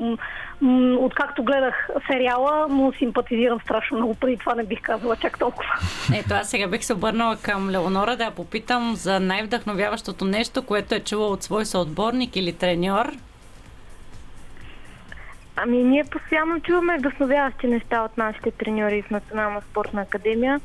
м, 0.61 0.97
откакто 0.99 1.43
гледах 1.43 1.89
сериала, 2.11 2.67
му 2.67 2.93
симпатизирам 2.93 3.59
страшно 3.59 3.97
много. 3.97 4.15
Преди 4.15 4.37
това 4.37 4.55
не 4.55 4.63
бих 4.63 4.81
казала 4.81 5.15
чак 5.15 5.39
толкова. 5.39 5.69
Ето, 6.15 6.33
аз 6.33 6.49
сега 6.49 6.67
бих 6.67 6.83
се 6.83 6.93
обърнала 6.93 7.37
към 7.41 7.69
Леонора 7.69 8.15
да 8.15 8.23
я 8.23 8.31
попитам 8.31 8.95
за 8.95 9.19
най-вдъхновяващото 9.19 10.25
нещо, 10.25 10.65
което 10.65 10.95
е 10.95 10.99
чула 10.99 11.27
от 11.27 11.43
свой 11.43 11.65
съотборник 11.65 12.35
или 12.35 12.53
треньор. 12.53 13.11
Ами 15.55 15.83
ние 15.83 16.03
постоянно 16.03 16.59
чуваме 16.59 16.97
вдъхновяващи 16.97 17.67
неща 17.67 18.03
от 18.03 18.17
нашите 18.17 18.51
треньори 18.51 19.01
в 19.01 19.09
Национална 19.09 19.61
спортна 19.61 20.01
академия, 20.01 20.61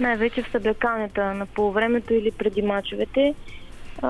най-вече 0.00 0.42
в 0.42 0.50
съблекалнята 0.50 1.34
на 1.34 1.46
полувремето 1.46 2.14
или 2.14 2.30
преди 2.30 2.62
мачовете. 2.62 3.34
А, 4.02 4.08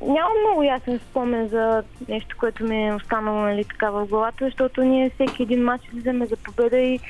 нямам 0.00 0.38
много 0.46 0.62
ясен 0.62 0.98
спомен 0.98 1.48
за 1.48 1.82
нещо, 2.08 2.36
което 2.38 2.64
ми 2.64 2.88
е 2.88 2.94
останало 2.94 3.40
нали, 3.40 3.64
така 3.64 3.90
в 3.90 4.06
главата, 4.06 4.44
защото 4.44 4.82
ние 4.82 5.10
всеки 5.10 5.42
един 5.42 5.64
матч 5.64 5.84
влизаме 5.92 6.26
за 6.26 6.36
победа 6.36 6.78
и 6.78 7.00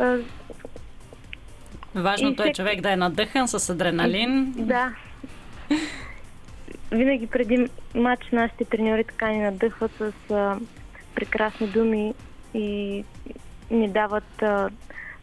а, 0.00 0.18
Важното 1.94 2.46
И 2.46 2.48
е 2.48 2.52
човек 2.52 2.80
да 2.80 2.92
е 2.92 2.96
надъхан 2.96 3.48
с 3.48 3.70
адреналин. 3.70 4.54
Да. 4.56 4.92
Винаги 6.92 7.26
преди 7.26 7.68
матч 7.94 8.26
нашите 8.32 8.64
треньори 8.64 9.04
така 9.04 9.28
ни 9.28 9.38
надъхват 9.38 9.90
с 9.98 10.12
а, 10.30 10.56
прекрасни 11.14 11.66
думи 11.66 12.14
и 12.54 13.04
ни 13.70 13.88
дават 13.88 14.42
а, 14.42 14.70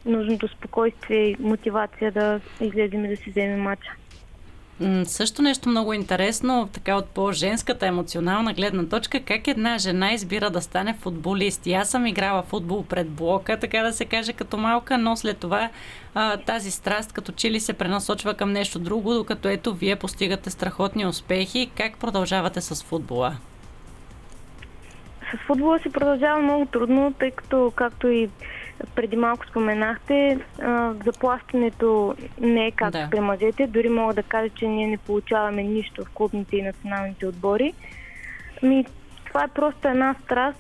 нужното 0.06 0.48
спокойствие 0.48 1.20
и 1.20 1.38
мотивация 1.40 2.12
да 2.12 2.40
излезем 2.62 3.06
и 3.06 3.08
да 3.08 3.18
си 3.18 3.30
вземем 3.30 3.62
матча. 3.62 3.92
Също 5.04 5.42
нещо 5.42 5.70
много 5.70 5.94
интересно, 5.94 6.70
така 6.74 6.96
от 6.96 7.06
по-женската 7.06 7.88
емоционална 7.88 8.54
гледна 8.54 8.86
точка, 8.86 9.24
как 9.24 9.48
една 9.48 9.78
жена 9.78 10.14
избира 10.14 10.50
да 10.50 10.62
стане 10.62 10.98
футболист. 11.00 11.66
И 11.68 11.74
аз 11.74 11.90
съм 11.90 12.06
играла 12.06 12.44
футбол 12.44 12.86
пред 12.86 13.10
блока, 13.10 13.60
така 13.60 13.84
да 13.84 13.94
се 13.94 14.06
каже, 14.06 14.34
като 14.34 14.58
малка, 14.58 14.98
но 14.98 15.16
след 15.16 15.38
това 15.38 15.70
а, 16.14 16.38
тази 16.38 16.72
страст 16.72 17.14
като 17.14 17.32
че 17.32 17.52
ли 17.52 17.60
се 17.60 17.74
пренасочва 17.74 18.34
към 18.34 18.52
нещо 18.52 18.80
друго, 18.80 19.14
докато 19.14 19.48
ето 19.48 19.74
вие 19.74 19.96
постигате 19.96 20.50
страхотни 20.50 21.06
успехи. 21.06 21.72
Как 21.78 21.98
продължавате 21.98 22.62
с 22.62 22.84
футбола? 22.84 23.38
С 25.32 25.38
футбола 25.48 25.80
се 25.80 25.92
продължава 25.92 26.42
много 26.42 26.66
трудно, 26.66 27.14
тъй 27.20 27.32
като, 27.32 27.74
както 27.76 28.08
и 28.08 28.30
преди 28.96 29.16
малко 29.16 29.48
споменахте, 29.48 30.40
заплащането 31.06 32.16
не 32.42 32.68
е 32.68 32.72
както 32.72 32.98
Да. 32.98 33.08
при 33.12 33.20
мъжете. 33.20 33.68
Дори 33.68 33.90
мога 33.90 34.14
да 34.14 34.24
кажа, 34.24 34.50
че 34.56 34.68
ние 34.68 34.88
не 34.88 34.98
получаваме 34.98 35.64
нищо 35.64 36.06
в 36.06 36.10
клубните 36.14 36.58
и 36.58 36.62
националните 36.62 37.28
отбори. 37.28 37.74
Ми, 38.64 38.86
това 39.26 39.44
е 39.44 39.48
просто 39.48 39.88
една 39.88 40.16
страст 40.24 40.60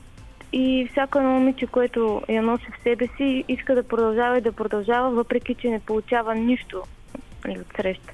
и 0.54 0.88
всяко 0.92 1.18
едно 1.18 1.32
момиче, 1.32 1.68
което 1.68 2.22
я 2.30 2.42
носи 2.42 2.66
в 2.80 2.84
себе 2.84 3.08
си, 3.18 3.44
иска 3.48 3.76
да 3.76 3.84
продължава 3.84 4.38
и 4.38 4.42
да 4.42 4.52
продължава, 4.52 5.10
въпреки 5.10 5.56
че 5.56 5.70
не 5.70 5.80
получава 5.80 6.36
нищо 6.36 6.84
нали, 7.46 7.60
от 7.60 7.68
среща. 7.76 8.14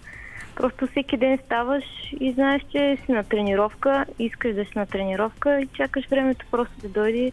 Просто 0.58 0.88
всеки 0.88 1.18
ден 1.18 1.40
ставаш 1.46 1.84
и 2.20 2.32
знаеш, 2.32 2.62
че 2.72 2.98
си 3.06 3.12
на 3.12 3.24
тренировка, 3.24 4.06
искаш 4.20 4.56
да 4.56 4.66
си 4.66 4.72
на 4.76 4.86
тренировка 4.86 5.62
и 5.62 5.68
чакаш 5.74 6.08
времето 6.10 6.46
просто 6.52 6.74
да 6.82 6.90
дойде, 6.90 7.32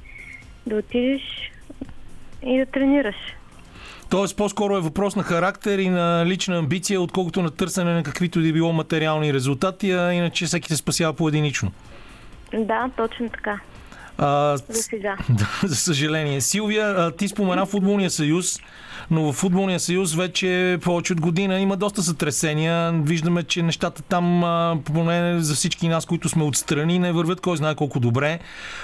да 0.67 0.77
отидеш 0.77 1.23
и 2.43 2.59
да 2.59 2.67
тренираш. 2.67 3.17
Тоест, 4.11 4.37
по-скоро 4.37 4.77
е 4.77 4.81
въпрос 4.81 5.17
на 5.17 5.23
характер 5.23 5.79
и 5.79 5.89
на 5.89 6.27
лична 6.27 6.59
амбиция, 6.59 7.01
отколкото 7.01 7.43
на 7.43 7.51
търсене 7.51 7.95
на 7.95 8.03
каквито 8.03 8.41
да 8.41 8.53
било 8.53 8.73
материални 8.73 9.35
резултати, 9.35 9.93
а 9.93 10.13
иначе 10.13 10.47
всеки 10.47 10.69
се 10.69 10.77
спасява 10.77 11.13
по-единично. 11.13 11.73
Да, 12.59 12.91
точно 12.97 13.29
така. 13.29 13.61
А, 14.19 14.57
За 14.69 14.83
сега. 14.83 15.17
За 15.65 15.77
съжаление. 15.77 16.41
Силвия, 16.41 17.11
ти 17.11 17.29
спомена 17.29 17.67
футболния 17.67 18.11
съюз, 18.11 18.61
но 19.11 19.23
в 19.23 19.33
футболния 19.33 19.81
съюз 19.81 20.15
вече 20.15 20.79
повече 20.83 21.13
от 21.13 21.21
година 21.21 21.61
има 21.61 21.77
доста 21.77 22.03
сътресения. 22.03 22.93
Виждаме, 22.93 23.43
че 23.43 23.63
нещата 23.63 24.03
там, 24.03 24.41
поне 24.85 25.41
за 25.41 25.55
всички 25.55 25.89
нас, 25.89 26.07
които 26.07 26.29
сме 26.29 26.45
отстрани, 26.45 26.99
не 26.99 27.13
вървят 27.13 27.41
кой 27.41 27.57
знае 27.57 27.75
колко 27.75 28.01
добре. 28.01 28.39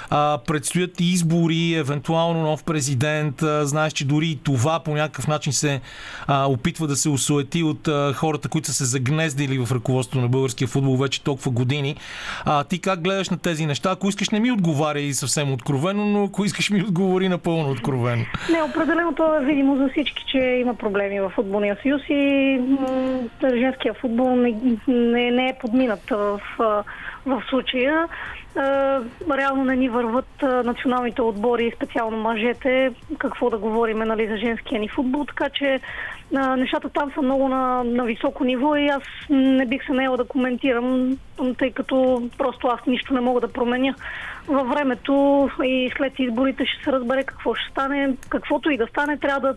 А, 0.09 0.37
предстоят 0.47 0.99
и 0.99 1.05
избори, 1.05 1.73
евентуално 1.73 2.41
нов 2.41 2.63
президент. 2.63 3.41
А, 3.41 3.65
знаеш, 3.65 3.93
че 3.93 4.05
дори 4.05 4.27
и 4.27 4.39
това 4.43 4.79
по 4.79 4.91
някакъв 4.91 5.27
начин 5.27 5.53
се 5.53 5.81
а, 6.27 6.45
опитва 6.45 6.87
да 6.87 6.95
се 6.95 7.09
осуети 7.09 7.63
от 7.63 7.87
а, 7.87 8.13
хората, 8.13 8.49
които 8.49 8.67
са 8.67 8.73
се 8.73 8.85
загнездили 8.85 9.65
в 9.65 9.71
ръководството 9.71 10.21
на 10.21 10.27
българския 10.27 10.67
футбол 10.67 10.97
вече 10.97 11.21
толкова 11.23 11.51
години. 11.51 11.95
А, 12.45 12.63
ти 12.63 12.79
как 12.79 13.01
гледаш 13.01 13.29
на 13.29 13.37
тези 13.37 13.65
неща? 13.65 13.91
Ако 13.91 14.09
искаш, 14.09 14.29
не 14.29 14.39
ми 14.39 14.51
отговаряй 14.51 15.13
съвсем 15.21 15.53
откровено, 15.53 16.05
но 16.05 16.23
ако 16.23 16.45
искаш, 16.45 16.69
ми 16.69 16.83
отговори 16.83 17.29
напълно 17.29 17.69
откровено. 17.69 18.25
Не, 18.51 18.63
определено 18.63 19.15
това 19.15 19.37
е 19.37 19.45
видимо 19.45 19.77
за 19.77 19.89
всички, 19.89 20.25
че 20.27 20.37
има 20.37 20.73
проблеми 20.73 21.19
в 21.19 21.29
футболния 21.29 21.77
съюз 21.81 22.01
и 22.09 22.59
женския 23.55 23.93
футбол 23.93 24.35
не, 24.35 24.55
не, 24.87 25.31
не 25.31 25.47
е 25.47 25.57
подминат 25.61 26.09
в, 26.09 26.41
в 27.25 27.43
случая. 27.49 28.07
Реално 29.31 29.63
не 29.63 29.75
ни 29.75 29.89
върват 29.89 30.41
националните 30.41 31.21
отбори, 31.21 31.73
специално 31.75 32.17
мъжете, 32.17 32.91
какво 33.17 33.49
да 33.49 33.57
говорим 33.57 33.99
нали, 33.99 34.27
за 34.27 34.37
женския 34.37 34.79
ни 34.79 34.87
футбол, 34.87 35.25
така 35.25 35.49
че 35.49 35.79
нещата 36.57 36.89
там 36.89 37.11
са 37.15 37.21
много 37.21 37.47
на, 37.47 37.83
на 37.83 38.03
високо 38.03 38.43
ниво 38.43 38.75
и 38.75 38.87
аз 38.87 39.03
не 39.29 39.65
бих 39.65 39.85
се 39.85 39.93
наела 39.93 40.17
да 40.17 40.25
коментирам, 40.25 41.17
тъй 41.57 41.71
като 41.71 42.23
просто 42.37 42.67
аз 42.67 42.79
нищо 42.87 43.13
не 43.13 43.21
мога 43.21 43.41
да 43.41 43.53
променя. 43.53 43.93
Във 44.47 44.67
времето 44.69 45.49
и 45.63 45.91
след 45.97 46.19
изборите 46.19 46.65
ще 46.65 46.83
се 46.83 46.91
разбере 46.91 47.23
какво 47.23 47.55
ще 47.55 47.71
стане. 47.71 48.15
Каквото 48.29 48.69
и 48.71 48.77
да 48.77 48.87
стане, 48.87 49.17
трябва 49.17 49.39
да 49.39 49.55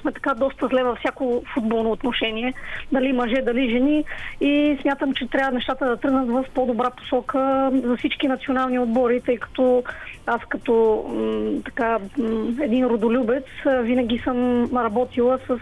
сме 0.00 0.12
така 0.12 0.34
доста 0.34 0.66
зле 0.66 0.82
във 0.82 0.98
всяко 0.98 1.42
футболно 1.54 1.90
отношение. 1.90 2.54
Дали 2.92 3.12
мъже, 3.12 3.42
дали 3.42 3.70
жени. 3.70 4.04
И 4.40 4.78
смятам, 4.82 5.14
че 5.14 5.28
трябва 5.28 5.52
нещата 5.52 5.86
да 5.86 5.96
тръгнат 5.96 6.28
в 6.28 6.44
по-добра 6.54 6.90
посока 6.90 7.70
за 7.84 7.96
всички 7.96 8.28
национални 8.28 8.78
отбори, 8.78 9.20
тъй 9.20 9.36
като 9.36 9.82
аз 10.26 10.40
като 10.48 11.04
така 11.64 11.98
един 12.62 12.86
родолюбец 12.86 13.44
винаги 13.66 14.18
съм 14.18 14.68
работила 14.76 15.38
с 15.46 15.58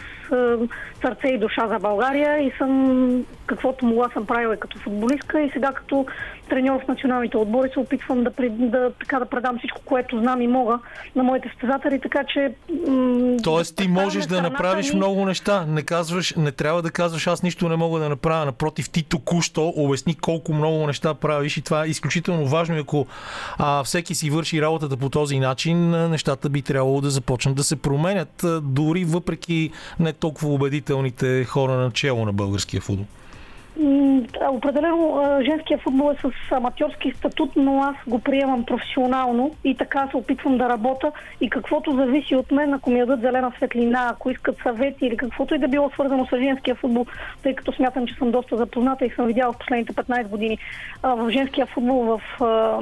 сърце 1.01 1.27
и 1.27 1.37
душа 1.37 1.67
за 1.67 1.79
България 1.79 2.39
и 2.39 2.51
съм 2.57 3.25
каквото 3.45 3.85
могла 3.85 4.09
съм 4.13 4.25
правила 4.25 4.57
като 4.57 4.79
футболистка 4.79 5.41
и 5.41 5.49
сега 5.49 5.71
като 5.71 6.05
треньор 6.49 6.83
в 6.83 6.87
националните 6.87 7.37
отбори 7.37 7.69
се 7.73 7.79
опитвам 7.79 8.23
да, 8.23 8.31
да, 8.49 8.91
така, 8.99 9.19
да 9.19 9.25
предам 9.25 9.57
всичко, 9.57 9.81
което 9.85 10.19
знам 10.19 10.41
и 10.41 10.47
мога 10.47 10.79
на 11.15 11.23
моите 11.23 11.49
състезатели, 11.49 11.99
така 11.99 12.23
че... 12.23 12.53
м- 12.87 13.37
Тоест 13.43 13.75
ти 13.75 13.87
можеш 13.87 14.25
да 14.25 14.41
направиш 14.41 14.89
ни- 14.91 14.95
много 14.95 15.25
неща. 15.25 15.65
Не 15.65 15.81
казваш, 15.81 16.33
не 16.37 16.51
трябва 16.51 16.81
да 16.81 16.91
казваш 16.91 17.27
аз 17.27 17.43
нищо 17.43 17.69
не 17.69 17.75
мога 17.75 17.99
да 17.99 18.09
направя. 18.09 18.45
Напротив, 18.45 18.89
ти 18.89 19.03
току-що 19.03 19.73
обясни 19.77 20.15
колко 20.15 20.53
много 20.53 20.87
неща 20.87 21.13
правиш 21.13 21.57
и 21.57 21.61
това 21.61 21.85
е 21.85 21.87
изключително 21.87 22.45
важно. 22.45 22.75
И 22.75 22.79
ако 22.79 23.07
а, 23.57 23.83
всеки 23.83 24.15
си 24.15 24.29
върши 24.29 24.61
работата 24.61 24.97
по 24.97 25.09
този 25.09 25.39
начин, 25.39 25.89
нещата 26.09 26.49
би 26.49 26.61
трябвало 26.61 27.01
да 27.01 27.09
започнат 27.09 27.55
да 27.55 27.63
се 27.63 27.75
променят, 27.75 28.45
дори 28.63 29.05
въпреки 29.05 29.71
не 29.99 30.13
толкова 30.13 30.53
убедителните 30.53 31.43
хора 31.43 31.71
на 31.71 31.91
чело 31.91 32.25
на 32.25 32.33
българския 32.33 32.81
футбол. 32.81 33.05
Определено 34.49 35.21
женския 35.45 35.77
футбол 35.77 36.11
е 36.11 36.15
с 36.15 36.51
аматьорски 36.51 37.11
статут, 37.11 37.51
но 37.55 37.81
аз 37.83 37.95
го 38.07 38.19
приемам 38.19 38.65
професионално 38.65 39.51
и 39.63 39.77
така 39.77 40.07
се 40.11 40.17
опитвам 40.17 40.57
да 40.57 40.69
работя. 40.69 41.11
И 41.41 41.49
каквото 41.49 41.91
зависи 41.91 42.35
от 42.35 42.51
мен, 42.51 42.73
ако 42.73 42.89
ми 42.89 42.99
дадат 42.99 43.21
зелена 43.21 43.51
светлина, 43.57 44.09
ако 44.11 44.29
искат 44.29 44.57
съвети 44.63 45.05
или 45.05 45.17
каквото 45.17 45.55
и 45.55 45.59
да 45.59 45.67
било 45.67 45.89
свързано 45.89 46.25
с 46.25 46.39
женския 46.39 46.75
футбол, 46.75 47.05
тъй 47.43 47.55
като 47.55 47.73
смятам, 47.73 48.07
че 48.07 48.15
съм 48.15 48.31
доста 48.31 48.57
запозната 48.57 49.05
и 49.05 49.09
съм 49.09 49.25
видяла 49.25 49.53
в 49.53 49.57
последните 49.57 49.93
15 49.93 50.27
години 50.27 50.57
в 51.03 51.29
женския 51.29 51.65
футбол 51.65 52.03
в, 52.03 52.21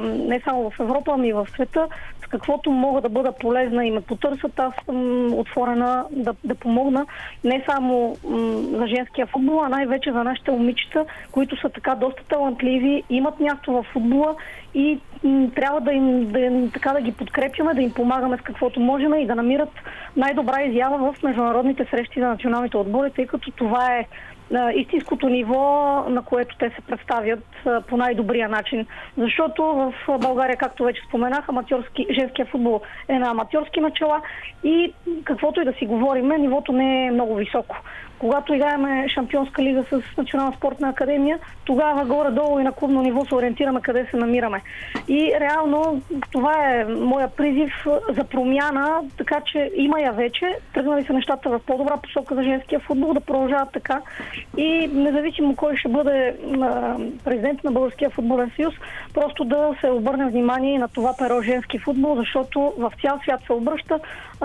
не 0.02 0.40
само 0.40 0.70
в 0.70 0.80
Европа, 0.80 1.12
ами 1.14 1.28
и 1.28 1.32
в 1.32 1.46
света, 1.54 1.88
с 2.24 2.26
каквото 2.26 2.70
мога 2.70 3.00
да 3.00 3.08
бъда 3.08 3.32
полезна 3.32 3.86
и 3.86 3.90
ме 3.90 4.00
потърсят, 4.00 4.58
аз 4.58 4.74
съм 4.86 5.32
отворена 5.34 6.04
да, 6.10 6.34
да 6.44 6.54
помогна 6.54 7.06
не 7.44 7.64
само 7.70 8.16
за 8.72 8.86
женския 8.86 9.26
футбол, 9.26 9.64
а 9.64 9.68
най-вече 9.68 10.12
за 10.12 10.24
нашите 10.24 10.50
момичета, 10.50 10.81
които 11.32 11.60
са 11.60 11.68
така 11.68 11.94
доста 11.94 12.24
талантливи, 12.24 13.02
имат 13.10 13.40
място 13.40 13.72
в 13.72 13.86
футбола 13.92 14.34
и 14.74 14.98
трябва 15.54 15.80
да 15.80 15.92
им, 15.92 16.32
да 16.32 16.70
така 16.72 16.92
да 16.92 17.00
ги 17.00 17.12
подкрепяме, 17.12 17.74
да 17.74 17.82
им 17.82 17.94
помагаме 17.94 18.36
с 18.36 18.40
каквото 18.40 18.80
можем 18.80 19.14
и 19.14 19.26
да 19.26 19.34
намират 19.34 19.72
най-добра 20.16 20.62
изява 20.62 21.12
в 21.12 21.22
международните 21.22 21.86
срещи 21.90 22.20
за 22.20 22.28
националните 22.28 22.76
отбори, 22.76 23.10
тъй 23.10 23.26
като 23.26 23.50
това 23.50 23.96
е 23.96 24.06
истинското 24.74 25.28
ниво, 25.28 25.60
на 26.08 26.22
което 26.22 26.56
те 26.58 26.70
се 26.70 26.80
представят 26.80 27.44
по 27.88 27.96
най-добрия 27.96 28.48
начин. 28.48 28.86
Защото 29.18 29.62
в 29.64 30.18
България, 30.18 30.56
както 30.56 30.84
вече 30.84 31.02
споменах, 31.08 31.48
аматьорски, 31.48 32.06
женския 32.10 32.46
футбол 32.46 32.80
е 33.08 33.18
на 33.18 33.30
аматьорски 33.30 33.80
начала 33.80 34.22
и 34.64 34.92
каквото 35.24 35.60
и 35.60 35.64
да 35.64 35.72
си 35.72 35.86
говорим, 35.86 36.28
нивото 36.28 36.72
не 36.72 37.06
е 37.06 37.10
много 37.10 37.34
високо. 37.34 37.76
Когато 38.22 38.54
играеме 38.54 39.08
Шампионска 39.08 39.62
лига 39.62 39.84
с 39.90 40.16
Национална 40.18 40.56
спортна 40.56 40.88
академия, 40.88 41.38
тогава 41.64 42.04
горе-долу 42.04 42.60
и 42.60 42.62
на 42.62 42.72
клубно 42.72 43.02
ниво 43.02 43.24
се 43.24 43.34
ориентираме 43.34 43.80
къде 43.80 44.06
се 44.10 44.16
намираме. 44.16 44.62
И 45.08 45.32
реално 45.40 46.02
това 46.30 46.52
е 46.52 46.84
моя 46.84 47.28
призив 47.28 47.86
за 48.08 48.24
промяна, 48.24 49.00
така 49.18 49.40
че 49.40 49.70
има 49.74 50.00
я 50.00 50.12
вече. 50.12 50.56
Тръгнали 50.74 51.04
са 51.04 51.12
нещата 51.12 51.50
в 51.50 51.60
по-добра 51.66 51.96
посока 51.96 52.34
за 52.34 52.42
женския 52.42 52.80
футбол, 52.80 53.14
да 53.14 53.20
продължават 53.20 53.72
така. 53.72 54.00
И 54.56 54.90
независимо 54.92 55.56
кой 55.56 55.76
ще 55.76 55.88
бъде 55.88 56.36
президент 57.24 57.64
на 57.64 57.72
Българския 57.72 58.10
футболен 58.10 58.50
съюз, 58.56 58.74
просто 59.14 59.44
да 59.44 59.74
се 59.80 59.90
обърне 59.90 60.30
внимание 60.30 60.78
на 60.78 60.88
това 60.88 61.14
перо 61.18 61.42
женски 61.42 61.78
футбол, 61.78 62.16
защото 62.16 62.72
в 62.78 62.92
цял 63.00 63.18
свят 63.22 63.40
се 63.46 63.52
обръща, 63.52 64.00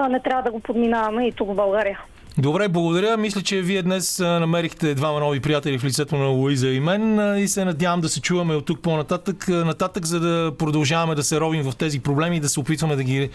не 0.09 0.19
трябва 0.19 0.43
да 0.43 0.51
го 0.51 0.59
подминаваме 0.59 1.27
и 1.27 1.31
тук 1.31 1.49
в 1.49 1.55
България. 1.55 1.99
Добре, 2.39 2.67
благодаря. 2.67 3.17
Мисля, 3.17 3.41
че 3.41 3.61
вие 3.61 3.81
днес 3.81 4.19
намерихте 4.19 4.95
двама 4.95 5.19
нови 5.19 5.39
приятели 5.39 5.79
в 5.79 5.83
лицето 5.83 6.15
на 6.15 6.25
Луиза 6.25 6.67
и 6.67 6.79
мен 6.79 7.37
и 7.39 7.47
се 7.47 7.65
надявам 7.65 8.01
да 8.01 8.09
се 8.09 8.21
чуваме 8.21 8.55
от 8.55 8.65
тук 8.65 8.81
по-нататък, 8.81 9.47
нататък, 9.47 10.05
за 10.05 10.19
да 10.19 10.51
продължаваме 10.57 11.15
да 11.15 11.23
се 11.23 11.39
ровим 11.39 11.71
в 11.71 11.75
тези 11.75 11.99
проблеми 11.99 12.37
и 12.37 12.39
да 12.39 12.49
се 12.49 12.59
опитваме 12.59 12.95
да 12.95 13.03
ги 13.03 13.29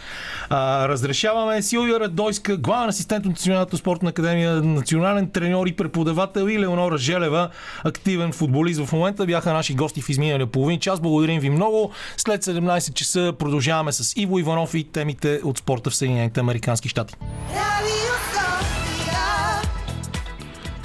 а, 0.51 0.89
разрешаваме. 0.89 1.63
Силвия 1.63 2.01
Радойска, 2.01 2.57
главен 2.57 2.89
асистент 2.89 3.27
от 3.27 3.31
Националната 3.31 3.77
спортна 3.77 4.11
академия, 4.11 4.63
национален 4.63 5.31
треньор 5.31 5.67
и 5.67 5.73
преподавател 5.73 6.49
и 6.49 6.59
Леонора 6.59 6.99
Желева, 6.99 7.51
активен 7.85 8.33
футболист 8.33 8.87
в 8.87 8.93
момента, 8.93 9.27
бяха 9.27 9.53
наши 9.53 9.75
гости 9.75 10.03
в 10.03 10.09
изминалия 10.09 10.47
половин 10.47 10.81
час. 10.81 11.01
Благодарим 11.01 11.41
ви 11.41 11.51
много. 11.51 11.91
След 12.17 12.45
17 12.45 12.95
часа 12.95 13.33
продължаваме 13.39 13.93
с 13.93 14.13
Иво 14.17 14.39
Иванов 14.39 14.75
и 14.75 14.85
темите 14.85 15.41
от 15.45 15.59
спорта 15.59 15.91
в 15.91 15.97
Съединените 15.97 16.41
Американски 16.41 16.89
щати. 16.89 17.15
Радио. 17.49 18.03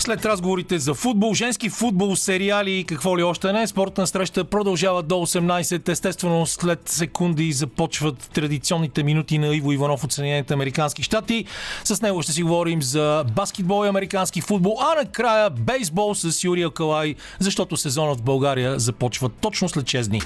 След 0.08 0.26
разговорите 0.26 0.80
за 0.80 0.94
футбол, 0.94 1.34
женски 1.34 1.70
футбол, 1.70 2.16
сериали 2.16 2.72
и 2.72 2.84
какво 2.84 3.18
ли 3.18 3.24
още 3.24 3.54
не, 3.54 3.68
спортна 3.68 4.08
среща 4.08 4.44
продължава 4.44 5.04
до 5.04 5.16
18. 5.16 5.90
Естествено, 5.90 6.46
след 6.46 6.90
секунди 6.90 7.52
започват 7.52 8.30
традиционните 8.34 9.04
минути 9.04 9.38
на 9.38 9.56
Иво 9.56 9.72
Иванов 9.72 10.04
от 10.04 10.12
Съединените 10.12 10.54
Американски 10.54 11.04
щати. 11.04 11.46
С 11.84 12.02
него 12.02 12.22
ще 12.22 12.32
си 12.32 12.44
говорим 12.44 12.82
за 12.82 13.26
баскетбол 13.36 13.86
и 13.86 13.90
американски 13.90 14.42
футбол, 14.42 14.78
а 14.82 14.96
накрая 14.96 15.50
бейсбол 15.50 16.16
с 16.16 16.44
Юрия 16.44 16.70
Калай, 16.70 17.16
защото 17.40 17.78
сезонът 17.78 18.20
в 18.20 18.24
България 18.24 18.80
започва 18.80 19.30
точно 19.30 19.70
след 19.70 19.86
6 19.86 20.08
дни. 20.08 20.22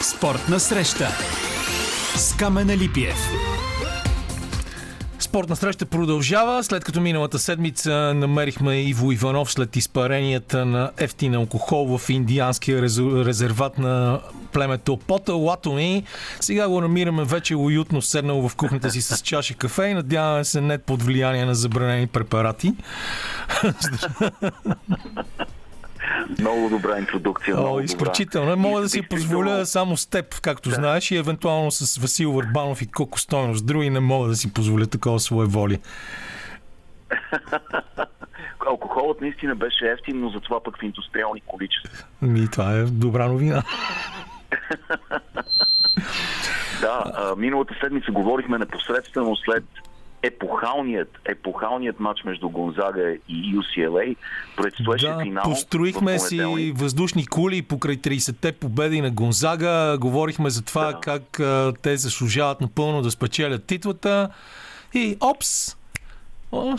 Спортна 0.00 0.60
среща 0.60 1.08
с 2.16 2.36
Камена 2.36 2.76
Липиев. 2.76 3.28
Спортна 5.36 5.56
среща 5.56 5.86
продължава, 5.86 6.64
след 6.64 6.84
като 6.84 7.00
миналата 7.00 7.38
седмица 7.38 8.14
намерихме 8.14 8.76
Иво 8.76 9.12
Иванов 9.12 9.52
след 9.52 9.76
изпаренията 9.76 10.64
на 10.64 10.90
ефтин 10.98 11.34
алкохол 11.34 11.98
в 11.98 12.10
индианския 12.10 12.82
резерват 13.24 13.78
на 13.78 14.20
племето 14.52 14.96
Пота 14.96 15.32
Латони. 15.32 16.04
Сега 16.40 16.68
го 16.68 16.80
намираме 16.80 17.24
вече 17.24 17.56
уютно 17.56 18.02
седнал 18.02 18.48
в 18.48 18.56
кухнята 18.56 18.90
си 18.90 19.02
с 19.02 19.20
чаша 19.20 19.54
кафе 19.54 19.86
и 19.86 19.94
надяваме 19.94 20.44
се 20.44 20.60
не 20.60 20.78
под 20.78 21.02
влияние 21.02 21.44
на 21.44 21.54
забранени 21.54 22.06
препарати. 22.06 22.72
Много 26.38 26.68
добра 26.68 26.98
интродукция. 26.98 27.56
О, 27.56 27.70
добра. 27.70 27.84
изключително. 27.84 28.56
Мога 28.56 28.80
да 28.80 28.88
си 28.88 29.02
позволя 29.02 29.64
само 29.64 29.96
с 29.96 30.06
теб, 30.06 30.40
както 30.40 30.70
знаеш, 30.70 31.10
и 31.10 31.16
евентуално 31.16 31.70
с 31.70 31.98
Васил 31.98 32.32
Върбанов 32.32 32.82
и 32.82 32.86
Коко 32.86 33.18
Стойност. 33.18 33.66
Други 33.66 33.90
не 33.90 34.00
мога 34.00 34.28
да 34.28 34.36
си 34.36 34.54
позволя 34.54 34.86
такова 34.86 35.20
своеволие. 35.20 35.78
Алкохолът 38.66 39.20
наистина 39.20 39.54
беше 39.54 39.86
ефтин, 39.86 40.20
но 40.20 40.30
затова 40.30 40.62
пък 40.62 40.78
в 40.78 40.82
индустриални 40.82 41.40
количества. 41.40 42.06
Ми, 42.22 42.50
това 42.50 42.72
е 42.72 42.82
добра 42.82 43.26
новина. 43.26 43.62
Да, 46.80 47.34
миналата 47.36 47.74
седмица 47.80 48.12
говорихме 48.12 48.58
непосредствено 48.58 49.36
след 49.36 49.64
епохалният, 50.26 51.18
епохалният 51.24 52.00
матч 52.00 52.24
между 52.24 52.48
Гонзага 52.48 53.16
и 53.28 53.56
UCLA. 53.56 54.16
Предстоеше 54.56 55.06
Да, 55.06 55.20
финал. 55.22 55.44
построихме 55.44 56.18
си 56.18 56.72
въздушни 56.76 57.26
кули 57.26 57.62
покрай 57.62 57.96
30-те 57.96 58.52
победи 58.52 59.00
на 59.00 59.10
Гонзага. 59.10 59.98
Говорихме 60.00 60.50
за 60.50 60.62
това 60.62 60.92
Да. 60.92 61.00
как 61.00 61.40
а, 61.40 61.72
те 61.82 61.96
заслужават 61.96 62.60
напълно 62.60 63.02
да 63.02 63.10
спечелят 63.10 63.64
титлата. 63.64 64.28
И 64.94 65.16
опс! 65.20 65.76
О, 66.52 66.64
бяха 66.66 66.76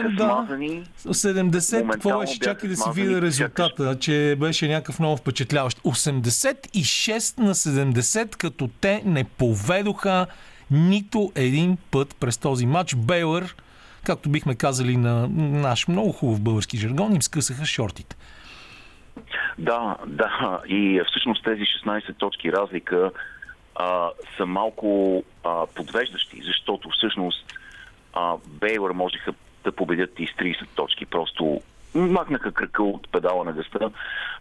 8, 0.00 0.16
да. 0.16 0.24
смазани. 0.24 0.84
70, 1.06 1.90
какво 1.90 2.18
беше? 2.18 2.38
Чакай 2.38 2.68
да 2.70 2.76
си 2.76 2.90
видя 2.94 3.22
резултата, 3.22 3.98
че 3.98 4.36
беше 4.40 4.68
някакъв 4.68 4.98
много 5.00 5.16
впечатляващ. 5.16 5.82
86 5.82 7.38
на 7.38 7.54
70, 7.54 8.36
като 8.36 8.68
те 8.80 9.02
не 9.04 9.24
поведоха 9.24 10.26
нито 10.72 11.32
един 11.34 11.76
път 11.90 12.16
през 12.20 12.38
този 12.38 12.66
матч. 12.66 12.94
Бейлър, 12.94 13.54
както 14.04 14.28
бихме 14.28 14.54
казали 14.54 14.96
на 14.96 15.28
наш 15.38 15.88
много 15.88 16.12
хубав 16.12 16.40
български 16.40 16.78
жаргон, 16.78 17.14
им 17.14 17.22
скъсаха 17.22 17.64
шортите. 17.64 18.16
Да, 19.58 19.96
да. 20.06 20.60
И 20.68 20.98
е, 20.98 21.04
всъщност 21.04 21.44
тези 21.44 21.62
16 21.62 22.16
точки 22.16 22.52
разлика 22.52 23.10
а, 23.74 24.10
са 24.36 24.46
малко 24.46 25.22
а, 25.44 25.66
подвеждащи, 25.66 26.42
защото 26.42 26.90
всъщност 26.90 27.52
а, 28.12 28.34
Бейлър 28.46 28.90
можеха 28.90 29.34
да 29.64 29.72
победят 29.72 30.18
и 30.18 30.26
с 30.26 30.30
30 30.30 30.66
точки. 30.74 31.06
Просто 31.06 31.60
махнаха 31.94 32.52
кръка 32.52 32.82
от 32.82 33.08
педала 33.12 33.44
на 33.44 33.52
гъста 33.52 33.90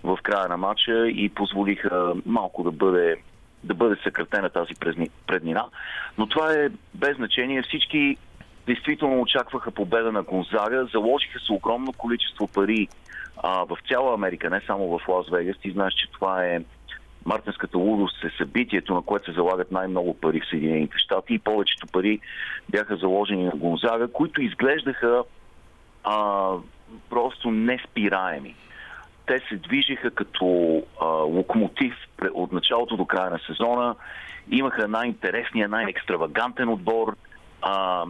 в 0.04 0.18
края 0.24 0.48
на 0.48 0.58
матча 0.58 1.10
и 1.10 1.30
позволиха 1.30 2.14
малко 2.26 2.64
да 2.64 2.72
бъде 2.72 3.18
да 3.64 3.74
бъде 3.74 3.96
съкратена 4.04 4.50
тази 4.50 4.74
преднина. 5.28 5.66
Но 6.18 6.28
това 6.28 6.54
е 6.54 6.70
без 6.94 7.16
значение. 7.18 7.62
Всички 7.62 8.18
действително 8.66 9.22
очакваха 9.22 9.72
победа 9.72 10.12
на 10.12 10.24
Гонзага, 10.24 10.86
заложиха 10.94 11.40
се 11.40 11.54
огромно 11.54 11.94
количество 11.94 12.48
пари 12.48 12.88
а, 13.38 13.64
в 13.64 13.78
цяла 13.90 14.14
Америка, 14.14 14.50
не 14.50 14.62
само 14.68 15.00
в 15.00 15.08
Лас 15.08 15.30
Вегас. 15.32 15.58
Ти 15.58 15.72
знаеш, 15.72 15.94
че 15.94 16.12
това 16.12 16.46
е 16.46 16.62
Мартинската 17.26 17.78
лудост 17.78 18.24
е 18.24 18.32
събитието, 18.38 18.94
на 18.94 19.02
което 19.02 19.26
се 19.26 19.32
залагат 19.32 19.72
най-много 19.72 20.14
пари 20.14 20.42
в 20.42 20.50
Съединените 20.50 20.98
щати 20.98 21.34
и 21.34 21.40
повечето 21.40 21.88
пари 21.88 22.20
бяха 22.70 22.96
заложени 22.96 23.44
на 23.44 23.52
Гонзага, 23.52 24.08
които 24.08 24.42
изглеждаха 24.42 25.24
а, 26.04 26.50
просто 27.10 27.52
неспираеми. 27.52 28.56
Те 29.26 29.40
се 29.50 29.56
движиха 29.56 30.12
като 30.12 30.82
а, 31.02 31.06
локомотив 31.06 31.94
от 32.34 32.52
началото 32.52 32.98
до 32.98 33.06
края 33.06 33.30
на 33.30 33.40
сезона. 33.48 33.96
Имаха 34.52 34.88
най-интересния, 34.88 35.68
най-екстравагантен 35.68 36.70
отбор. 36.70 37.16
А, 37.62 38.06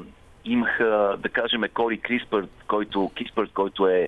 имаха, 0.46 1.18
да 1.20 1.30
кажем, 1.30 1.62
Кори 1.74 1.98
Криспърт, 1.98 2.50
който, 2.68 3.12
Киспърт, 3.16 3.52
който 3.54 3.88
е 3.88 4.08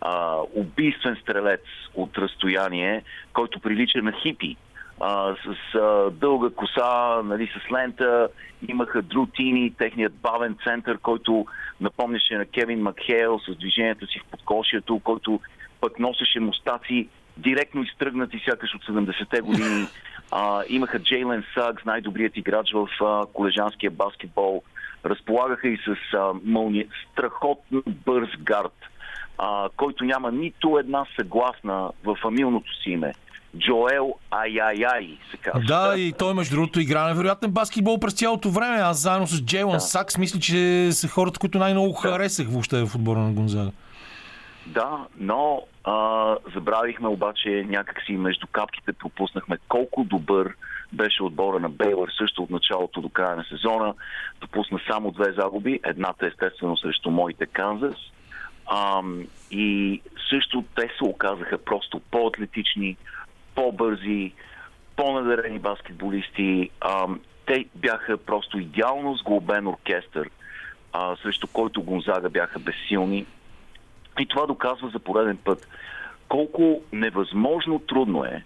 а, 0.00 0.36
убийствен 0.54 1.16
стрелец 1.22 1.64
от 1.94 2.18
разстояние, 2.18 3.02
който 3.32 3.60
прилича 3.60 4.02
на 4.02 4.12
хипи. 4.12 4.56
А, 5.00 5.34
с 5.34 5.74
а, 5.74 6.10
дълга 6.10 6.50
коса, 6.50 7.22
нали, 7.24 7.46
с 7.46 7.72
лента. 7.72 8.28
Имаха 8.68 9.02
Дру 9.02 9.26
Тини, 9.26 9.74
техният 9.78 10.14
бавен 10.14 10.56
център, 10.64 10.98
който 10.98 11.46
напомняше 11.80 12.34
на 12.34 12.46
Кевин 12.46 12.82
Макхейл 12.82 13.38
с 13.38 13.56
движението 13.56 14.06
си 14.06 14.18
в 14.18 14.30
подкошието, 14.30 15.00
който 15.04 15.40
пък 15.80 15.98
носеше 15.98 16.40
мустаци 16.40 17.08
директно 17.36 17.82
изтръгнати 17.82 18.42
сякаш 18.44 18.74
от 18.74 18.84
70-те 18.84 19.40
години. 19.40 19.86
А, 20.32 20.62
имаха 20.68 20.98
Джейлен 21.02 21.44
Сагс, 21.54 21.84
най-добрият 21.84 22.36
играч 22.36 22.72
в 22.72 22.88
а, 23.04 23.26
колежанския 23.32 23.90
баскетбол. 23.90 24.62
Разполагаха 25.04 25.68
и 25.68 25.76
с 25.76 26.14
а, 26.14 26.32
мълни... 26.44 26.84
страхотно 27.12 27.82
бърз 27.86 28.28
гард, 28.38 28.76
а, 29.38 29.68
който 29.76 30.04
няма 30.04 30.32
нито 30.32 30.78
една 30.78 31.04
съгласна 31.16 31.90
в 32.04 32.16
фамилното 32.22 32.82
си 32.82 32.90
име. 32.90 33.12
Джоел 33.58 34.14
Ай-Ай-Ай 34.30 35.18
се 35.30 35.36
казва. 35.36 35.60
Да, 35.66 35.94
и 35.98 36.12
той 36.12 36.34
между 36.34 36.54
другото 36.54 36.80
игра 36.80 37.08
невероятен 37.08 37.50
баскетбол 37.50 38.00
през 38.00 38.14
цялото 38.14 38.50
време. 38.50 38.76
Аз 38.76 38.98
заедно 38.98 39.26
с 39.26 39.44
Джейлан 39.44 39.72
Да. 39.72 39.80
Сакс 39.80 40.18
мисля, 40.18 40.40
че 40.40 40.88
са 40.92 41.08
хората, 41.08 41.38
които 41.38 41.58
най-много 41.58 41.92
харесах 41.92 42.46
въобще 42.48 42.84
в 42.84 42.94
отбора 42.94 43.18
на 43.18 43.32
Гонзага. 43.32 43.70
Да, 44.66 45.06
но 45.18 45.62
а, 45.84 46.36
забравихме 46.54 47.08
обаче 47.08 47.64
някакси 47.68 48.12
между 48.12 48.46
капките 48.46 48.92
пропуснахме 48.92 49.58
колко 49.68 50.04
добър 50.04 50.54
беше 50.92 51.22
отбора 51.22 51.60
на 51.60 51.68
Бейлър 51.68 52.10
също 52.18 52.42
от 52.42 52.50
началото 52.50 53.00
до 53.00 53.08
края 53.08 53.36
на 53.36 53.44
сезона. 53.44 53.94
Допусна 54.40 54.80
само 54.90 55.10
две 55.10 55.32
загуби, 55.32 55.80
едната 55.84 56.26
естествено 56.26 56.76
срещу 56.76 57.10
моите 57.10 57.46
Канзас. 57.46 57.96
Ам, 58.72 59.26
и 59.50 60.00
също 60.30 60.64
те 60.76 60.82
се 60.82 61.04
оказаха 61.04 61.58
просто 61.58 62.00
по-атлетични, 62.10 62.96
по-бързи, 63.54 64.32
по-надарени 64.96 65.58
баскетболисти. 65.58 66.70
Ам, 66.80 67.20
те 67.46 67.64
бяха 67.74 68.16
просто 68.16 68.58
идеално 68.58 69.16
сглобен 69.16 69.66
оркестър, 69.66 70.30
а, 70.92 71.16
срещу 71.16 71.46
който 71.52 71.82
Гонзага 71.82 72.30
бяха 72.30 72.58
безсилни. 72.58 73.26
И 74.20 74.26
това 74.26 74.46
доказва 74.46 74.88
за 74.88 74.98
пореден 74.98 75.38
път 75.44 75.68
колко 76.28 76.82
невъзможно 76.92 77.78
трудно 77.78 78.24
е, 78.24 78.44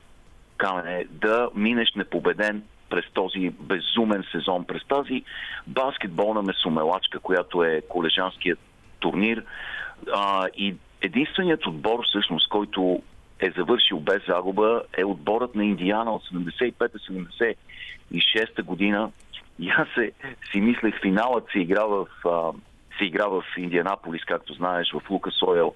Камене, 0.57 1.07
да 1.11 1.49
минеш 1.55 1.93
непобеден 1.97 2.63
през 2.91 3.05
този 3.13 3.51
безумен 3.51 4.25
сезон, 4.33 4.65
през 4.65 4.85
тази 4.85 5.25
баскетболна 5.67 6.43
месомелачка, 6.43 7.19
която 7.19 7.65
е 7.65 7.83
колежанският 7.89 8.59
турнир. 9.01 9.45
А, 10.15 10.47
и 10.57 10.75
единственият 11.03 11.67
отбор, 11.67 12.05
всъщност, 12.05 12.49
който 12.49 13.03
е 13.41 13.51
завършил 13.51 14.01
без 14.01 14.27
загуба, 14.27 14.83
е 14.99 15.05
отборът 15.05 15.55
на 15.55 15.65
Индиана 15.65 16.13
от 16.13 16.23
75-76 16.25 18.63
година. 18.63 19.11
И 19.59 19.69
аз 19.69 19.89
се, 19.95 20.13
си 20.53 20.61
мислех, 20.61 21.01
финалът 21.01 21.47
се 21.53 21.59
игра 21.59 21.85
в, 21.85 22.07
а, 22.25 22.53
се 22.99 23.05
игра 23.05 23.27
в 23.27 23.45
Индианаполис, 23.57 24.25
както 24.25 24.55
знаеш, 24.55 24.93
в 24.93 25.11
Лукас 25.11 25.43
Ойл 25.43 25.75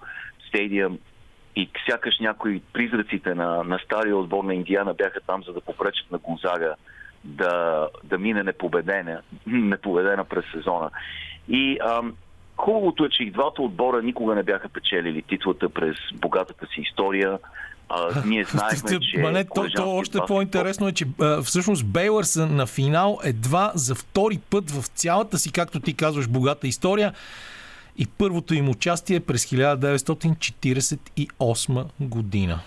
стадиум. 0.49 0.99
И 1.57 1.71
сякаш 1.91 2.19
някои 2.21 2.63
призраците 2.73 3.35
на, 3.35 3.65
на 3.65 3.79
стария 3.79 4.17
отбор 4.17 4.45
на 4.45 4.55
Индиана 4.55 4.95
бяха 4.95 5.21
там, 5.21 5.43
за 5.43 5.53
да 5.53 5.61
попречат 5.61 6.11
на 6.11 6.19
Гонзага 6.19 6.75
да, 7.25 7.89
да 8.05 8.19
мине 8.19 8.43
непобедена, 8.43 9.21
непобедена 9.47 10.25
през 10.25 10.45
сезона. 10.53 10.91
И 11.49 11.79
ам, 11.81 12.15
хубавото 12.57 13.05
е, 13.05 13.09
че 13.09 13.23
и 13.23 13.31
двата 13.31 13.63
отбора 13.63 14.03
никога 14.03 14.35
не 14.35 14.43
бяха 14.43 14.69
печелили 14.69 15.23
титлата 15.23 15.69
през 15.69 15.97
богатата 16.15 16.67
си 16.67 16.81
история. 16.81 17.39
А, 17.89 18.23
ние 18.27 18.45
знаехме, 18.51 19.01
че... 19.01 19.19
Ма 19.19 19.31
не, 19.33 19.45
то, 19.45 19.67
то 19.77 19.91
още 19.97 20.19
баскетбол- 20.19 20.27
по-интересно 20.27 20.89
е, 20.89 20.93
че 20.93 21.07
а, 21.21 21.43
всъщност 21.43 21.87
Бейлър 21.87 22.25
са 22.25 22.47
на 22.47 22.67
финал 22.67 23.19
едва 23.25 23.73
за 23.75 23.95
втори 23.95 24.39
път 24.51 24.71
в 24.71 24.87
цялата 24.87 25.39
си, 25.39 25.53
както 25.53 25.81
ти 25.81 25.95
казваш, 25.95 26.29
богата 26.29 26.69
история. 26.69 27.13
И 27.97 28.07
първото 28.19 28.55
им 28.55 28.69
участие 28.69 29.17
е 29.17 29.21
през 29.21 29.47
1948 29.47 31.87
година. 32.01 32.61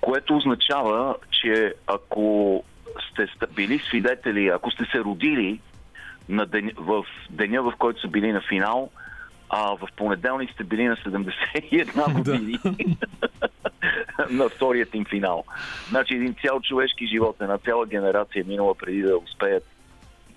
което 0.00 0.36
означава, 0.36 1.14
че 1.30 1.74
ако 1.86 2.64
сте 3.12 3.26
били 3.54 3.78
свидетели, 3.78 4.48
ако 4.48 4.70
сте 4.70 4.84
се 4.92 5.00
родили 5.00 5.60
на 6.28 6.46
ден, 6.46 6.70
в 6.76 7.04
деня, 7.30 7.62
в 7.62 7.72
който 7.78 8.00
са 8.00 8.08
били 8.08 8.32
на 8.32 8.40
финал, 8.48 8.90
а 9.50 9.62
в 9.62 9.88
понеделник 9.96 10.50
сте 10.50 10.64
били 10.64 10.84
на 10.84 10.96
71 10.96 12.12
години. 12.16 12.58
на 14.30 14.48
вторият 14.48 14.94
им 14.94 15.04
финал. 15.04 15.44
Значи 15.88 16.14
един 16.14 16.34
цял 16.46 16.60
човешки 16.60 17.06
живот, 17.06 17.36
една 17.40 17.58
цяла 17.58 17.86
генерация 17.86 18.44
минала 18.48 18.74
преди 18.74 19.02
да 19.02 19.18
успеят 19.18 19.66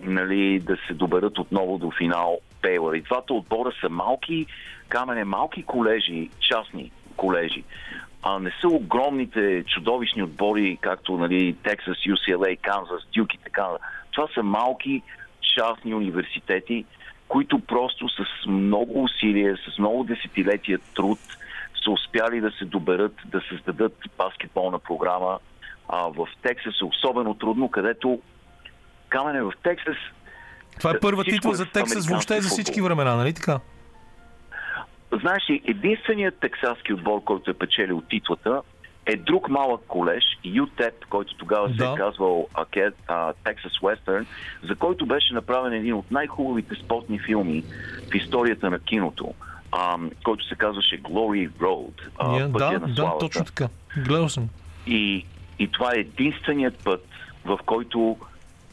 нали, 0.03 0.59
да 0.59 0.77
се 0.87 0.93
доберат 0.93 1.39
отново 1.39 1.77
до 1.77 1.91
финал 1.91 2.39
Бейлър. 2.61 2.95
И 2.95 3.01
двата 3.01 3.33
отбора 3.33 3.71
са 3.81 3.89
малки, 3.89 4.45
камене, 4.89 5.23
малки 5.23 5.63
колежи, 5.63 6.29
частни 6.39 6.91
колежи. 7.17 7.63
А 8.23 8.39
не 8.39 8.51
са 8.61 8.67
огромните 8.67 9.63
чудовищни 9.67 10.23
отбори, 10.23 10.77
както 10.81 11.17
нали, 11.17 11.55
Тексас, 11.63 11.97
UCLA, 11.97 12.57
Канзас, 12.61 13.07
Дюк 13.13 13.33
и 13.33 13.37
така. 13.37 13.67
Това 14.11 14.27
са 14.33 14.43
малки 14.43 15.01
частни 15.55 15.95
университети, 15.95 16.85
които 17.27 17.59
просто 17.59 18.09
с 18.09 18.45
много 18.47 19.03
усилие, 19.03 19.55
с 19.55 19.79
много 19.79 20.03
десетилетия 20.03 20.79
труд 20.95 21.19
са 21.83 21.91
успяли 21.91 22.41
да 22.41 22.51
се 22.51 22.65
доберат, 22.65 23.15
да 23.25 23.41
създадат 23.49 23.97
баскетболна 24.17 24.79
програма. 24.79 25.39
А 25.89 25.97
в 25.97 26.27
Тексас 26.41 26.73
е 26.81 26.85
особено 26.85 27.33
трудно, 27.33 27.69
където 27.69 28.19
камене 29.09 29.41
в 29.41 29.53
Тексас 29.63 29.97
Това 30.77 30.91
е 30.91 30.99
първа 30.99 31.23
титла 31.23 31.51
е 31.51 31.55
за 31.55 31.65
Тексас 31.65 32.07
въобще 32.09 32.41
за 32.41 32.49
всички 32.49 32.73
футбол. 32.73 32.85
времена, 32.85 33.15
нали 33.15 33.33
така? 33.33 33.59
Знаеш 35.21 35.49
ли, 35.49 35.61
единственият 35.65 36.39
тексаски 36.39 36.93
отбор, 36.93 37.23
който 37.23 37.51
е 37.51 37.53
печелил 37.53 38.01
титлата, 38.09 38.61
е 39.05 39.15
друг 39.15 39.49
малък 39.49 39.81
колеж, 39.87 40.23
UTEP, 40.45 40.93
който 41.09 41.35
тогава 41.35 41.69
се 41.69 41.75
Да. 41.75 41.93
е 41.93 41.95
казвал 41.97 42.47
Texas 43.45 43.81
Western, 43.81 44.25
за 44.63 44.75
който 44.75 45.05
беше 45.05 45.33
направен 45.33 45.73
един 45.73 45.93
от 45.93 46.11
най-хубавите 46.11 46.75
спортни 46.75 47.19
филми 47.19 47.63
в 48.11 48.15
историята 48.15 48.69
на 48.69 48.79
киното, 48.79 49.33
а, 49.71 49.97
който 50.23 50.47
се 50.47 50.55
казваше 50.55 51.03
Glory 51.03 51.49
Road, 51.49 51.93
а, 52.17 52.51
пътя 52.51 52.79
да, 52.79 52.79
на 52.79 52.87
да, 52.87 52.95
славата. 52.95 53.19
точно 53.19 53.45
така. 53.45 53.67
Гледал 53.97 54.29
съм. 54.29 54.49
И, 54.87 55.25
и 55.59 55.67
това 55.67 55.91
е 55.95 55.99
единственият 55.99 56.83
път, 56.83 57.07
в 57.45 57.59
който 57.65 58.17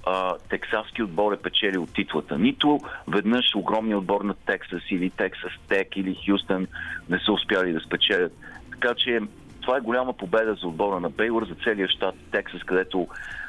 а, 0.06 0.34
тексаски 0.50 1.02
отбор 1.02 1.32
е 1.32 1.36
печелил 1.36 1.86
титлата. 1.86 2.38
Нито 2.38 2.80
веднъж 3.08 3.54
огромният 3.54 4.00
отбор 4.00 4.20
на 4.20 4.34
Тексас 4.34 4.82
или 4.90 5.10
Тексас 5.10 5.52
Тек 5.68 5.96
или 5.96 6.18
Хюстън 6.26 6.66
не 7.08 7.18
са 7.18 7.32
успяли 7.32 7.72
да 7.72 7.80
спечелят. 7.80 8.32
Така 8.70 8.94
че 8.94 9.20
това 9.60 9.76
е 9.76 9.80
голяма 9.80 10.12
победа 10.12 10.54
за 10.54 10.66
отбора 10.66 11.00
на 11.00 11.10
Бейлор, 11.10 11.46
за 11.46 11.54
целия 11.64 11.88
щат 11.88 12.14
Тексас, 12.32 12.62
където 12.62 13.08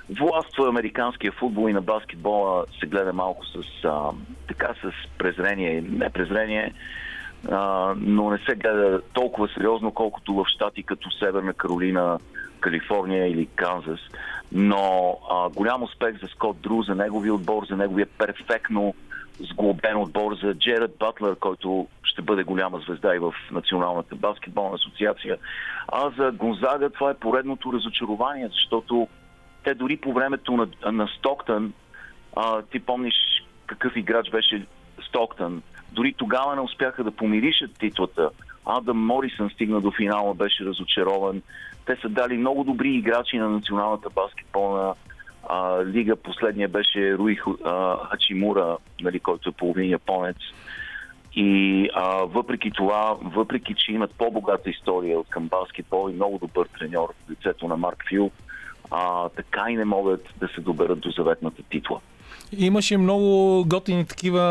властва 0.10 0.70
американския 0.70 1.32
футбол 1.32 1.70
и 1.70 1.74
на 1.74 1.82
баскетбола 1.82 2.66
се 2.80 2.86
гледа 2.88 3.14
малко 3.14 3.46
с, 3.46 3.84
а, 3.84 4.12
така, 4.48 4.74
с 4.84 4.92
презрение, 5.18 5.82
не 5.82 6.10
презрение, 6.10 6.74
а, 7.52 7.94
но 7.98 8.30
не 8.30 8.38
се 8.38 8.56
гледа 8.56 9.02
толкова 9.14 9.48
сериозно, 9.48 9.92
колкото 9.92 10.34
в 10.34 10.46
щати 10.48 10.84
като 10.84 11.12
Северна 11.12 11.54
Каролина, 11.54 12.20
Калифорния 12.60 13.28
или 13.28 13.46
Канзас. 13.56 14.00
Но 14.52 15.18
а, 15.32 15.50
голям 15.50 15.84
успех 15.84 16.22
за 16.22 16.28
Скот 16.28 16.62
Дру, 16.62 16.84
за 16.84 16.96
неговия 16.96 17.34
отбор, 17.34 17.66
за 17.70 17.78
неговия 17.78 18.08
перфектно 18.18 18.94
сглобен 19.40 19.98
отбор, 19.98 20.36
за 20.36 20.56
Джеред 20.56 20.92
Батлер, 21.00 21.36
който 21.36 21.88
ще 22.04 22.22
бъде 22.22 22.44
голяма 22.44 22.80
звезда 22.80 23.16
и 23.16 23.20
в 23.20 23.34
Националната 23.52 24.16
баскетболна 24.16 24.76
асоциация. 24.76 25.38
А 25.88 26.10
за 26.18 26.32
Гонзага 26.32 26.90
това 26.90 27.12
е 27.12 27.18
поредното 27.18 27.74
разочарование, 27.74 28.48
защото 28.48 29.08
те 29.64 29.74
дори 29.74 29.98
по 29.98 30.14
времето 30.14 30.52
на, 30.52 30.92
на 30.92 31.08
Стоктън, 31.08 31.74
а, 32.36 32.62
ти 32.62 32.80
помниш 32.80 33.16
какъв 33.66 33.96
играч 33.96 34.30
беше 34.30 34.66
Стоктън, 35.08 35.62
дори 35.92 36.14
тогава 36.14 36.56
не 36.56 36.62
успяха 36.62 37.04
да 37.04 37.12
помиришат 37.12 37.80
титлата. 37.80 38.30
Адам 38.66 38.98
Морисън 38.98 39.50
стигна 39.50 39.82
до 39.82 39.92
финала, 39.92 40.34
беше 40.34 40.66
разочарован. 40.66 41.42
Те 41.86 41.96
са 42.02 42.10
дали 42.10 42.38
много 42.38 42.64
добри 42.64 42.90
играчи 42.90 43.38
на 43.38 43.50
националната 43.50 44.10
баскетболна 44.10 44.94
а, 45.50 45.86
лига. 45.86 46.16
Последния 46.16 46.70
беше 46.70 47.18
Руи 47.18 47.40
Хачимура, 48.10 48.78
нали, 49.02 49.20
който 49.20 49.50
е 49.50 49.52
половин 49.52 49.90
японец. 49.90 50.38
И 51.36 51.90
а, 51.94 52.04
въпреки 52.26 52.72
това, 52.72 53.18
въпреки 53.22 53.76
че 53.78 53.92
имат 53.92 54.16
по-богата 54.18 54.70
история 54.70 55.24
към 55.30 55.48
баскетбол 55.48 56.10
и 56.10 56.16
много 56.16 56.38
добър 56.38 56.68
треньор 56.80 57.14
в 57.28 57.32
лицето 57.32 57.68
на 57.68 57.78
Марк 57.78 58.04
Фил, 58.10 58.32
а, 58.92 59.30
така 59.30 59.66
и 59.70 59.76
не 59.76 59.86
могат 59.86 60.34
да 60.40 60.48
се 60.48 60.62
доберат 60.62 61.00
до 61.00 61.10
заветната 61.10 61.64
титла. 61.64 62.00
Имаше 62.58 62.98
много 62.98 63.64
готини 63.68 64.06
такива 64.06 64.42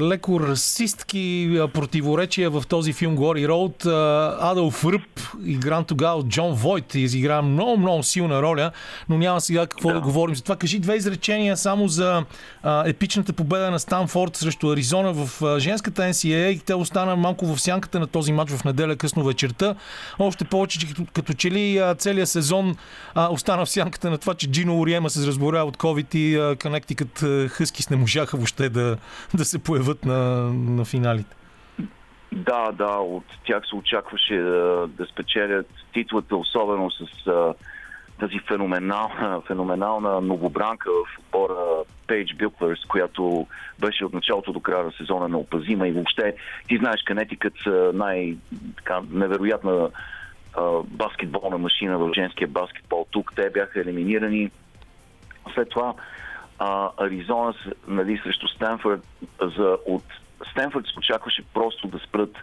леко 0.00 0.40
расистки 0.40 1.50
противоречия 1.74 2.50
в 2.50 2.64
този 2.68 2.92
филм 2.92 3.16
Road. 3.18 3.86
А, 3.86 4.50
Адолф 4.50 4.84
Ръб, 4.84 5.02
игран 5.44 5.84
тогава 5.84 6.14
от 6.14 6.28
Джон 6.28 6.52
Войт, 6.52 6.94
изигра 6.94 7.42
много, 7.42 7.76
много 7.76 8.02
силна 8.02 8.42
роля, 8.42 8.70
но 9.08 9.18
няма 9.18 9.40
сега 9.40 9.66
какво 9.66 9.88
да, 9.88 9.94
Да. 9.94 10.00
говорим 10.00 10.34
за 10.36 10.42
това. 10.42 10.56
Кажи 10.56 10.78
две 10.78 10.96
изречения 10.96 11.56
само 11.56 11.88
за 11.88 12.24
а, 12.62 12.88
епичната 12.88 13.32
победа 13.32 13.70
на 13.70 13.78
Станфорд 13.78 14.36
срещу 14.36 14.70
Аризона 14.70 15.12
в 15.12 15.42
а, 15.42 15.58
женската 15.60 16.02
NCAA 16.02 16.48
и 16.48 16.58
те 16.58 16.74
остана 16.74 17.16
малко 17.16 17.46
в 17.46 17.60
сянката 17.60 18.00
на 18.00 18.06
този 18.06 18.32
матч 18.32 18.50
в 18.50 18.64
неделя 18.64 18.96
късно 18.96 19.24
вечерта. 19.24 19.74
Още 20.18 20.44
повече, 20.44 20.78
че 20.78 20.88
като, 20.88 21.06
като 21.12 21.32
че 21.32 21.50
ли 21.50 21.78
а, 21.78 21.94
целият 21.94 22.28
сезон 22.28 22.76
а, 23.14 23.28
остана 23.32 23.64
в 23.64 23.70
сянката 23.70 24.10
на 24.10 24.18
това, 24.18 24.34
че 24.34 24.50
Джино 24.50 24.80
Ориема 24.80 25.10
се 25.10 25.26
разборя 25.26 25.64
от 25.64 25.76
COVID 25.76 26.16
и 26.16 26.36
а, 26.36 26.56
а, 27.22 27.48
Хъскис 27.48 27.90
не 27.90 27.96
можаха 27.96 28.36
въобще 28.36 28.68
да, 28.68 28.96
да 29.34 29.44
се 29.44 29.58
появят 29.58 30.04
на, 30.04 30.52
на 30.52 30.84
финалите. 30.84 31.36
Да, 32.32 32.72
да, 32.72 32.90
от 32.90 33.24
тях 33.46 33.62
се 33.68 33.76
очакваше 33.76 34.36
да, 34.36 34.86
да 34.88 35.06
спечелят 35.06 35.66
титлата, 35.92 36.36
особено 36.36 36.90
с 36.90 37.26
а, 37.26 37.54
тази 38.20 38.38
феноменална, 38.38 39.40
феноменална 39.46 40.20
новобранка 40.20 40.90
в 40.90 41.18
отбора 41.18 41.84
Пейдж 42.06 42.34
Билклърс, 42.34 42.84
която 42.88 43.46
беше 43.78 44.04
от 44.04 44.12
началото 44.12 44.52
до 44.52 44.60
края 44.60 44.84
на 44.84 44.92
сезона 44.92 45.28
неопазима 45.28 45.88
и 45.88 45.92
въобще 45.92 46.34
ти 46.68 46.76
знаеш, 46.76 47.02
Канетикът 47.02 47.54
най-невероятна 47.94 49.88
баскетболна 50.84 51.58
машина 51.58 51.98
в 51.98 52.10
женския 52.14 52.48
баскетбол. 52.48 53.06
Тук 53.10 53.32
те 53.36 53.50
бяха 53.50 53.80
елиминирани. 53.80 54.50
След 55.54 55.68
това 55.68 55.94
а, 56.58 56.90
Аризона 56.96 57.54
нали, 57.88 58.20
срещу 58.24 58.48
Стенфорд 58.48 59.06
за, 59.56 59.76
от 59.86 60.04
Стенфорд 60.50 60.86
се 60.86 60.98
очакваше 60.98 61.42
просто 61.54 61.88
да 61.88 61.98
спрат 61.98 62.36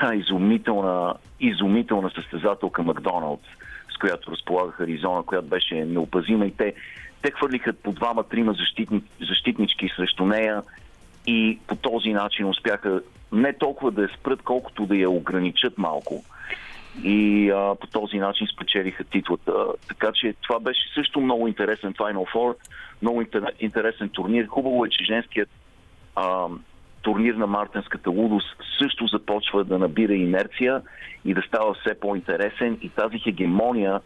тази 0.00 0.16
изумителна, 0.16 1.14
изумителна 1.40 2.10
състезателка 2.10 2.82
Макдоналдс, 2.82 3.48
с 3.94 3.98
която 3.98 4.30
разполагах 4.30 4.80
Аризона, 4.80 5.22
която 5.22 5.46
беше 5.46 5.74
неопазима 5.74 6.46
и 6.46 6.56
те, 6.56 6.74
те 7.22 7.30
хвърлиха 7.30 7.72
по 7.72 7.92
двама-трима 7.92 8.52
защитни, 8.52 9.02
защитнички 9.28 9.90
срещу 9.96 10.26
нея 10.26 10.62
и 11.26 11.58
по 11.66 11.76
този 11.76 12.12
начин 12.12 12.48
успяха 12.48 13.00
не 13.32 13.52
толкова 13.52 13.90
да 13.90 14.02
я 14.02 14.08
спрат, 14.08 14.42
колкото 14.42 14.86
да 14.86 14.96
я 14.96 15.10
ограничат 15.10 15.78
малко. 15.78 16.24
И 17.02 17.50
а, 17.50 17.74
по 17.74 17.86
този 17.86 18.18
начин 18.18 18.46
спечелиха 18.46 19.04
титлата. 19.04 19.52
Така 19.88 20.12
че 20.14 20.34
това 20.42 20.60
беше 20.60 20.94
също 20.94 21.20
много 21.20 21.48
интересен 21.48 21.94
Final 21.94 22.34
Four, 22.34 22.54
много 23.02 23.22
интер- 23.22 23.52
интересен 23.60 24.08
турнир. 24.08 24.46
Хубаво 24.46 24.84
е, 24.84 24.88
че 24.88 25.04
женският 25.04 25.48
а, 26.16 26.46
турнир 27.02 27.34
на 27.34 27.46
Мартинската 27.46 28.10
лудост 28.10 28.56
също 28.78 29.06
започва 29.06 29.64
да 29.64 29.78
набира 29.78 30.14
инерция 30.14 30.82
и 31.24 31.34
да 31.34 31.42
става 31.42 31.74
все 31.74 32.00
по-интересен 32.00 32.78
и 32.82 32.88
тази 32.88 33.18
хегемония 33.18 34.00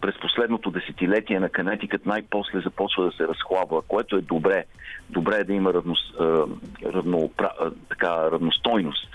през 0.00 0.14
последното 0.20 0.70
десетилетие 0.70 1.40
на 1.40 1.48
Канетикът 1.48 2.06
най-после 2.06 2.60
започва 2.60 3.04
да 3.04 3.12
се 3.12 3.28
разхлабва, 3.28 3.82
което 3.82 4.16
е 4.16 4.20
добре. 4.20 4.64
Добре 5.10 5.36
е 5.36 5.44
да 5.44 5.52
има 5.52 5.74
равно, 5.74 5.94
равно, 6.84 7.30
така, 7.88 8.30
равностойност 8.30 9.08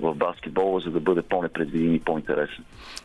в 0.00 0.14
баскетбола, 0.14 0.80
за 0.80 0.90
да 0.90 1.00
бъде 1.00 1.22
по-непредвидим 1.22 1.94
и 1.94 2.00
по-интересен. 2.00 2.64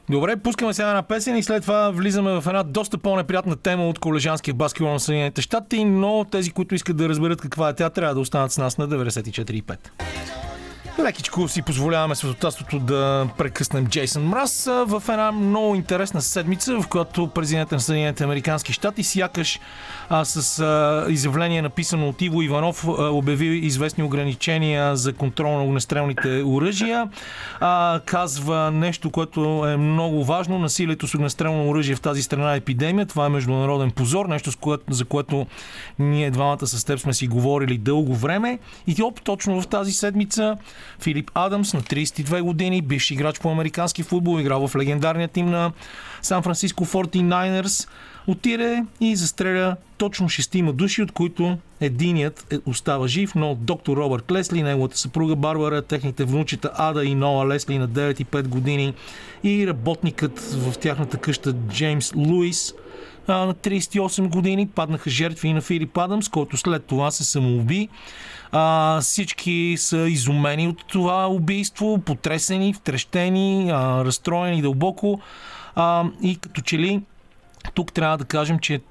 Добре, 0.09 0.37
пускаме 0.37 0.73
сега 0.73 0.93
на 0.93 1.03
песен 1.03 1.37
и 1.37 1.43
след 1.43 1.61
това 1.61 1.91
влизаме 1.91 2.41
в 2.41 2.47
една 2.47 2.63
доста 2.63 2.97
по-неприятна 2.97 3.55
тема 3.55 3.87
от 3.87 3.99
колежанския 3.99 4.53
баскетбол 4.53 4.91
на 4.91 4.99
Съединените 4.99 5.41
щати, 5.41 5.85
но 5.85 6.25
тези, 6.31 6.51
които 6.51 6.75
искат 6.75 6.97
да 6.97 7.09
разберат 7.09 7.41
каква 7.41 7.69
е 7.69 7.75
тя, 7.75 7.89
трябва 7.89 8.15
да 8.15 8.21
останат 8.21 8.51
с 8.51 8.57
нас 8.57 8.77
на 8.77 8.87
94,5. 8.87 10.44
Лекичко 10.99 11.47
си 11.47 11.61
позволяваме 11.61 12.15
светотатството 12.15 12.79
да 12.79 13.27
прекъснем 13.37 13.87
Джейсън 13.87 14.23
Мраз 14.23 14.65
в 14.65 15.03
една 15.09 15.31
много 15.31 15.75
интересна 15.75 16.21
седмица, 16.21 16.81
в 16.81 16.87
която 16.87 17.27
президентът 17.27 17.71
на 17.71 17.79
Съединените 17.79 18.23
Американски 18.23 18.73
щати 18.73 19.03
сякаш 19.03 19.59
а, 20.09 20.25
с 20.25 20.59
а, 20.59 21.05
изявление 21.09 21.61
написано 21.61 22.09
от 22.09 22.21
Иво 22.21 22.41
Иванов 22.41 22.87
а, 22.87 22.91
обяви 22.91 23.45
известни 23.45 24.03
ограничения 24.03 24.95
за 24.95 25.13
контрол 25.13 25.51
на 25.51 25.63
огнестрелните 25.63 26.43
оръжия. 26.45 27.09
А, 27.59 27.99
казва 28.05 28.71
нещо, 28.71 29.09
което 29.09 29.65
е 29.67 29.77
много 29.77 30.25
важно. 30.25 30.59
Насилието 30.59 31.07
с 31.07 31.15
огнестрелно 31.15 31.69
оръжие 31.69 31.95
в 31.95 32.01
тази 32.01 32.23
страна 32.23 32.53
е 32.53 32.57
епидемия. 32.57 33.05
Това 33.05 33.25
е 33.25 33.29
международен 33.29 33.91
позор, 33.91 34.25
нещо 34.25 34.51
с 34.51 34.55
което, 34.55 34.83
за 34.89 35.05
което 35.05 35.47
ние 35.99 36.31
двамата 36.31 36.67
с 36.67 36.83
теб 36.83 36.99
сме 36.99 37.13
си 37.13 37.27
говорили 37.27 37.77
дълго 37.77 38.15
време. 38.15 38.59
И 38.87 39.03
оп, 39.03 39.21
точно 39.21 39.61
в 39.61 39.67
тази 39.67 39.91
седмица 39.91 40.57
Филип 40.99 41.31
Адамс 41.33 41.73
на 41.73 41.81
32 41.81 42.41
години, 42.41 42.81
бивши 42.81 43.13
играч 43.13 43.39
по 43.39 43.51
американски 43.51 44.03
футбол, 44.03 44.39
играл 44.39 44.67
в 44.67 44.75
легендарния 44.75 45.27
тим 45.27 45.45
на 45.45 45.71
Сан 46.21 46.43
Франциско 46.43 46.85
49ers, 46.85 47.87
отиде 48.27 48.83
и 49.01 49.15
застреля 49.15 49.75
точно 49.97 50.29
шестима 50.29 50.73
души, 50.73 51.01
от 51.01 51.11
които 51.11 51.57
единият 51.81 52.53
е, 52.53 52.57
остава 52.65 53.07
жив, 53.07 53.35
но 53.35 53.55
доктор 53.55 53.97
Робърт 53.97 54.31
Лесли, 54.31 54.63
неговата 54.63 54.97
съпруга 54.97 55.35
Барбара, 55.35 55.81
техните 55.81 56.23
внучета 56.23 56.71
Ада 56.77 57.05
и 57.05 57.15
Ноа 57.15 57.47
Лесли 57.47 57.77
на 57.77 57.89
9 57.89 58.21
и 58.21 58.25
5 58.25 58.47
години 58.47 58.93
и 59.43 59.67
работникът 59.67 60.39
в 60.39 60.77
тяхната 60.77 61.17
къща 61.17 61.53
Джеймс 61.53 62.15
Луис 62.15 62.73
на 63.27 63.53
38 63.53 64.29
години 64.29 64.67
паднаха 64.67 65.09
жертви 65.09 65.53
на 65.53 65.61
Филип 65.61 65.97
Адамс, 65.97 66.29
който 66.29 66.57
след 66.57 66.85
това 66.85 67.11
се 67.11 67.23
самоуби. 67.23 67.89
А, 68.57 69.01
всички 69.01 69.75
са 69.77 69.97
изумени 69.97 70.67
от 70.67 70.87
това 70.87 71.27
убийство, 71.27 71.97
потресени, 71.97 72.73
втрещени, 72.73 73.71
а, 73.71 74.05
разстроени 74.05 74.61
дълбоко. 74.61 75.19
А, 75.75 76.03
и 76.21 76.35
като 76.35 76.61
че 76.61 76.79
ли 76.79 77.01
тук 77.73 77.93
трябва 77.93 78.17
да 78.17 78.25
кажем, 78.25 78.59
че 78.59 78.81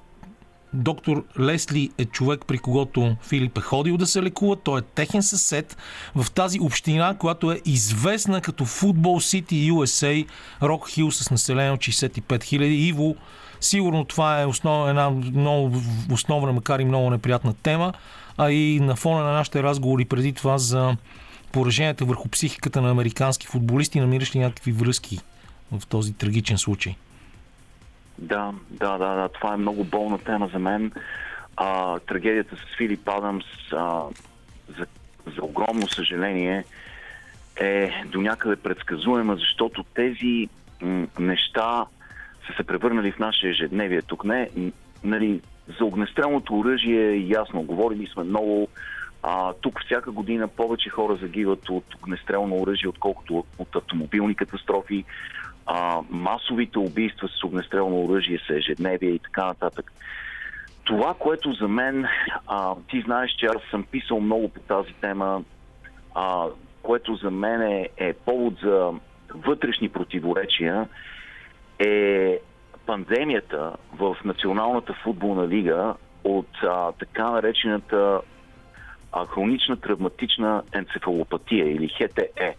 доктор 0.73 1.23
Лесли 1.39 1.89
е 1.97 2.05
човек, 2.05 2.41
при 2.47 2.57
когото 2.57 3.15
Филип 3.21 3.57
е 3.57 3.61
ходил 3.61 3.97
да 3.97 4.05
се 4.05 4.23
лекува. 4.23 4.55
Той 4.55 4.79
е 4.79 4.83
техен 4.83 5.23
съсед 5.23 5.77
в 6.15 6.31
тази 6.31 6.59
община, 6.59 7.15
която 7.17 7.51
е 7.51 7.61
известна 7.65 8.41
като 8.41 8.65
Футбол 8.65 9.19
Сити 9.19 9.71
USA, 9.71 10.27
Рок 10.61 10.89
Хил 10.89 11.11
с 11.11 11.31
население 11.31 11.71
от 11.71 11.79
65 11.79 12.21
000. 12.21 12.63
Иво, 12.63 13.15
сигурно 13.59 14.05
това 14.05 14.41
е 14.41 14.45
основ, 14.45 14.89
една 14.89 15.09
много 15.09 15.81
основна, 16.11 16.53
макар 16.53 16.79
и 16.79 16.85
много 16.85 17.09
неприятна 17.09 17.53
тема, 17.53 17.93
а 18.37 18.51
и 18.51 18.79
на 18.79 18.95
фона 18.95 19.23
на 19.23 19.31
нашите 19.31 19.63
разговори 19.63 20.05
преди 20.05 20.33
това 20.33 20.57
за 20.57 20.97
пораженията 21.51 22.05
върху 22.05 22.29
психиката 22.29 22.81
на 22.81 22.91
американски 22.91 23.47
футболисти, 23.47 23.99
намираш 23.99 24.35
ли 24.35 24.39
някакви 24.39 24.71
връзки 24.71 25.19
в 25.71 25.87
този 25.87 26.13
трагичен 26.13 26.57
случай? 26.57 26.95
Да, 28.17 28.53
да, 28.69 28.97
да, 28.97 29.15
да. 29.15 29.29
Това 29.29 29.53
е 29.53 29.57
много 29.57 29.83
болна 29.83 30.17
тема 30.17 30.49
за 30.53 30.59
мен. 30.59 30.91
А, 31.57 31.99
трагедията 31.99 32.55
с 32.55 32.77
Филип 32.77 33.09
Адамс, 33.09 33.45
а, 33.71 34.01
за, 34.77 34.85
за 35.35 35.41
огромно 35.41 35.87
съжаление, 35.87 36.63
е 37.55 37.91
до 38.05 38.21
някъде 38.21 38.55
предсказуема, 38.55 39.35
защото 39.35 39.83
тези 39.83 40.49
м- 40.81 41.07
неща 41.19 41.85
са 42.47 42.53
се 42.57 42.63
превърнали 42.63 43.11
в 43.11 43.19
наше 43.19 43.49
ежедневие. 43.49 44.01
Тук 44.01 44.23
не, 44.23 44.49
нали, 45.03 45.41
за 45.79 45.85
огнестрелното 45.85 46.59
оръжие 46.59 47.09
е 47.09 47.27
ясно. 47.27 47.63
Говорили 47.63 48.07
сме 48.07 48.23
много. 48.23 48.67
А, 49.23 49.53
тук 49.53 49.81
всяка 49.85 50.11
година 50.11 50.47
повече 50.47 50.89
хора 50.89 51.15
загиват 51.15 51.69
от 51.69 51.95
огнестрелно 51.95 52.55
оръжие, 52.61 52.89
отколкото 52.89 53.43
от 53.59 53.75
автомобилни 53.75 54.35
катастрофи 54.35 55.05
а, 55.65 56.01
масовите 56.09 56.79
убийства 56.79 57.27
с 57.27 57.43
огнестрелно 57.43 58.05
оръжие 58.05 58.39
са 58.47 58.55
ежедневие 58.55 59.09
и 59.09 59.19
така 59.19 59.45
нататък. 59.45 59.93
Това, 60.83 61.13
което 61.19 61.53
за 61.53 61.67
мен, 61.67 62.05
а, 62.47 62.75
ти 62.89 63.01
знаеш, 63.01 63.31
че 63.31 63.45
аз 63.45 63.61
съм 63.71 63.83
писал 63.83 64.19
много 64.19 64.49
по 64.49 64.59
тази 64.59 64.93
тема, 64.93 65.43
а, 66.15 66.45
което 66.83 67.15
за 67.15 67.31
мен 67.31 67.61
е, 67.61 67.89
е 67.97 68.13
повод 68.13 68.53
за 68.63 68.91
вътрешни 69.35 69.89
противоречия, 69.89 70.87
е 71.79 72.39
пандемията 72.85 73.75
в 73.93 74.17
Националната 74.25 74.93
футболна 75.03 75.47
лига 75.47 75.95
от 76.23 76.49
а, 76.63 76.91
така 76.91 77.29
наречената 77.29 78.21
а, 79.11 79.25
хронична 79.25 79.77
травматична 79.77 80.63
енцефалопатия 80.73 81.71
или 81.71 81.89
ХТЕ. 81.89 82.55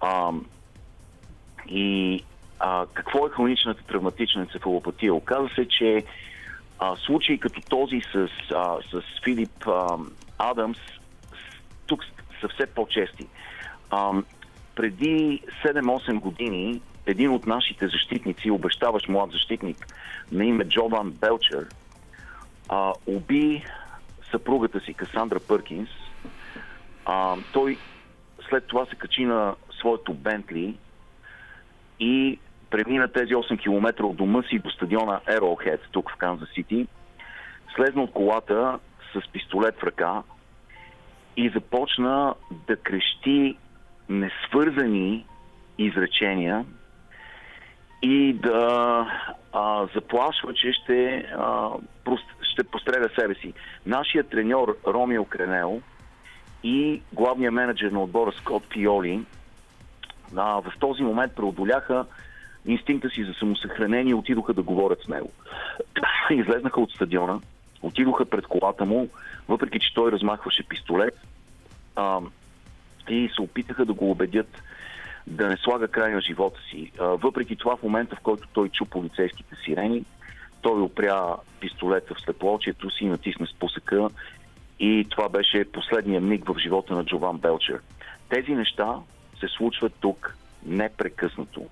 А, 0.00 0.32
и 1.68 2.20
а, 2.58 2.86
какво 2.94 3.26
е 3.26 3.30
хроничната 3.30 3.82
травматична 3.84 4.42
енцефалопатия? 4.42 5.14
Оказва 5.14 5.50
се, 5.54 5.68
че 5.68 6.04
а, 6.78 6.96
случаи 6.96 7.38
като 7.38 7.60
този 7.60 8.00
с, 8.12 8.28
а, 8.54 8.76
с 8.90 9.02
Филип 9.24 9.66
а, 9.66 9.98
Адамс 10.38 10.78
тук 11.86 12.04
са 12.40 12.48
все 12.48 12.66
по-чести. 12.66 13.26
А, 13.90 14.12
преди 14.74 15.42
7-8 15.64 16.20
години 16.20 16.80
един 17.06 17.30
от 17.30 17.46
нашите 17.46 17.88
защитници, 17.88 18.50
обещаващ 18.50 19.08
млад 19.08 19.30
защитник 19.30 19.86
на 20.32 20.44
име 20.44 20.64
Джован 20.64 21.10
Белчер, 21.10 21.68
а, 22.68 22.92
уби 23.06 23.64
съпругата 24.30 24.80
си 24.80 24.94
Касандра 24.94 25.40
Пъркинс. 25.48 25.88
А, 27.04 27.36
той 27.52 27.78
след 28.48 28.66
това 28.66 28.86
се 28.86 28.96
качи 28.96 29.24
на 29.24 29.54
своето 29.78 30.14
Бентли 30.14 30.76
и 32.00 32.38
премина 32.70 33.08
тези 33.08 33.34
8 33.34 33.62
км 33.62 34.04
от 34.04 34.16
дома 34.16 34.42
си 34.42 34.58
до 34.58 34.70
стадиона 34.70 35.20
Arrowhead, 35.26 35.80
тук 35.92 36.10
в 36.10 36.16
Канзас 36.16 36.48
Сити, 36.54 36.86
слезна 37.76 38.02
от 38.02 38.12
колата 38.12 38.78
с 39.12 39.28
пистолет 39.32 39.78
в 39.78 39.82
ръка 39.82 40.22
и 41.36 41.48
започна 41.48 42.34
да 42.66 42.76
крещи 42.76 43.56
несвързани 44.08 45.26
изречения 45.78 46.64
и 48.02 48.32
да 48.32 49.06
а, 49.52 49.86
заплашва, 49.94 50.54
че 50.54 50.72
ще, 50.72 51.26
а, 51.38 51.70
ще 52.52 52.64
постреля 52.64 53.08
себе 53.18 53.34
си. 53.34 53.52
Нашият 53.86 54.28
треньор 54.28 54.76
Ромио 54.86 55.24
Кренел 55.24 55.80
и 56.64 57.02
главният 57.12 57.54
менеджер 57.54 57.90
на 57.90 58.02
отбора 58.02 58.32
Скот 58.32 58.68
Пиоли 58.68 59.20
а, 60.36 60.60
в 60.60 60.72
този 60.80 61.02
момент 61.02 61.32
преодоляха 61.36 62.04
инстинкта 62.66 63.10
си 63.10 63.24
за 63.24 63.34
самосъхранение 63.34 64.10
и 64.10 64.14
отидоха 64.14 64.54
да 64.54 64.62
говорят 64.62 64.98
с 65.04 65.08
него. 65.08 65.30
Излезнаха 66.30 66.80
от 66.80 66.90
стадиона, 66.90 67.40
отидоха 67.82 68.24
пред 68.24 68.46
колата 68.46 68.84
му, 68.84 69.08
въпреки 69.48 69.80
че 69.80 69.94
той 69.94 70.12
размахваше 70.12 70.68
пистолет 70.68 71.20
а, 71.96 72.20
и 73.08 73.30
се 73.34 73.42
опитаха 73.42 73.84
да 73.84 73.92
го 73.92 74.10
убедят 74.10 74.62
да 75.26 75.48
не 75.48 75.56
слага 75.56 75.88
край 75.88 76.12
на 76.12 76.20
живота 76.20 76.60
си. 76.70 76.92
Въпреки 76.98 77.56
това, 77.56 77.76
в 77.76 77.82
момента, 77.82 78.16
в 78.16 78.20
който 78.20 78.48
той 78.52 78.68
чу 78.68 78.84
полицейските 78.84 79.54
сирени, 79.64 80.04
той 80.62 80.80
опря 80.80 81.36
пистолета 81.60 82.14
в 82.14 82.20
светлоочието 82.20 82.90
си 82.90 83.04
и 83.04 83.08
натисна 83.08 83.46
спусъка 83.46 84.08
и 84.80 85.06
това 85.10 85.28
беше 85.28 85.72
последния 85.72 86.20
миг 86.20 86.44
в 86.48 86.58
живота 86.58 86.94
на 86.94 87.04
Джован 87.04 87.38
Белчер. 87.38 87.80
Тези 88.28 88.52
неща 88.54 88.94
се 89.40 89.48
случват 89.48 89.92
тук 90.00 90.36
непрекъснато. 90.66 91.66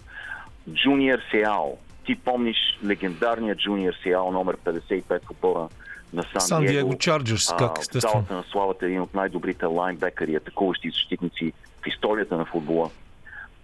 Джуниор 0.73 1.19
Сеал. 1.31 1.79
Ти 2.05 2.15
помниш 2.15 2.57
легендарния 2.87 3.57
Джуниор 3.57 3.93
Сеал, 4.03 4.33
номер 4.33 4.57
55 4.57 5.25
в 5.25 5.31
отбора 5.31 5.69
на 6.13 6.23
Сан, 6.23 6.41
Сан 6.41 6.65
Диего 6.65 6.99
Чарджерс, 6.99 7.55
как 7.59 7.79
естествено. 7.79 8.13
Залата 8.13 8.35
на 8.35 8.43
славата 8.43 8.87
е 8.87 8.89
един 8.89 9.01
от 9.01 9.15
най-добрите 9.15 9.67
лайнбекъри, 9.67 10.35
атакуващи 10.35 10.91
защитници 10.91 11.53
в 11.83 11.87
историята 11.87 12.37
на 12.37 12.45
футбола. 12.45 12.91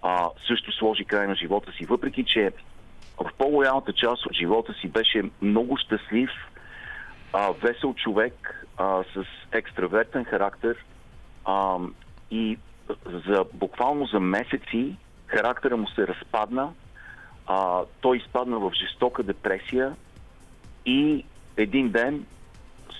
А, 0.03 0.29
също 0.49 0.73
сложи 0.73 1.05
край 1.05 1.27
на 1.27 1.35
живота 1.35 1.73
си, 1.73 1.85
въпреки 1.85 2.25
че 2.25 2.53
в 3.21 3.31
по-голямата 3.39 3.93
част 3.93 4.27
от 4.27 4.33
живота 4.33 4.75
си 4.81 4.89
беше 4.89 5.23
много 5.43 5.77
щастлив, 5.77 6.31
а, 7.33 7.51
весел 7.51 7.95
човек 7.95 8.67
а, 8.77 9.05
с 9.15 9.25
екстравертен 9.53 10.25
характер 10.25 10.77
а, 11.45 11.77
и 12.31 12.59
за 13.27 13.45
буквално 13.55 14.07
за 14.07 14.21
месеци 14.21 14.97
характера 15.27 15.77
му 15.77 15.89
се 15.89 16.07
разпадна, 16.07 16.73
а, 17.47 17.83
той 18.01 18.17
изпадна 18.17 18.59
в 18.59 18.73
жестока 18.75 19.23
депресия 19.23 19.95
и 20.87 21.25
един 21.57 21.89
ден 21.89 22.27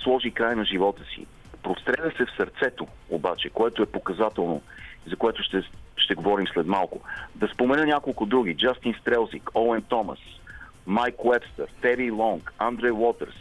сложи 0.03 0.31
край 0.31 0.55
на 0.57 0.65
живота 0.65 1.03
си. 1.15 1.27
Простреля 1.63 2.11
се 2.17 2.25
в 2.25 2.37
сърцето, 2.37 2.87
обаче, 3.11 3.51
което 3.51 3.83
е 3.83 3.87
показателно, 3.87 4.63
за 5.07 5.17
което 5.17 5.43
ще, 5.43 5.63
ще 6.07 6.15
говорим 6.15 6.47
след 6.47 6.67
малко. 6.67 7.01
Да 7.35 7.49
спомена 7.49 7.87
няколко 7.87 8.27
други. 8.27 8.57
Джастин 8.57 8.95
Стрелзик, 9.01 9.51
Оуен 9.55 9.83
Томас, 9.83 10.19
Майк 10.87 11.25
Уебстър, 11.25 11.67
Тери 11.81 12.11
Лонг, 12.11 12.53
Андре 12.59 12.91
Уотърс, 12.91 13.35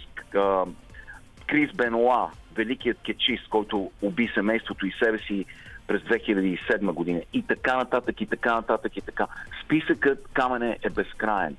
Крис 1.48 1.72
Бенуа, 1.76 2.30
великият 2.56 2.98
кечист, 3.06 3.48
който 3.50 3.92
уби 4.02 4.32
семейството 4.34 4.88
и 4.88 4.92
себе 4.92 5.20
си 5.20 5.46
през 5.88 6.02
2007 6.02 6.92
година 6.92 7.22
и 7.34 7.42
така 7.42 7.78
нататък, 7.78 8.22
и 8.22 8.26
така 8.26 8.56
нататък, 8.56 8.98
и 8.98 9.02
така. 9.02 9.28
Списъкът 9.66 10.28
камене 10.34 10.78
е 10.84 10.90
безкраен. 10.90 11.56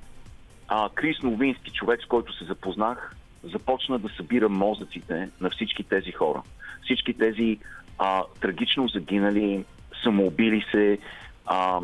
А, 0.69 0.89
Крис 0.95 1.23
Новински, 1.23 1.71
човек 1.73 2.03
с 2.03 2.07
който 2.07 2.39
се 2.39 2.45
запознах, 2.45 3.15
започна 3.45 3.99
да 3.99 4.09
събира 4.09 4.49
мозъците 4.49 5.29
на 5.41 5.51
всички 5.51 5.83
тези 5.83 6.13
хора. 6.13 6.43
Всички 6.85 7.15
тези 7.15 7.59
а, 7.99 8.23
трагично 8.41 8.89
загинали, 8.89 9.65
самоубили 10.03 10.65
се, 10.73 10.99
а, 11.47 11.81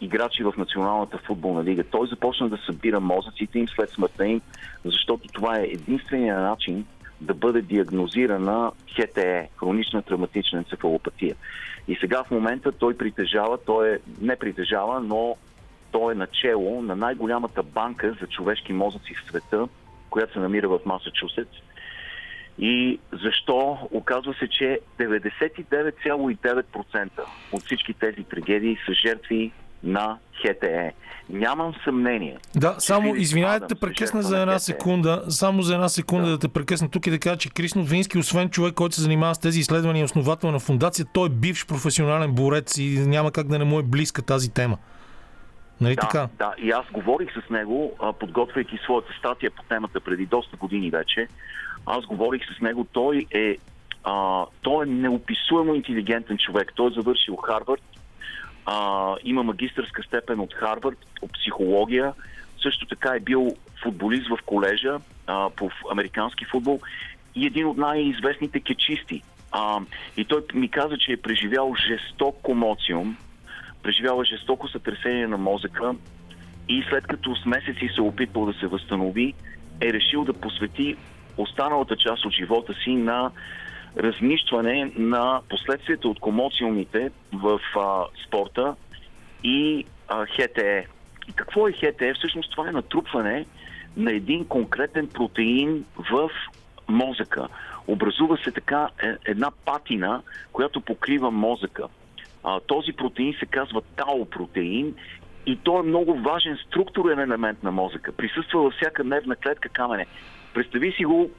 играчи 0.00 0.42
в 0.42 0.54
Националната 0.58 1.18
футболна 1.18 1.64
лига. 1.64 1.84
Той 1.84 2.06
започна 2.06 2.48
да 2.48 2.56
събира 2.66 3.00
мозъците 3.00 3.58
им 3.58 3.68
след 3.68 3.90
смъртта 3.90 4.26
им, 4.26 4.40
защото 4.84 5.28
това 5.28 5.58
е 5.58 5.64
единствения 5.64 6.40
начин 6.40 6.86
да 7.20 7.34
бъде 7.34 7.62
диагнозирана 7.62 8.72
ХТЕ, 8.94 9.48
хронична 9.56 10.02
травматична 10.02 10.58
енцефалопатия. 10.58 11.36
И 11.88 11.96
сега 12.00 12.24
в 12.24 12.30
момента 12.30 12.72
той 12.72 12.96
притежава, 12.96 13.58
той 13.66 13.94
е, 13.94 13.98
не 14.20 14.36
притежава, 14.36 15.00
но 15.00 15.36
той 15.90 16.12
е 16.12 16.16
начело 16.16 16.82
на 16.82 16.96
най-голямата 16.96 17.62
банка 17.62 18.16
за 18.20 18.26
човешки 18.26 18.72
мозъци 18.72 19.14
в 19.14 19.28
света, 19.28 19.68
която 20.10 20.32
се 20.32 20.38
намира 20.38 20.68
в 20.68 20.78
Масачусетс. 20.86 21.56
И 22.58 22.98
защо? 23.24 23.78
Оказва 23.90 24.34
се, 24.34 24.48
че 24.48 24.80
99,9% 25.00 27.08
от 27.52 27.62
всички 27.62 27.94
тези 27.94 28.24
трагедии 28.24 28.78
са 28.86 28.94
жертви 28.94 29.52
на 29.82 30.18
ХТЕ. 30.42 30.92
Нямам 31.30 31.74
съмнение. 31.84 32.38
Да, 32.56 32.74
само 32.78 33.02
Филип 33.02 33.16
извинявай 33.22 33.60
да 33.60 33.74
прекъсна 33.74 34.20
е 34.20 34.22
за 34.22 34.40
една 34.40 34.52
на 34.52 34.58
ХТЕ. 34.58 34.64
секунда. 34.64 35.22
Само 35.28 35.62
за 35.62 35.74
една 35.74 35.88
секунда 35.88 36.30
да. 36.30 36.38
те 36.38 36.48
прекъсна 36.48 36.90
тук 36.90 37.06
и 37.06 37.10
да 37.10 37.18
кажа, 37.18 37.36
че 37.36 37.50
Крис 37.50 37.74
Новински, 37.74 38.18
освен 38.18 38.50
човек, 38.50 38.74
който 38.74 38.94
се 38.94 39.02
занимава 39.02 39.34
с 39.34 39.38
тези 39.38 39.60
изследвания 39.60 40.00
и 40.00 40.04
основател 40.04 40.50
на 40.50 40.58
фундация, 40.58 41.06
той 41.12 41.26
е 41.26 41.30
бивш 41.30 41.66
професионален 41.66 42.32
борец 42.32 42.78
и 42.78 43.04
няма 43.06 43.32
как 43.32 43.48
да 43.48 43.58
не 43.58 43.64
му 43.64 43.78
е 43.78 43.82
близка 43.82 44.22
тази 44.22 44.54
тема. 44.54 44.78
Нали 45.80 45.94
Да, 45.94 46.00
така? 46.00 46.28
да, 46.38 46.54
и 46.58 46.70
аз 46.70 46.86
говорих 46.92 47.28
с 47.32 47.50
него, 47.50 47.96
подготвяйки 48.20 48.78
своята 48.84 49.12
статия 49.18 49.50
по 49.50 49.62
темата 49.62 50.00
преди 50.00 50.26
доста 50.26 50.56
години 50.56 50.90
вече. 50.90 51.28
Аз 51.86 52.04
говорих 52.06 52.42
с 52.56 52.60
него. 52.60 52.86
Той 52.92 53.26
е, 53.30 53.56
а, 54.04 54.44
той 54.62 54.84
е 54.84 54.88
неописуемо 54.88 55.74
интелигентен 55.74 56.38
човек. 56.38 56.72
Той 56.74 56.90
е 56.90 56.94
завършил 56.94 57.36
Харвард, 57.36 57.82
а, 58.66 59.14
има 59.24 59.42
магистърска 59.42 60.02
степен 60.02 60.40
от 60.40 60.54
Харвард 60.54 60.98
по 61.20 61.28
психология. 61.28 62.12
Също 62.62 62.86
така 62.86 63.14
е 63.16 63.20
бил 63.20 63.56
футболист 63.82 64.28
в 64.28 64.38
колежа 64.46 64.98
а, 65.26 65.50
по 65.50 65.70
американски 65.92 66.44
футбол 66.44 66.80
и 67.34 67.46
един 67.46 67.66
от 67.66 67.76
най-известните 67.76 68.60
кечисти. 68.60 69.22
А, 69.52 69.80
и 70.16 70.24
той 70.24 70.40
ми 70.54 70.68
каза, 70.68 70.98
че 70.98 71.12
е 71.12 71.16
преживял 71.16 71.74
жесток 71.88 72.36
комоциум, 72.42 73.16
преживява 73.82 74.24
жестоко 74.24 74.68
сътресение 74.68 75.26
на 75.26 75.36
мозъка 75.38 75.94
и 76.68 76.84
след 76.90 77.06
като 77.06 77.36
с 77.36 77.44
месеци 77.44 77.90
се 77.94 78.00
е 78.00 78.04
опитвал 78.04 78.46
да 78.46 78.52
се 78.52 78.66
възстанови, 78.66 79.34
е 79.80 79.92
решил 79.92 80.24
да 80.24 80.32
посвети 80.32 80.96
останалата 81.36 81.96
част 81.96 82.24
от 82.24 82.32
живота 82.32 82.74
си 82.84 82.90
на 82.90 83.30
разнищване 83.98 84.92
на 84.96 85.40
последствията 85.48 86.08
от 86.08 86.20
комоциумите 86.20 87.10
в 87.32 87.60
а, 87.76 88.04
спорта 88.26 88.74
и 89.44 89.84
а, 90.08 90.26
ХТЕ. 90.26 90.86
И 91.28 91.32
какво 91.32 91.68
е 91.68 91.72
ХТЕ? 91.72 92.14
Всъщност 92.14 92.50
това 92.50 92.68
е 92.68 92.72
натрупване 92.72 93.46
на 93.96 94.12
един 94.12 94.44
конкретен 94.44 95.08
протеин 95.08 95.84
в 95.96 96.30
мозъка. 96.88 97.48
Образува 97.86 98.36
се 98.36 98.50
така 98.50 98.88
е- 99.02 99.30
една 99.30 99.50
патина, 99.64 100.22
която 100.52 100.80
покрива 100.80 101.30
мозъка. 101.30 101.88
А, 102.44 102.60
този 102.60 102.92
протеин 102.92 103.34
се 103.38 103.46
казва 103.46 103.82
тау 103.96 104.24
протеин 104.24 104.94
и 105.46 105.56
той 105.56 105.80
е 105.80 105.88
много 105.88 106.14
важен 106.14 106.58
структурен 106.66 107.20
елемент 107.20 107.62
на 107.62 107.70
мозъка. 107.70 108.12
Присъства 108.12 108.62
във 108.62 108.74
всяка 108.74 109.04
нервна 109.04 109.36
клетка 109.36 109.68
камене. 109.68 110.06
Представи 110.56 110.92
си 110.92 111.04
го 111.04 111.30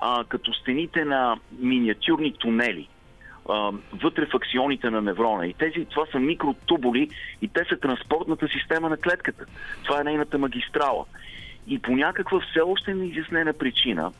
а, 0.00 0.24
като 0.24 0.52
стените 0.52 1.04
на 1.04 1.36
миниатюрни 1.58 2.32
тунели 2.32 2.88
а, 3.48 3.72
вътре 4.02 4.26
в 4.26 4.34
аксионите 4.34 4.90
на 4.90 5.02
неврона. 5.02 5.46
И 5.46 5.54
тези, 5.54 5.84
това 5.84 6.06
са 6.12 6.18
микротубули 6.18 7.10
и 7.42 7.48
те 7.48 7.64
са 7.68 7.76
транспортната 7.76 8.48
система 8.48 8.88
на 8.88 8.96
клетката. 8.96 9.44
Това 9.84 10.00
е 10.00 10.04
нейната 10.04 10.38
магистрала. 10.38 11.04
И 11.68 11.78
по 11.78 11.92
някаква 11.96 12.40
все 12.40 12.60
още 12.60 12.94
неизяснена 12.94 13.52
причина, 13.52 14.12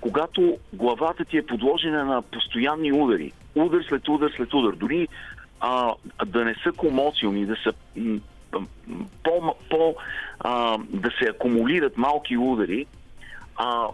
когато 0.00 0.58
главата 0.72 1.24
ти 1.24 1.38
е 1.38 1.46
подложена 1.46 2.04
на 2.04 2.22
постоянни 2.22 2.92
удари, 2.92 3.32
удар 3.54 3.82
след 3.88 4.08
удар 4.08 4.30
след 4.36 4.54
удар, 4.54 4.72
дори 4.72 5.08
а, 5.60 5.94
да 6.26 6.44
не 6.44 6.54
са 6.54 6.72
комоциуми, 6.72 7.46
да 7.46 7.56
са 7.56 7.72
по, 9.22 9.54
по 9.70 9.94
а, 10.40 10.78
да 10.78 11.10
се 11.10 11.28
акумулират 11.28 11.96
малки 11.96 12.36
удари, 12.36 12.86
а, 13.56 13.88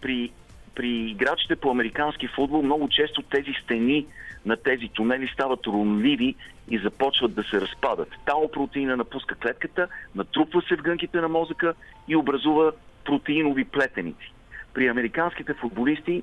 при, 0.00 0.32
при 0.74 0.88
играчите 0.88 1.56
по 1.56 1.70
американски 1.70 2.28
футбол 2.28 2.62
много 2.62 2.88
често 2.88 3.22
тези 3.22 3.52
стени 3.64 4.06
на 4.46 4.56
тези 4.56 4.88
тунели 4.88 5.30
стават 5.34 5.66
ронливи 5.66 6.34
и 6.70 6.78
започват 6.78 7.34
да 7.34 7.42
се 7.42 7.60
разпадат. 7.60 8.08
Тао 8.26 8.50
протеина 8.50 8.96
напуска 8.96 9.34
клетката, 9.34 9.88
натрупва 10.14 10.62
се 10.62 10.76
в 10.76 10.82
гънките 10.82 11.20
на 11.20 11.28
мозъка 11.28 11.74
и 12.08 12.16
образува 12.16 12.72
протеинови 13.04 13.64
плетеници. 13.64 14.32
При 14.74 14.88
американските 14.88 15.54
футболисти 15.54 16.22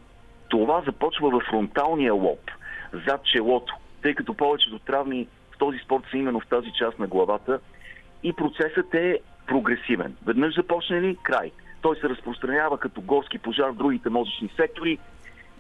това 0.49 0.81
започва 0.85 1.29
в 1.29 1.43
фронталния 1.49 2.13
лоб, 2.13 2.51
зад 3.07 3.25
челото, 3.25 3.75
тъй 4.01 4.13
като 4.13 4.33
повечето 4.33 4.79
травми 4.79 5.27
в 5.51 5.57
този 5.57 5.77
спорт 5.77 6.03
са 6.11 6.17
именно 6.17 6.39
в 6.39 6.47
тази 6.47 6.71
част 6.79 6.99
на 6.99 7.07
главата 7.07 7.59
и 8.23 8.33
процесът 8.33 8.93
е 8.93 9.19
прогресивен. 9.47 10.15
Веднъж 10.25 10.55
започне 10.55 11.01
ли, 11.01 11.17
край. 11.23 11.51
Той 11.81 11.95
се 11.95 12.09
разпространява 12.09 12.77
като 12.77 13.01
горски 13.01 13.37
пожар 13.37 13.69
в 13.69 13.75
другите 13.75 14.09
мозъчни 14.09 14.49
сектори 14.55 14.97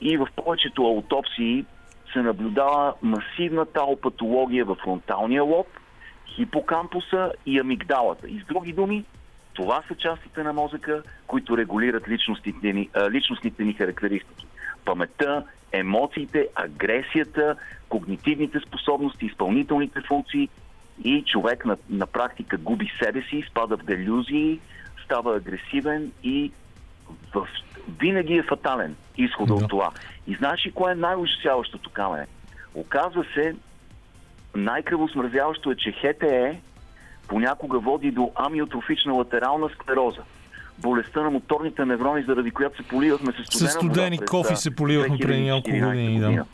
и 0.01 0.17
в 0.17 0.27
повечето 0.35 0.81
аутопсии 0.81 1.65
се 2.13 2.21
наблюдава 2.21 2.93
масивна 3.01 3.65
таопатология 3.65 4.65
в 4.65 4.75
фронталния 4.83 5.43
лоб, 5.43 5.67
хипокампуса 6.35 7.31
и 7.45 7.59
амигдалата. 7.59 8.27
И 8.27 8.39
с 8.39 8.45
други 8.45 8.73
думи, 8.73 9.05
това 9.53 9.83
са 9.87 9.95
частите 9.95 10.43
на 10.43 10.53
мозъка, 10.53 11.03
които 11.27 11.57
регулират 11.57 12.07
личностните 12.07 12.73
ни, 12.73 12.89
личностните 13.11 13.63
ни 13.63 13.73
характеристики. 13.73 14.47
Паметта, 14.85 15.43
емоциите, 15.71 16.47
агресията, 16.55 17.55
когнитивните 17.89 18.59
способности, 18.59 19.25
изпълнителните 19.25 20.01
функции 20.01 20.49
и 21.03 21.23
човек 21.23 21.65
на, 21.65 21.77
на 21.89 22.05
практика 22.05 22.57
губи 22.57 22.91
себе 23.03 23.21
си, 23.21 23.43
спада 23.49 23.77
в 23.77 23.83
делюзии, 23.83 24.59
става 25.05 25.35
агресивен 25.35 26.11
и 26.23 26.51
в... 27.33 27.47
винаги 27.99 28.33
е 28.33 28.43
фатален 28.43 28.95
изхода 29.17 29.55
Да. 29.55 29.63
от 29.63 29.69
това. 29.69 29.91
И 30.27 30.35
знаеш 30.35 30.65
ли 30.65 30.71
кое 30.71 30.91
е 30.91 30.95
най-ужасяващото 30.95 31.89
камене? 31.89 32.27
Оказва 32.75 33.25
се, 33.33 33.55
най-кръвосмразяващо 34.55 35.71
е, 35.71 35.75
че 35.75 35.91
ХТЕ 35.91 36.59
понякога 37.27 37.79
води 37.79 38.11
до 38.11 38.31
амиотрофична 38.35 39.13
латерална 39.13 39.69
склероза. 39.69 40.21
Болестта 40.79 41.21
на 41.21 41.29
моторните 41.29 41.85
неврони, 41.85 42.23
заради 42.27 42.51
която 42.51 42.83
се 42.83 42.87
поливахме 42.87 43.31
с 43.31 43.45
студена 43.45 43.69
С 43.69 43.73
студени 43.73 44.17
вода 44.17 44.25
кофи 44.25 44.55
се 44.55 44.75
поливахме 44.75 45.17
преди 45.17 45.41
няколко 45.41 45.69
2014 45.69 45.85
години, 45.85 46.19
да. 46.19 46.45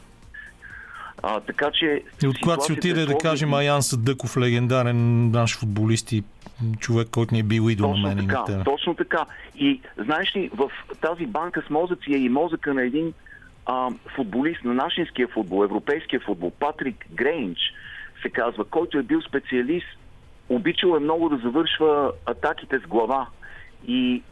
А, 1.24 1.40
така 1.40 1.72
че... 1.74 2.04
И 2.24 2.28
от 2.28 2.36
когато 2.42 2.64
си 2.64 2.66
ситуацията 2.66 2.74
отиде 2.74 3.02
е 3.02 3.06
да 3.06 3.18
кажем 3.18 3.54
Аян 3.54 3.84
Съдъков, 3.84 4.38
легендарен 4.38 5.32
наш 5.32 5.60
футболист 5.60 6.12
и 6.12 6.24
човек, 6.80 7.08
който 7.12 7.34
ни 7.34 7.40
е 7.40 7.44
бил 7.44 7.64
на 7.64 7.76
Точно 7.78 7.98
мен 7.98 8.18
и 8.18 8.22
на 8.22 8.28
така, 8.28 8.44
тебе. 8.44 8.64
точно 8.64 8.96
така. 8.96 9.26
И 9.56 9.82
знаеш 9.98 10.36
ли, 10.36 10.50
в 10.54 10.72
тази 11.02 11.26
банка 11.26 11.64
с 11.68 11.70
мозъци 11.70 12.14
е 12.14 12.18
и 12.18 12.30
мозъка 12.30 12.74
на 12.74 12.84
един 12.84 13.14
а, 13.66 13.90
футболист 14.16 14.64
на 14.64 14.74
нашинския 14.74 15.28
футбол, 15.28 15.64
европейския 15.64 16.20
футбол, 16.20 16.52
Патрик 16.60 17.06
Грейнч 17.12 17.60
се 18.22 18.30
казва, 18.30 18.66
който 18.66 18.98
е 18.98 19.04
бил 19.04 19.22
специалист, 19.22 19.88
обичал 20.50 20.96
е 20.96 21.00
много 21.00 21.30
да 21.30 21.38
завършва 21.38 22.12
атаките 22.26 22.80
с 22.80 22.88
глава 22.88 23.28
и 23.88 24.24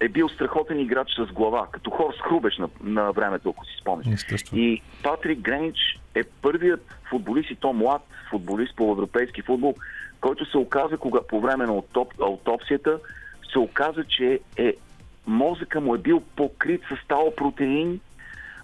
е 0.00 0.08
бил 0.08 0.28
страхотен 0.28 0.80
играч 0.80 1.08
с 1.18 1.32
глава, 1.32 1.66
като 1.72 1.90
Хорст 1.90 2.20
Хрубеш 2.20 2.58
на, 2.58 2.68
на 2.82 3.12
времето, 3.12 3.50
ако 3.50 3.64
си 3.64 3.72
спомняш. 3.80 4.24
И 4.52 4.82
Патрик 5.02 5.38
Грейнч 5.38 5.76
е 6.14 6.22
първият 6.42 6.94
футболист 7.10 7.50
и 7.50 7.54
то 7.54 7.72
млад 7.72 8.02
футболист 8.30 8.76
по 8.76 8.92
европейски 8.92 9.42
футбол, 9.42 9.74
който 10.20 10.50
се 10.50 10.58
оказа, 10.58 10.96
кога 10.96 11.20
по 11.28 11.40
време 11.40 11.66
на 11.66 11.72
аутоп, 11.72 12.12
аутопсията, 12.20 12.98
се 13.52 13.58
оказа, 13.58 14.04
че 14.04 14.40
е, 14.56 14.74
мозъка 15.26 15.80
му 15.80 15.94
е 15.94 15.98
бил 15.98 16.22
покрит 16.36 16.82
с 16.82 17.08
таопротеин 17.08 18.00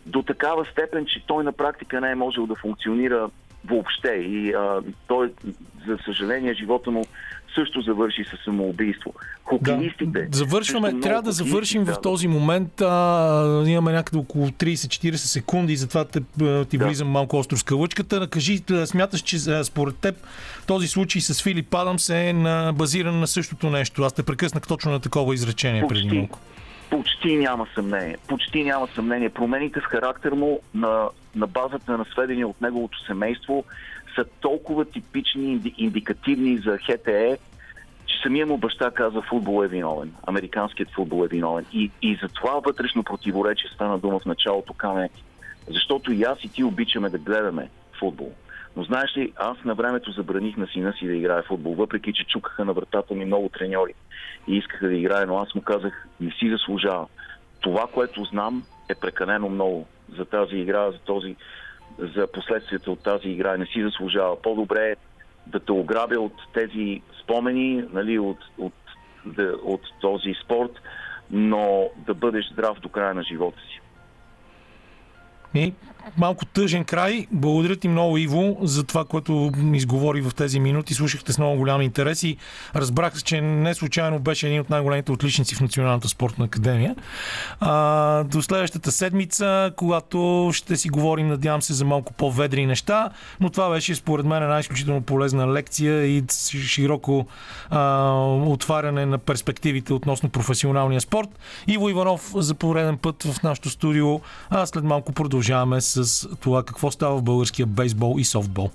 до 0.07 0.23
такава 0.23 0.65
степен, 0.65 1.07
че 1.07 1.27
той 1.27 1.45
на 1.45 1.53
практика 1.53 2.01
не 2.01 2.11
е 2.11 2.15
можел 2.15 2.47
да 2.47 2.55
функционира 2.55 3.31
въобще. 3.65 4.09
И 4.09 4.53
а, 4.53 4.83
той, 5.07 5.33
за 5.87 5.99
съжаление, 6.05 6.55
живота 6.55 6.91
му 6.91 7.05
също 7.55 7.81
завърши 7.81 8.25
с 8.25 8.45
самоубийство. 8.45 9.15
Хокеистите. 9.45 10.05
Да, 10.23 10.37
завършваме. 10.37 10.89
също 10.91 11.01
Трябва 11.01 11.23
да 11.23 11.33
завършим 11.33 11.81
хокеисти 11.81 12.01
в 12.01 12.03
този 12.03 12.29
момент. 12.29 12.81
А, 12.81 13.65
имаме 13.67 13.93
някъде 13.93 14.19
около 14.19 14.49
30-40 14.49 15.15
секунди, 15.15 15.77
затова 15.77 16.05
те, 16.05 16.21
ти 16.65 16.79
Да. 16.79 16.87
влизам 16.87 17.09
малко 17.09 17.37
остро 17.37 17.57
с 17.57 17.63
кълъчката. 17.63 18.29
Кажи, 18.29 18.61
смяташ, 18.85 19.21
че 19.21 19.39
според 19.65 19.97
теб 19.97 20.15
този 20.67 20.89
случай 20.89 21.21
с 21.21 21.43
Филип 21.43 21.75
Адамс 21.75 22.11
е 22.11 22.33
на, 22.33 22.73
базиран 22.75 23.21
на 23.21 23.27
същото 23.27 23.71
нещо. 23.71 24.03
Аз 24.03 24.13
те 24.13 24.23
прекъснах 24.23 24.67
точно 24.67 24.91
на 24.93 25.01
такова 25.01 25.35
изречение 25.35 25.85
преди 25.89 26.03
Почти. 26.03 26.19
малко. 26.19 26.39
Почти 26.91 27.37
няма 27.37 27.67
съмнение. 27.75 28.17
Почти 28.29 28.65
няма 28.65 28.89
съмнение. 28.95 29.29
Промените 29.29 29.81
в 29.81 29.85
характер 29.85 30.33
му 30.33 30.61
на, 30.75 31.09
на 31.37 31.47
базата 31.47 31.99
на 31.99 32.05
сведения 32.13 32.49
от 32.49 32.61
неговото 32.61 33.05
семейство 33.07 33.65
са 34.15 34.25
толкова 34.41 34.85
типични, 34.85 35.53
инди, 35.53 35.75
индикативни 35.79 36.59
за 36.59 36.79
ХТЕ, 36.79 37.39
че 38.07 38.23
самия 38.23 38.47
му 38.47 38.59
баща 38.59 38.91
каза 38.91 39.23
футбол 39.23 39.65
е 39.65 39.69
виновен. 39.69 40.15
Американският 40.27 40.91
футбол 40.91 41.25
е 41.25 41.29
виновен. 41.29 41.67
И, 41.73 41.91
и 42.03 42.19
за 42.23 42.29
това 42.29 42.53
вътрешно 42.53 43.03
противоречие 43.05 43.71
стана 43.75 43.99
дума 43.99 44.19
в 44.19 44.27
началото, 44.27 44.75
Каме. 44.75 45.11
Защото 45.71 46.13
и 46.13 46.23
аз 46.23 46.45
и 46.45 46.49
ти 46.49 46.65
обичаме 46.65 47.09
да 47.09 47.19
гледаме 47.19 47.69
футбол. 47.99 48.33
Но 48.77 48.83
знаеш 48.85 49.17
ли, 49.17 49.33
аз 49.37 49.65
на 49.65 49.75
времето 49.75 50.11
забраних 50.11 50.57
на 50.57 50.67
сина 50.67 50.93
си 50.93 51.07
да 51.07 51.13
играе 51.13 51.43
футбол, 51.43 51.75
въпреки 51.75 52.13
че 52.13 52.25
чукаха 52.25 52.65
на 52.65 52.73
вратата 52.73 53.15
ми 53.15 53.25
много 53.25 53.49
треньори 53.49 53.95
и 54.49 54.57
искаха 54.57 54.89
да 54.89 54.95
играе, 54.95 55.27
но 55.27 55.39
аз 55.39 55.55
му 55.55 55.63
казах, 55.63 56.09
не 56.21 56.31
си 56.31 56.51
заслужава. 56.51 57.07
Това, 57.61 57.87
което 57.95 58.25
знам, 58.25 58.65
е 58.89 58.95
прекалено 58.95 59.49
много 59.49 59.87
за 60.19 60.25
тази 60.25 60.57
игра, 60.57 60.91
за, 60.91 60.99
този, 60.99 61.37
за 61.99 62.27
последствията 62.27 62.91
от 62.91 63.03
тази 63.03 63.29
игра. 63.29 63.57
Не 63.57 63.67
си 63.67 63.83
заслужава. 63.83 64.43
По-добре 64.43 64.97
да 65.47 65.61
те 65.61 65.73
ограбя 65.73 66.21
от 66.21 66.35
тези 66.55 67.03
спомени, 67.23 67.85
нали, 67.93 68.19
от, 68.19 68.39
от, 68.59 68.73
от, 69.27 69.39
от 69.65 69.81
този 70.01 70.35
спорт, 70.45 70.73
но 71.31 71.91
да 71.97 72.15
бъдеш 72.15 72.49
здрав 72.53 72.81
до 72.81 72.89
края 72.89 73.15
на 73.15 73.23
живота 73.23 73.59
си. 73.61 73.81
И 75.55 75.75
малко 76.17 76.47
тъжен 76.47 76.85
край. 76.85 77.27
Благодаря 77.31 77.77
ти 77.77 77.89
много, 77.89 78.19
Иво, 78.19 78.59
за 78.63 78.85
това, 78.85 79.05
което 79.05 79.53
изговори 79.75 80.21
в 80.21 80.35
тези 80.35 80.61
минути. 80.61 80.95
Слушахте 80.95 81.33
с 81.33 81.39
много 81.39 81.57
голям 81.57 81.83
интерес 81.83 82.23
и 82.23 82.37
разбрах, 82.75 83.23
че 83.23 83.41
не 83.41 83.75
случайно 83.75 84.19
беше 84.19 84.47
един 84.47 84.61
от 84.61 84.71
най-големите 84.71 85.13
отличници 85.13 85.55
в 85.55 85.61
Националната 85.61 86.09
спортна 86.09 86.45
академия. 86.45 86.97
А, 87.61 88.25
до 88.25 88.43
следващата 88.43 88.93
седмица, 88.93 89.73
когато 89.77 90.51
ще 90.53 90.77
си 90.77 90.89
говорим, 90.89 91.29
надявам 91.29 91.63
се, 91.63 91.75
за 91.75 91.85
малко 91.85 92.13
по-ведри 92.13 92.67
неща, 92.67 93.11
но 93.41 93.51
това 93.51 93.71
беше 93.71 93.95
според 93.95 94.27
мен 94.27 94.43
една 94.43 94.61
изключително 94.61 95.03
полезна 95.03 95.53
лекция 95.53 96.07
и 96.07 96.25
широко 96.67 97.27
а, 97.71 98.13
отваряне 98.47 99.07
на 99.07 99.19
перспективите 99.19 99.93
относно 99.93 100.29
професионалния 100.29 101.01
спорт. 101.01 101.29
Иво 101.67 101.89
Иванов 101.89 102.33
за 102.35 102.55
пореден 102.55 102.99
път 102.99 103.23
в 103.23 103.43
нашото 103.43 103.71
студио, 103.71 104.21
а 104.51 104.67
след 104.67 104.85
малко 104.85 105.13
продължаваме 105.13 105.81
с 105.81 105.92
това 106.41 106.63
какво 106.63 106.91
става 106.91 107.19
в 107.19 107.23
българския 107.23 107.67
бейсбол 107.67 108.17
и 108.19 108.25
софтбол. 108.25 108.71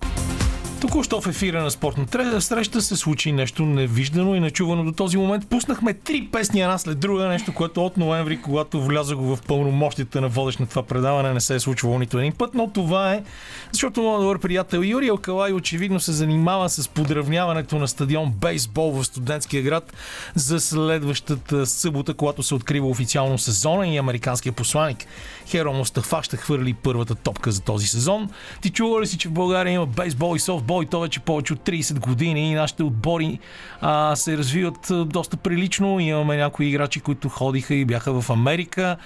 Току-що 0.81 1.21
в 1.21 1.27
ефира 1.27 1.63
на 1.63 1.71
спортна 1.71 2.41
среща 2.41 2.81
се 2.81 2.95
случи 2.95 3.31
нещо 3.31 3.65
невиждано 3.65 4.35
и 4.35 4.39
нечувано 4.39 4.83
до 4.83 4.91
този 4.91 5.17
момент. 5.17 5.47
Пуснахме 5.49 5.93
три 5.93 6.29
песни 6.31 6.61
една 6.61 6.77
след 6.77 6.99
друга, 6.99 7.27
нещо, 7.27 7.53
което 7.53 7.85
от 7.85 7.97
ноември, 7.97 8.41
когато 8.41 8.81
влязох 8.81 9.19
в 9.21 9.39
пълномощите 9.47 10.21
на 10.21 10.27
водещ 10.27 10.59
на 10.59 10.67
това 10.67 10.83
предаване, 10.83 11.33
не 11.33 11.41
се 11.41 11.55
е 11.55 11.59
случвало 11.59 11.99
нито 11.99 12.19
един 12.19 12.31
път, 12.31 12.53
но 12.53 12.69
това 12.69 13.13
е, 13.13 13.23
защото 13.71 14.01
моят 14.01 14.21
добър 14.21 14.39
приятел 14.39 14.77
Юрий 14.83 15.09
Алкалай 15.09 15.53
очевидно 15.53 15.99
се 15.99 16.11
занимава 16.11 16.69
с 16.69 16.87
подравняването 16.87 17.79
на 17.79 17.87
стадион 17.87 18.31
бейсбол 18.31 18.91
в 18.91 19.05
студентския 19.05 19.63
град 19.63 19.93
за 20.35 20.59
следващата 20.59 21.65
събота, 21.65 22.13
когато 22.13 22.43
се 22.43 22.55
открива 22.55 22.87
официално 22.87 23.37
сезона 23.37 23.87
и 23.87 23.97
американския 23.97 24.53
посланник 24.53 25.05
Херо 25.47 25.73
Мустафа 25.73 26.23
ще 26.23 26.37
хвърли 26.37 26.73
първата 26.73 27.15
топка 27.15 27.51
за 27.51 27.61
този 27.61 27.87
сезон. 27.87 28.29
Ти 28.61 28.69
чува 28.69 29.01
ли 29.01 29.07
си, 29.07 29.17
че 29.17 29.29
в 29.29 29.31
България 29.31 29.73
има 29.73 29.85
бейсбол 29.85 30.35
и 30.35 30.39
софтбол 30.39 30.66
и 30.81 30.85
то 30.85 30.99
вече 30.99 31.19
повече 31.19 31.53
от 31.53 31.59
30 31.59 31.99
години 31.99 32.51
и 32.51 32.53
нашите 32.53 32.83
отбори 32.83 33.39
а, 33.81 34.15
се 34.15 34.37
развиват 34.37 34.91
доста 35.05 35.37
прилично. 35.37 35.99
Имаме 35.99 36.37
някои 36.37 36.65
играчи, 36.65 36.99
които 36.99 37.29
ходиха 37.29 37.73
и 37.73 37.85
бяха 37.85 38.21
в 38.21 38.29
Америка. 38.29 38.97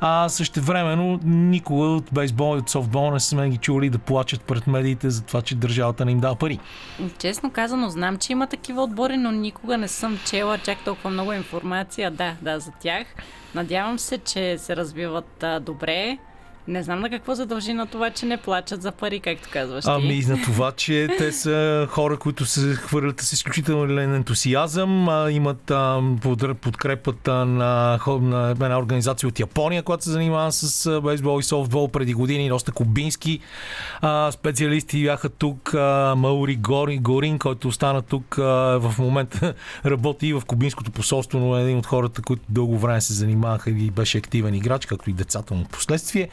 А 0.00 0.28
също 0.28 0.60
времено 0.60 1.20
никога 1.24 1.86
от 1.86 2.04
бейсбол 2.12 2.56
и 2.56 2.58
от 2.58 2.70
софтбол 2.70 3.10
не 3.10 3.20
сме 3.20 3.50
ги 3.50 3.56
чули 3.56 3.90
да 3.90 3.98
плачат 3.98 4.42
пред 4.42 4.66
медиите 4.66 5.10
за 5.10 5.22
това, 5.22 5.42
че 5.42 5.54
държавата 5.54 6.04
не 6.04 6.12
им 6.12 6.20
дава 6.20 6.34
пари. 6.34 6.58
Честно 7.18 7.50
казано, 7.50 7.90
знам, 7.90 8.18
че 8.18 8.32
има 8.32 8.46
такива 8.46 8.82
отбори, 8.82 9.16
но 9.16 9.30
никога 9.30 9.78
не 9.78 9.88
съм 9.88 10.18
чела 10.26 10.58
чак 10.58 10.84
толкова 10.84 11.10
много 11.10 11.32
информация. 11.32 12.10
Да, 12.10 12.34
да, 12.42 12.60
за 12.60 12.70
тях. 12.80 13.06
Надявам 13.54 13.98
се, 13.98 14.18
че 14.18 14.58
се 14.58 14.76
развиват 14.76 15.42
а, 15.42 15.60
добре. 15.60 16.18
Не 16.68 16.82
знам 16.82 17.00
на 17.00 17.10
какво 17.10 17.34
задължи 17.34 17.72
на 17.72 17.86
това, 17.86 18.10
че 18.10 18.26
не 18.26 18.36
плачат 18.36 18.82
за 18.82 18.92
пари, 18.92 19.20
както 19.20 19.48
казваш 19.52 19.84
ти. 19.84 19.90
Ами 19.90 20.24
на 20.28 20.42
това, 20.42 20.72
че 20.72 21.08
те 21.18 21.32
са 21.32 21.86
хора, 21.90 22.16
които 22.16 22.46
се 22.46 22.74
хвърлят 22.74 23.20
с 23.20 23.32
изключителен 23.32 24.14
ентусиазъм, 24.14 25.08
а, 25.08 25.30
имат 25.30 25.70
а, 25.70 26.00
под, 26.22 26.60
подкрепата 26.60 27.32
на, 27.46 27.98
на 28.06 28.50
една 28.50 28.78
организация 28.78 29.28
от 29.28 29.40
Япония, 29.40 29.82
която 29.82 30.04
се 30.04 30.10
занимава 30.10 30.52
с 30.52 31.00
бейсбол 31.00 31.40
и 31.40 31.42
софтбол 31.42 31.88
преди 31.88 32.14
години, 32.14 32.48
доста 32.48 32.72
кубински 32.72 33.40
а, 34.00 34.32
специалисти 34.32 35.02
бяха 35.02 35.28
тук. 35.28 35.74
А, 35.74 36.14
Маури 36.16 36.56
Гори, 36.56 36.98
Горин, 36.98 37.38
който 37.38 37.68
остана 37.68 38.02
тук 38.02 38.38
а, 38.38 38.42
в 38.78 38.94
момента 38.98 39.54
работи 39.86 40.26
и 40.26 40.32
в 40.32 40.42
кубинското 40.46 40.90
посолство, 40.90 41.38
но 41.38 41.58
е 41.58 41.62
един 41.62 41.78
от 41.78 41.86
хората, 41.86 42.22
които 42.22 42.42
дълго 42.48 42.78
време 42.78 43.00
се 43.00 43.12
занимаваха 43.12 43.70
и 43.70 43.90
беше 43.90 44.18
активен 44.18 44.54
играч, 44.54 44.86
както 44.86 45.10
и 45.10 45.12
децата 45.12 45.54
му 45.54 45.64
последствие. 45.64 46.28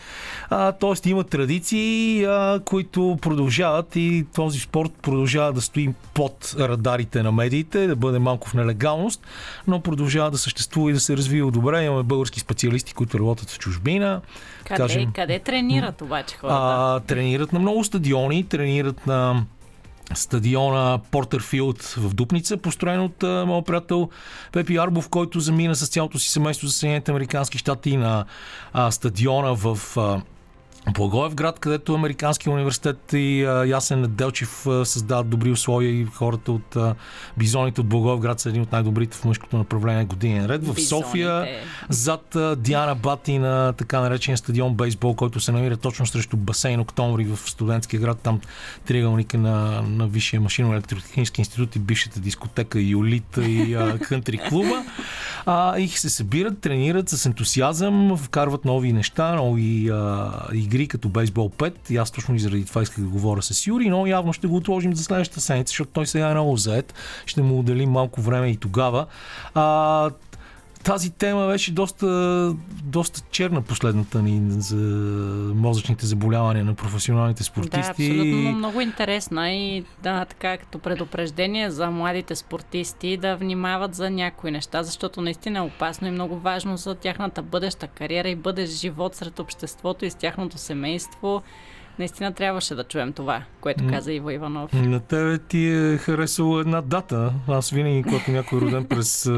А, 0.50 0.72
тоест 0.72 1.06
има 1.06 1.24
традиции, 1.24 2.26
а, 2.26 2.60
които 2.66 3.18
продължават 3.22 3.96
и 3.96 4.26
този 4.36 4.60
спорт 4.60 4.92
продължава 5.02 5.54
да 5.54 5.62
стои 5.62 5.94
под 6.14 6.56
радарите 6.60 7.24
на 7.24 7.32
медиите, 7.32 7.88
да 7.88 7.96
бъде 7.96 8.20
малко 8.20 8.50
в 8.50 8.54
нелегалност, 8.54 9.28
но 9.68 9.82
продължава 9.82 10.32
да 10.32 10.38
съществува 10.38 10.90
и 10.90 10.94
да 10.94 11.00
се 11.00 11.18
развива 11.18 11.52
добре. 11.52 11.84
Имаме 11.84 12.04
български 12.04 12.40
специалисти, 12.40 12.94
които 12.94 13.20
работят 13.20 13.50
в 13.50 13.60
чужбина. 13.60 14.22
Къде, 14.64 14.78
кажем, 14.78 15.12
къде 15.16 15.40
тренират 15.40 16.02
обаче 16.02 16.36
хората? 16.36 16.58
А, 16.60 17.00
тренират 17.00 17.54
на 17.54 17.60
много 17.60 17.84
стадиони, 17.84 18.44
тренират 18.44 19.08
на 19.08 19.46
стадиона 20.14 21.00
Портърфилд 21.12 21.82
в 21.82 22.14
Дупница, 22.14 22.58
построен 22.58 23.02
от 23.02 23.24
моят 23.24 23.66
приятел 23.66 24.10
Пепи 24.52 24.78
Арбов, 24.78 25.10
който 25.10 25.40
замина 25.40 25.76
с 25.76 25.88
цялото 25.88 26.20
си 26.20 26.30
семейство 26.30 26.68
за 26.68 26.74
Съединените 26.74 27.12
Американски 27.12 27.58
щати 27.58 27.98
на 27.98 28.26
а, 28.74 28.92
стадиона 28.92 29.56
в 29.56 29.98
а, 29.98 30.22
Благоевград, 30.94 31.60
където 31.60 31.96
Американския 31.96 32.54
университет 32.54 33.14
и 33.14 33.44
а, 33.44 33.66
Ясен 33.66 34.06
Делчев 34.10 34.68
а, 34.68 34.86
създават 34.86 35.30
добри 35.30 35.52
условия 35.52 35.92
и 35.92 36.06
хората 36.06 36.52
от 36.52 36.76
а, 36.76 36.96
бизоните 37.38 37.82
от 37.82 37.88
Благоевград 37.88 38.40
са 38.40 38.50
един 38.50 38.62
от 38.62 38.72
най-добрите 38.72 39.18
в 39.18 39.26
мъжкото 39.26 39.58
направление 39.58 40.06
години 40.06 40.48
ред. 40.48 40.68
В 40.68 40.82
София 40.82 41.48
зад 41.90 42.36
а, 42.36 42.56
Диана 42.56 42.96
Бати 42.96 43.40
на 43.40 43.74
така 43.74 44.00
наречения 44.00 44.38
стадион 44.38 44.74
бейсбол, 44.74 45.16
който 45.16 45.40
се 45.40 45.52
намира 45.52 45.78
точно 45.78 46.06
срещу 46.06 46.38
басейн 46.38 46.80
Октомври 46.80 47.24
в 47.26 47.38
студентския 47.38 48.00
град, 48.00 48.20
там 48.24 48.42
триъгълника 48.86 49.38
на, 49.38 49.82
на 49.82 50.08
Висшия 50.08 50.42
машино 50.42 50.74
електротехнически 50.74 51.42
институт 51.42 51.76
и 51.76 51.80
бившата 51.80 52.20
дискотека 52.20 52.80
Юлита 52.80 53.46
и 53.46 53.74
а, 53.74 54.00
кънтри 54.00 54.38
клуба. 54.50 54.84
А, 55.46 55.80
и 55.80 55.88
се 55.88 56.10
събират, 56.10 56.60
тренират 56.60 57.10
с 57.10 57.26
ентусиазъм, 57.26 58.18
вкарват 58.18 58.66
нови 58.66 58.94
неща, 58.94 59.36
нови 59.36 59.90
а, 59.90 60.32
игри 60.54 60.77
игри 60.78 60.88
като 60.88 61.10
бейсбол 61.10 61.50
5. 61.50 61.74
И 61.90 61.98
аз 61.98 62.12
точно 62.12 62.36
и 62.36 62.40
заради 62.40 62.66
това 62.66 62.82
исках 62.82 63.04
да 63.04 63.10
говоря 63.10 63.42
с 63.42 63.68
Юри, 63.68 63.90
но 63.90 64.08
явно 64.08 64.34
ще 64.34 64.48
го 64.48 64.56
отложим 64.56 64.96
за 64.96 65.04
следващата 65.04 65.42
седмица, 65.42 65.72
защото 65.72 65.92
той 65.94 66.08
сега 66.08 66.30
е 66.30 66.34
много 66.34 66.58
заед. 66.58 66.94
Ще 67.26 67.42
му 67.42 67.60
отделим 67.60 67.90
малко 67.90 68.22
време 68.22 68.48
и 68.48 68.58
тогава. 68.58 69.06
А, 69.54 70.10
тази 70.88 71.10
тема 71.10 71.48
беше 71.48 71.72
доста, 71.72 72.56
доста 72.84 73.22
черна 73.32 73.62
последната 73.62 74.22
ни 74.22 74.62
за 74.62 74.76
мозъчните 75.56 76.06
заболявания 76.06 76.66
на 76.66 76.74
професионалните 76.74 77.44
спортисти. 77.44 78.08
Да, 78.08 78.14
абсолютно 78.14 78.52
много 78.52 78.82
интересна 78.82 79.52
и 79.52 79.84
да, 80.04 80.26
така 80.26 80.58
като 80.58 80.80
предупреждение 80.80 81.72
за 81.72 81.92
младите 81.92 82.36
спортисти 82.36 83.18
да 83.18 83.36
внимават 83.36 83.96
за 83.96 84.10
някои 84.10 84.52
неща, 84.52 84.84
защото 84.84 85.22
наистина 85.22 85.60
е 85.60 85.62
опасно 85.62 86.08
и 86.08 86.12
много 86.12 86.40
важно 86.40 86.78
за 86.78 86.96
тяхната 86.96 87.42
бъдеща 87.42 87.88
кариера 87.88 88.30
и 88.30 88.36
бъдещ 88.36 88.74
живот 88.74 89.16
сред 89.16 89.40
обществото 89.40 90.06
и 90.06 90.12
с 90.12 90.16
тяхното 90.16 90.58
семейство. 90.58 91.44
Наистина 92.00 92.34
трябваше 92.34 92.76
да 92.76 92.84
чуем 92.84 93.14
това, 93.14 93.44
което 93.62 93.88
каза 93.88 94.14
Иво 94.14 94.30
Иванов. 94.30 94.74
На 94.74 95.00
тебе 95.00 95.38
ти 95.38 95.68
е 95.68 95.98
харесало 95.98 96.60
една 96.60 96.82
дата. 96.82 97.34
Аз 97.48 97.70
винаги, 97.70 98.04
когато 98.04 98.32
някой 98.32 98.58
е 98.58 98.62
роден 98.62 98.86
през 98.86 99.30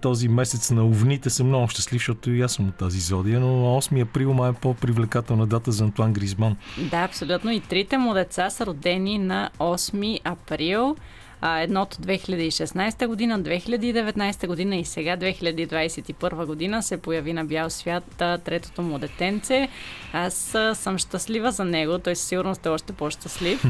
този 0.00 0.28
месец 0.28 0.70
на 0.70 0.86
овните, 0.86 1.30
съм 1.30 1.46
много 1.46 1.68
щастлив, 1.68 2.00
защото 2.00 2.30
и 2.30 2.42
аз 2.42 2.52
съм 2.52 2.68
от 2.68 2.74
тази 2.74 3.00
зодия, 3.00 3.40
но 3.40 3.80
8 3.80 4.02
април 4.02 4.32
май 4.32 4.50
е 4.50 4.52
по-привлекателна 4.52 5.46
дата 5.46 5.72
за 5.72 5.84
Антуан 5.84 6.12
Гризман. 6.12 6.56
Да, 6.90 6.96
абсолютно. 6.96 7.52
И 7.52 7.60
трите 7.60 7.98
му 7.98 8.14
деца 8.14 8.50
са 8.50 8.66
родени 8.66 9.18
на 9.18 9.50
8 9.58 10.20
април 10.24 10.96
а, 11.40 11.60
едното 11.60 11.96
2016 11.96 13.06
година, 13.06 13.40
2019 13.40 14.46
година 14.46 14.76
и 14.76 14.84
сега 14.84 15.16
2021 15.16 16.46
година 16.46 16.82
се 16.82 16.96
появи 16.96 17.32
на 17.32 17.44
бял 17.44 17.70
свят 17.70 18.20
а, 18.20 18.38
третото 18.38 18.82
му 18.82 18.98
детенце. 18.98 19.68
Аз 20.12 20.54
а, 20.54 20.74
съм 20.74 20.98
щастлива 20.98 21.50
за 21.50 21.64
него, 21.64 21.98
той 21.98 22.16
със 22.16 22.28
сигурност 22.28 22.66
е 22.66 22.68
още 22.68 22.92
по-щастлив. 22.92 23.62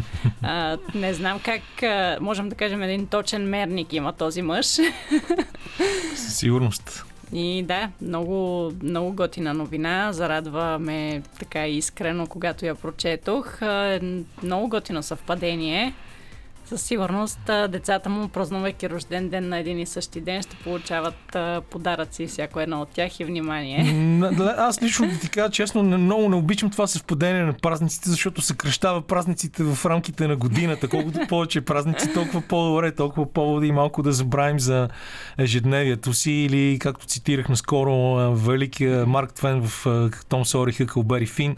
А, 0.42 0.78
не 0.94 1.14
знам 1.14 1.40
как 1.44 1.82
а, 1.82 2.18
можем 2.20 2.48
да 2.48 2.54
кажем 2.54 2.82
един 2.82 3.06
точен 3.06 3.48
мерник 3.48 3.92
има 3.92 4.12
този 4.12 4.42
мъж. 4.42 4.66
Със 6.14 6.36
сигурност. 6.36 7.04
И 7.32 7.62
да, 7.62 7.90
много, 8.02 8.72
много 8.82 9.12
готина 9.12 9.54
новина. 9.54 10.12
Зарадва 10.12 10.78
ме 10.78 11.22
така 11.38 11.66
искрено, 11.66 12.26
когато 12.26 12.66
я 12.66 12.74
прочетох. 12.74 13.60
Много 14.42 14.68
готино 14.68 15.02
съвпадение 15.02 15.94
Със 16.68 16.82
сигурност 16.82 17.38
децата 17.68 18.08
му, 18.08 18.28
празнувайки 18.28 18.90
рожден 18.90 19.28
ден 19.28 19.48
на 19.48 19.58
един 19.58 19.78
и 19.78 19.86
същи 19.86 20.20
ден, 20.20 20.42
ще 20.42 20.56
получават 20.56 21.36
подаръци, 21.70 22.26
всяко 22.26 22.60
едно 22.60 22.80
от 22.80 22.88
тях 22.88 23.20
и 23.20 23.24
внимание. 23.24 24.20
Аз 24.58 24.82
лично 24.82 25.08
ти 25.20 25.28
кажа 25.28 25.50
честно, 25.50 25.82
много 25.82 26.28
не 26.28 26.36
обичам 26.36 26.70
това 26.70 26.86
съвпадение 26.86 27.42
на 27.42 27.52
празниците, 27.52 28.10
защото 28.10 28.42
съкръщава 28.42 29.02
празниците 29.02 29.64
в 29.64 29.86
рамките 29.86 30.28
на 30.28 30.36
годината. 30.36 30.88
Колкото 30.88 31.18
повече 31.28 31.60
празници, 31.60 32.12
толкова 32.14 32.40
по-добре, 32.40 32.92
толкова 32.92 33.32
поводи 33.32 33.72
малко 33.72 34.02
да 34.02 34.12
забравим 34.12 34.60
за 34.60 34.88
ежедневието 35.38 36.12
си 36.12 36.32
или, 36.32 36.78
както 36.78 37.06
цитирах 37.06 37.48
наскоро, 37.48 37.92
великия 38.34 39.06
Марк 39.06 39.32
Твен 39.32 39.62
в 39.62 39.86
Том 40.28 40.44
Сори 40.44 40.72
Хъкълбери 40.72 41.26
Фин, 41.26 41.56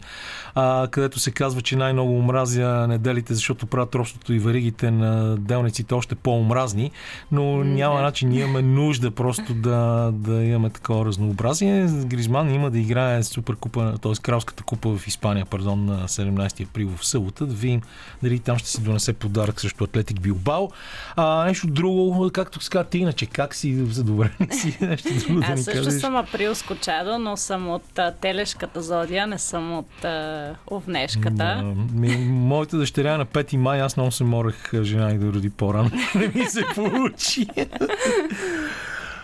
където 0.91 1.19
се 1.21 1.31
казва, 1.31 1.63
че 1.63 1.77
най-много 1.77 2.19
омразя 2.19 2.87
неделите, 2.89 3.35
защото 3.35 3.67
правят 3.67 3.95
робството 3.95 4.33
и 4.33 4.39
веригите 4.39 4.98
на 4.99 5.37
делниците 5.37 5.95
още 5.95 6.15
по-омразни, 6.15 6.91
но 7.33 7.65
няма 7.65 8.03
начин, 8.03 8.29
ние 8.29 8.41
имаме 8.41 8.63
нужда 8.63 9.11
просто 9.11 9.55
да, 9.55 10.11
да 10.13 10.45
имаме 10.45 10.71
такова 10.71 11.05
разнообразие. 11.05 11.87
Гризман 11.87 12.55
има 12.55 12.71
да 12.71 12.79
играе 12.79 13.23
супер 13.23 13.57
купа, 13.57 13.95
т.е. 14.03 14.13
кралската 14.23 14.63
купа 14.63 14.97
в 14.97 15.07
Испания, 15.07 15.47
пардон, 15.47 15.85
на 15.85 16.09
17 16.09 16.69
април 16.69 16.91
в 16.97 17.07
събота, 17.07 17.47
да 17.47 17.55
видим 17.55 17.81
дали 18.23 18.39
там 18.39 18.59
ще 18.59 18.69
си 18.69 18.83
донесе 18.83 19.13
подарък 19.13 19.61
срещу 19.61 19.85
Атлетик 19.85 20.21
Билбао. 20.21 20.69
А, 21.17 21.45
нещо 21.45 21.67
друго, 21.67 22.31
както 22.33 22.61
се 22.61 22.71
казва 22.71 22.91
ти, 22.91 22.99
иначе 22.99 23.27
как 23.27 23.55
си, 23.55 23.85
за 23.85 24.05
добре 24.05 24.31
ли 24.41 24.49
си, 24.57 24.79
нещо 24.81 25.09
друго 25.27 25.41
да 25.41 25.47
Аз 25.47 25.61
също 25.61 25.85
кажеш. 25.85 26.01
съм 26.01 26.17
априлско 26.17 26.75
чадо, 26.75 27.19
но 27.19 27.37
съм 27.37 27.69
от 27.69 27.99
а, 27.99 28.13
телешката 28.13 28.83
зодия, 28.83 29.27
не 29.27 29.39
съм 29.39 29.79
от 29.79 30.05
а, 30.05 30.55
овнешката. 30.71 31.31
Да, 31.31 31.63
ми, 31.93 32.17
моята 32.29 32.79
дъщеря 32.79 33.15
е 33.15 33.19
на 33.19 33.27
5 33.27 33.57
май, 33.57 33.83
аз 33.83 33.97
много 33.97 34.13
се 34.13 34.25
морех 34.25 34.71
жена 34.89 35.11
и 35.11 35.19
да 35.19 35.33
роди 35.33 35.51
по-рано. 35.51 35.91
Не 36.15 36.29
ми 36.35 36.47
се 36.47 36.65
получи. 36.75 37.47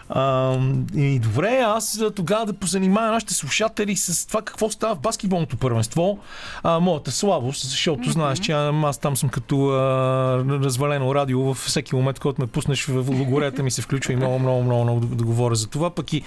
А, 0.09 0.57
и 0.95 1.19
добре, 1.19 1.63
аз 1.67 2.03
тогава 2.17 2.47
да 2.47 2.53
позанимая 2.53 3.13
нашите 3.13 3.35
слушатели 3.35 3.97
с 3.97 4.27
това 4.27 4.43
какво 4.43 4.71
става 4.71 4.95
в 4.95 5.01
баскетболното 5.01 5.57
първенство. 5.57 6.19
А, 6.63 6.81
моята 6.81 7.11
слабост, 7.11 7.69
защото 7.69 8.11
знаеш, 8.11 8.39
че 8.39 8.53
аз 8.53 8.99
там 8.99 9.17
съм 9.17 9.29
като 9.29 9.69
а, 9.69 10.45
развалено 10.49 11.15
радио 11.15 11.43
във 11.43 11.57
всеки 11.57 11.97
момент, 11.97 12.19
който 12.19 12.41
ме 12.41 12.47
пуснеш 12.47 12.87
в 12.87 13.05
логорета 13.09 13.63
ми 13.63 13.71
се 13.71 13.83
включва 13.83 14.13
и 14.13 14.17
много, 14.17 14.39
много, 14.39 14.63
много, 14.63 14.85
много 14.85 15.01
да, 15.01 15.07
да 15.07 15.25
говоря 15.25 15.55
за 15.55 15.67
това. 15.67 15.91
Пък 15.91 16.13
и 16.13 16.23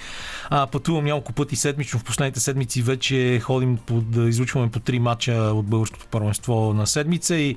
а, 0.50 0.66
пътувам 0.66 1.04
няколко 1.04 1.32
пъти 1.32 1.56
седмично. 1.56 1.98
В 1.98 2.04
последните 2.04 2.40
седмици 2.40 2.82
вече 2.82 3.40
ходим 3.40 3.76
по, 3.86 3.94
да 3.94 4.28
излучваме 4.28 4.70
по 4.70 4.80
три 4.80 4.98
мача 4.98 5.32
от 5.32 5.66
българското 5.66 6.06
първенство 6.06 6.74
на 6.74 6.86
седмица 6.86 7.36
и 7.36 7.56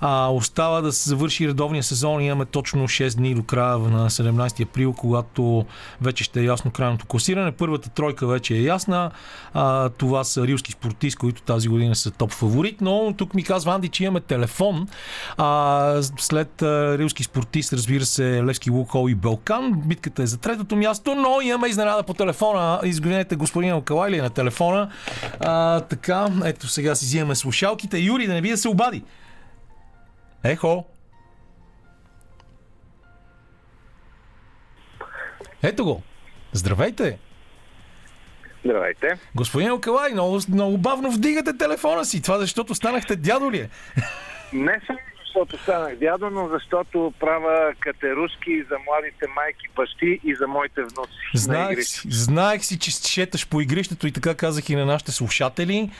а, 0.00 0.28
остава 0.28 0.80
да 0.80 0.92
се 0.92 1.08
завърши 1.08 1.48
редовния 1.48 1.82
сезон. 1.82 2.22
Имаме 2.22 2.44
точно 2.44 2.88
6 2.88 3.16
дни 3.16 3.34
до 3.34 3.42
края 3.42 3.78
на 3.78 4.10
17 4.10 4.62
април, 4.62 4.92
когато 4.92 5.55
вече 6.00 6.24
ще 6.24 6.40
е 6.40 6.44
ясно 6.44 6.70
крайното 6.70 7.06
класиране. 7.06 7.52
Първата 7.52 7.88
тройка 7.88 8.26
вече 8.26 8.54
е 8.54 8.60
ясна. 8.60 9.10
А, 9.54 9.88
това 9.88 10.24
са 10.24 10.46
рилски 10.46 10.72
спортисти, 10.72 11.18
които 11.18 11.42
тази 11.42 11.68
година 11.68 11.94
са 11.94 12.10
топ 12.10 12.32
фаворит, 12.32 12.80
но 12.80 13.14
тук 13.16 13.34
ми 13.34 13.42
казва 13.42 13.74
Анди, 13.74 13.88
че 13.88 14.04
имаме 14.04 14.20
телефон. 14.20 14.88
А, 15.36 16.00
след 16.18 16.62
а, 16.62 16.98
рилски 16.98 17.24
спортист, 17.24 17.72
разбира 17.72 18.04
се, 18.04 18.44
Левски 18.44 18.70
Лукол 18.70 19.08
и 19.08 19.14
Балкан. 19.14 19.72
Битката 19.86 20.22
е 20.22 20.26
за 20.26 20.38
третото 20.38 20.76
място, 20.76 21.14
но 21.14 21.40
имаме 21.40 21.68
изненада 21.68 22.02
по 22.02 22.14
телефона. 22.14 22.80
Изгонете 22.84 23.36
господин 23.36 23.72
Алкалайли 23.72 24.18
е 24.18 24.22
на 24.22 24.30
телефона. 24.30 24.90
А, 25.40 25.80
така, 25.80 26.28
ето 26.44 26.68
сега 26.68 26.94
си 26.94 27.04
взимаме 27.04 27.34
слушалките. 27.34 27.98
Юри, 27.98 28.26
да 28.26 28.34
не 28.34 28.42
би 28.42 28.50
да 28.50 28.56
се 28.56 28.68
обади. 28.68 29.02
Ехо. 30.44 30.84
Ето 35.62 35.84
го. 35.84 36.02
Здравейте. 36.52 37.18
Здравейте. 38.64 39.18
Господин 39.34 39.68
Алкалай, 39.68 40.12
много, 40.12 40.40
много 40.48 40.78
бавно 40.78 41.10
вдигате 41.10 41.58
телефона 41.58 42.04
си. 42.04 42.22
Това 42.22 42.38
защото 42.38 42.74
станахте 42.74 43.16
дядо 43.16 43.50
ли 43.50 43.58
е? 43.58 43.68
Не 44.52 44.80
само 44.86 44.98
защото 45.36 45.62
станах 45.62 45.96
дядо, 45.96 46.30
но 46.30 46.48
защото 46.48 47.12
правя 47.20 47.72
катерушки 47.80 48.62
за 48.70 48.76
младите 48.86 49.26
майки, 49.36 49.66
бащи 49.76 50.20
и 50.24 50.34
за 50.34 50.46
моите 50.46 50.80
на 50.80 50.88
Знаех 51.34 51.84
си, 51.84 52.08
знаех 52.10 52.64
си, 52.64 52.78
че 52.78 52.90
шеташ 52.90 53.48
по 53.48 53.60
игрището 53.60 54.06
и 54.06 54.12
така 54.12 54.34
казах 54.34 54.70
и 54.70 54.76
на 54.76 54.86
нашите 54.86 55.12
слушатели. 55.12 55.90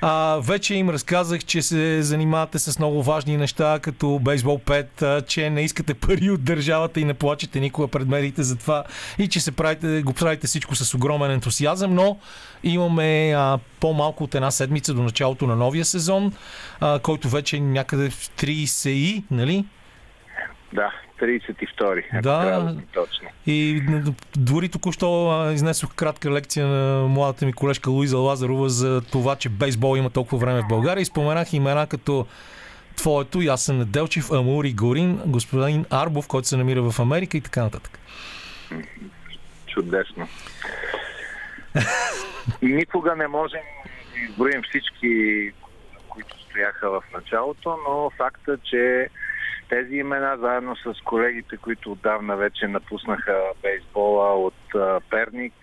А, 0.00 0.40
вече 0.42 0.74
им 0.74 0.90
разказах, 0.90 1.44
че 1.44 1.62
се 1.62 2.02
занимавате 2.02 2.58
с 2.58 2.78
много 2.78 3.02
важни 3.02 3.36
неща, 3.36 3.78
като 3.82 4.18
бейсбол 4.22 4.58
5, 4.58 5.02
а, 5.02 5.22
че 5.22 5.50
не 5.50 5.62
искате 5.62 5.94
пари 5.94 6.30
от 6.30 6.44
държавата 6.44 7.00
и 7.00 7.04
не 7.04 7.14
плачете 7.14 7.60
никога 7.60 7.88
пред 7.88 8.08
медиите 8.08 8.42
за 8.42 8.56
това 8.56 8.84
и 9.18 9.28
че 9.28 9.40
се 9.40 9.52
правите, 9.52 10.02
го 10.02 10.12
правите 10.12 10.46
всичко 10.46 10.74
с 10.74 10.94
огромен 10.94 11.30
ентусиазъм, 11.30 11.94
но 11.94 12.18
имаме 12.62 13.32
а, 13.36 13.58
по-малко 13.80 14.24
от 14.24 14.34
една 14.34 14.50
седмица 14.50 14.94
до 14.94 15.02
началото 15.02 15.46
на 15.46 15.56
новия 15.56 15.84
сезон, 15.84 16.32
а, 16.80 16.98
който 16.98 17.28
вече 17.28 17.60
някъде 17.60 18.10
в 18.10 18.30
30 18.30 18.85
и, 18.90 19.24
нали? 19.30 19.64
Да, 20.72 20.92
32-ри. 21.20 22.04
ако 22.12 22.22
Да. 22.22 22.60
да 22.60 22.82
точно. 22.94 23.28
И 23.46 23.82
дори 24.36 24.68
току-що 24.68 25.50
изнесох 25.54 25.94
кратка 25.94 26.30
лекция 26.30 26.66
на 26.66 27.08
младата 27.08 27.46
ми 27.46 27.52
колежка 27.52 27.90
Луиза 27.90 28.18
Лазарова 28.18 28.68
за 28.68 29.00
това, 29.00 29.36
че 29.36 29.48
бейсбол 29.48 29.96
има 29.96 30.10
толкова 30.10 30.38
време 30.38 30.62
в 30.62 30.68
България 30.68 31.02
и 31.02 31.04
споменах 31.04 31.52
имена 31.52 31.86
като 31.86 32.26
твоето, 32.96 33.42
Ясен 33.42 33.78
Неделчев, 33.78 34.30
Амури 34.30 34.72
Горин, 34.72 35.20
господин 35.26 35.84
Арбов, 35.90 36.28
който 36.28 36.48
се 36.48 36.56
намира 36.56 36.82
в 36.82 37.00
Америка 37.00 37.36
и 37.36 37.40
така 37.40 37.62
нататък. 37.62 37.98
Чудесно. 39.66 40.28
Никога 42.62 43.16
не 43.16 43.28
можем 43.28 43.60
да 44.14 44.20
изброим 44.20 44.62
всички, 44.62 45.52
които 46.16 46.40
стояха 46.40 46.90
в 46.90 47.02
началото, 47.14 47.78
но 47.88 48.10
факта, 48.10 48.58
че 48.58 49.08
тези 49.68 49.96
имена, 49.96 50.36
заедно 50.38 50.76
с 50.76 50.94
колегите, 51.04 51.56
които 51.56 51.92
отдавна 51.92 52.36
вече 52.36 52.66
напуснаха 52.66 53.42
бейсбола 53.62 54.34
от 54.34 54.74
а, 54.74 55.00
Перник, 55.10 55.54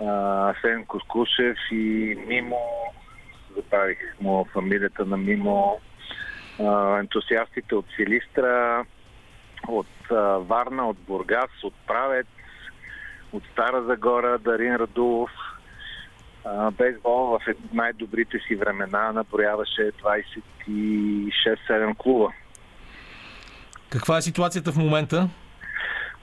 а, 0.00 0.50
Асен 0.50 0.84
Коскушев 0.86 1.56
и 1.70 2.16
Мимо, 2.26 2.60
забравих 3.56 3.98
му 4.20 4.46
фамилията 4.52 5.04
на 5.04 5.16
Мимо, 5.16 5.80
а, 6.60 6.98
ентусиастите 6.98 7.74
от 7.74 7.86
Силистра, 7.96 8.84
от 9.68 10.10
а, 10.10 10.14
Варна, 10.38 10.88
от 10.88 10.98
Бургас, 10.98 11.50
от 11.62 11.74
Правец, 11.86 12.26
от 13.32 13.42
Стара 13.52 13.82
Загора, 13.82 14.38
Дарин 14.38 14.76
Радулов. 14.76 15.30
Бейсбол 16.72 17.26
в 17.26 17.40
най-добрите 17.72 18.38
си 18.38 18.56
времена 18.56 19.12
наброяваше 19.12 19.92
26-7 20.68 21.96
клуба. 21.96 22.32
Каква 23.90 24.18
е 24.18 24.22
ситуацията 24.22 24.72
в 24.72 24.76
момента? 24.76 25.28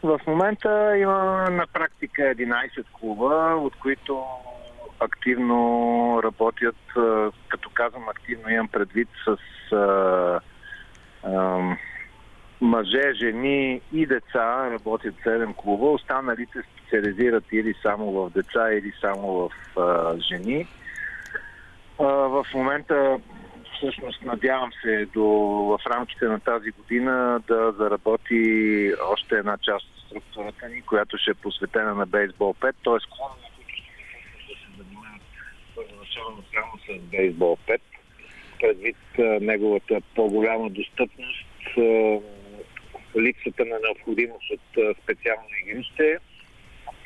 В 0.03 0.19
момента 0.27 0.97
има 0.97 1.47
на 1.51 1.67
практика 1.73 2.21
11 2.21 2.83
клуба, 2.99 3.55
от 3.55 3.75
които 3.75 4.23
активно 4.99 6.21
работят, 6.23 6.75
като 7.47 7.69
казвам 7.73 8.09
активно 8.09 8.49
имам 8.49 8.67
предвид 8.67 9.09
с 9.25 9.37
а, 9.75 10.39
мъже, 12.61 13.13
жени 13.13 13.81
и 13.93 14.05
деца 14.05 14.71
работят 14.71 15.15
7 15.25 15.55
клуба. 15.55 15.85
Останалите 15.85 16.59
специализират 16.73 17.43
или 17.51 17.73
само 17.81 18.11
в 18.11 18.29
деца, 18.29 18.73
или 18.73 18.93
само 19.01 19.27
в 19.31 19.51
а, 19.79 20.17
жени. 20.19 20.67
А, 21.99 22.05
в 22.05 22.45
момента 22.53 23.19
всъщност 23.77 24.21
надявам 24.25 24.69
се 24.81 25.05
до, 25.13 25.23
в 25.23 25.79
рамките 25.87 26.25
на 26.25 26.39
тази 26.39 26.71
година 26.71 27.41
да 27.47 27.71
заработи 27.71 28.91
още 29.11 29.35
една 29.35 29.57
част 29.57 29.85
от 29.85 30.05
структурата 30.05 30.69
ни, 30.69 30.81
която 30.81 31.17
ще 31.17 31.31
е 31.31 31.33
посветена 31.33 31.95
на 31.95 32.05
бейсбол 32.05 32.53
5, 32.53 32.61
т.е. 32.61 32.73
клубове, 32.83 33.47
които 33.55 33.73
ще 34.37 34.53
се 34.53 34.77
занимават 34.77 35.21
първоначално 35.75 36.43
само 36.53 36.99
с 36.99 37.01
бейсбол 37.01 37.57
5, 37.67 37.79
предвид 38.59 38.97
неговата 39.41 40.01
по-голяма 40.15 40.69
достъпност, 40.69 41.47
липсата 43.19 43.65
на 43.65 43.79
необходимост 43.85 44.51
от 44.51 44.97
специално 45.03 45.47
игрище 45.65 46.17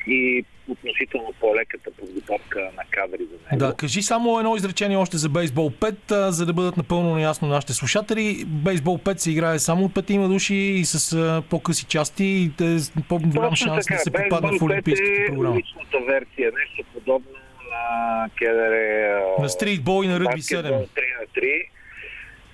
и 0.06 0.44
относително 0.68 1.32
по-леката 1.40 1.90
подготовка 1.90 2.60
на 2.60 2.82
кадри 2.90 3.24
за 3.24 3.56
него. 3.56 3.66
Да, 3.66 3.76
кажи 3.76 4.02
само 4.02 4.38
едно 4.38 4.56
изречение 4.56 4.96
още 4.96 5.16
за 5.16 5.28
бейсбол 5.28 5.70
5, 5.70 6.10
а, 6.10 6.32
за 6.32 6.46
да 6.46 6.52
бъдат 6.52 6.76
напълно 6.76 7.14
наясно 7.14 7.48
нашите 7.48 7.72
слушатели. 7.72 8.44
Бейсбол 8.46 8.98
5 8.98 9.16
се 9.18 9.30
играе 9.30 9.58
само 9.58 9.84
от 9.84 9.94
петима 9.94 10.28
души 10.28 10.54
и 10.54 10.84
с 10.84 11.42
по-къси 11.50 11.84
части 11.84 12.24
и 12.24 12.50
те 12.58 12.76
по-голям 13.08 13.56
шанс 13.56 13.76
да 13.76 13.82
така. 13.82 13.98
се 13.98 14.10
попадне 14.10 14.58
в 14.58 14.62
Олимпийската 14.62 15.22
е 15.22 15.26
програма. 15.26 15.56
Личната 15.56 15.98
версия, 16.06 16.52
нещо 16.58 16.84
подобно 16.94 17.30
на 17.70 18.28
КДР. 18.36 19.42
На 19.42 19.48
стритбол 19.48 20.04
и 20.04 20.08
на 20.08 20.20
ръгби 20.20 20.36
баскетбол 20.36 20.72
7. 20.72 20.86
3 20.86 21.20
на 21.20 21.26
3. 21.42 21.68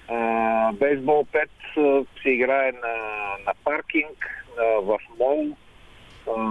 А, 0.09 0.73
бейсбол 0.73 1.27
5 1.33 1.37
а, 1.37 1.62
се 2.23 2.31
играе 2.31 2.73
на, 2.73 2.95
на 3.47 3.55
паркинг, 3.65 4.45
а, 4.59 4.63
в 4.63 4.99
мол, 5.19 5.57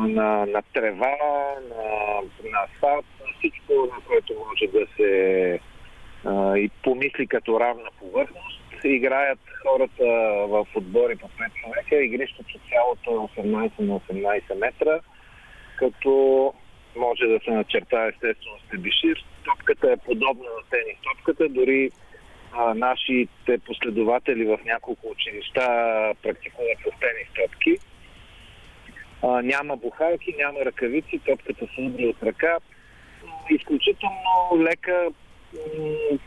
на, 0.08 0.46
на 0.46 0.62
трева, 0.74 1.18
на, 1.70 1.84
на 2.52 2.60
асфалт, 2.64 3.06
на 3.20 3.26
всичко, 3.38 3.74
на 3.74 4.06
което 4.08 4.34
може 4.48 4.68
да 4.68 4.86
се 4.98 5.60
а, 6.26 6.58
и 6.58 6.70
помисли 6.84 7.28
като 7.28 7.60
равна 7.60 7.90
повърхност. 8.00 8.62
Играят 8.84 9.40
хората 9.64 10.06
в 10.48 10.68
отбори 10.76 11.16
по 11.16 11.28
5 11.28 11.32
човека. 11.54 12.04
Игрището 12.04 12.60
цялото 12.70 13.30
е 13.38 13.42
18 13.42 13.72
на 13.80 14.00
18 14.00 14.60
метра, 14.60 15.00
като 15.76 16.54
може 16.96 17.26
да 17.28 17.40
се 17.40 17.52
начертае 17.52 18.08
естествено 18.08 18.58
с 18.60 18.70
тебишир. 18.70 19.26
Топката 19.44 19.92
е 19.92 19.98
подобна 19.98 20.44
на 20.44 20.70
тенис 20.70 20.98
топката, 21.04 21.50
дори 21.50 21.92
а, 22.54 22.74
нашите 22.74 23.58
последователи 23.66 24.46
в 24.46 24.60
няколко 24.66 25.08
училища 25.10 25.62
практикуват 26.24 26.78
с 26.80 27.36
топки. 27.36 27.78
А, 29.24 29.42
няма 29.42 29.78
бухалки, 29.78 30.36
няма 30.38 30.60
ръкавици, 30.66 31.20
топката 31.26 31.66
се 31.76 31.82
удри 31.82 32.08
от 32.08 32.24
ръка. 32.24 32.58
Изключително 33.50 34.64
лека, 34.64 35.08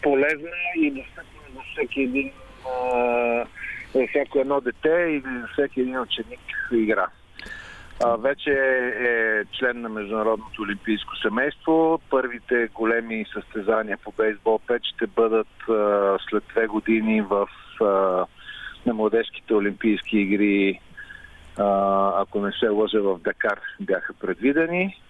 полезна 0.03 0.51
и 0.77 0.91
достъпна 0.91 1.41
за 1.55 1.61
всеки 1.73 2.01
един, 2.01 2.33
а, 2.69 3.47
всяко 4.09 4.39
едно 4.39 4.61
дете 4.61 5.07
или 5.09 5.41
за 5.41 5.49
всеки 5.53 5.81
един 5.81 6.01
ученик 6.01 6.41
игра. 6.73 7.07
Вече 8.19 8.51
е 8.99 9.45
член 9.59 9.81
на 9.81 9.89
Международното 9.89 10.62
олимпийско 10.62 11.16
семейство. 11.16 12.01
Първите 12.11 12.69
големи 12.75 13.25
състезания 13.35 13.99
по 14.05 14.12
бейсбол 14.12 14.61
5 14.69 14.79
ще 14.95 15.07
бъдат 15.07 15.49
след 16.31 16.45
две 16.51 16.66
години 16.66 17.23
в 17.23 17.49
на 18.87 18.95
младежките 18.95 19.55
олимпийски 19.55 20.19
игри, 20.19 20.81
ако 22.16 22.41
не 22.41 22.53
се 22.53 22.69
лъжа, 22.69 23.01
в 23.03 23.19
Дакар 23.19 23.61
бяха 23.81 24.12
предвидени. 24.15 25.01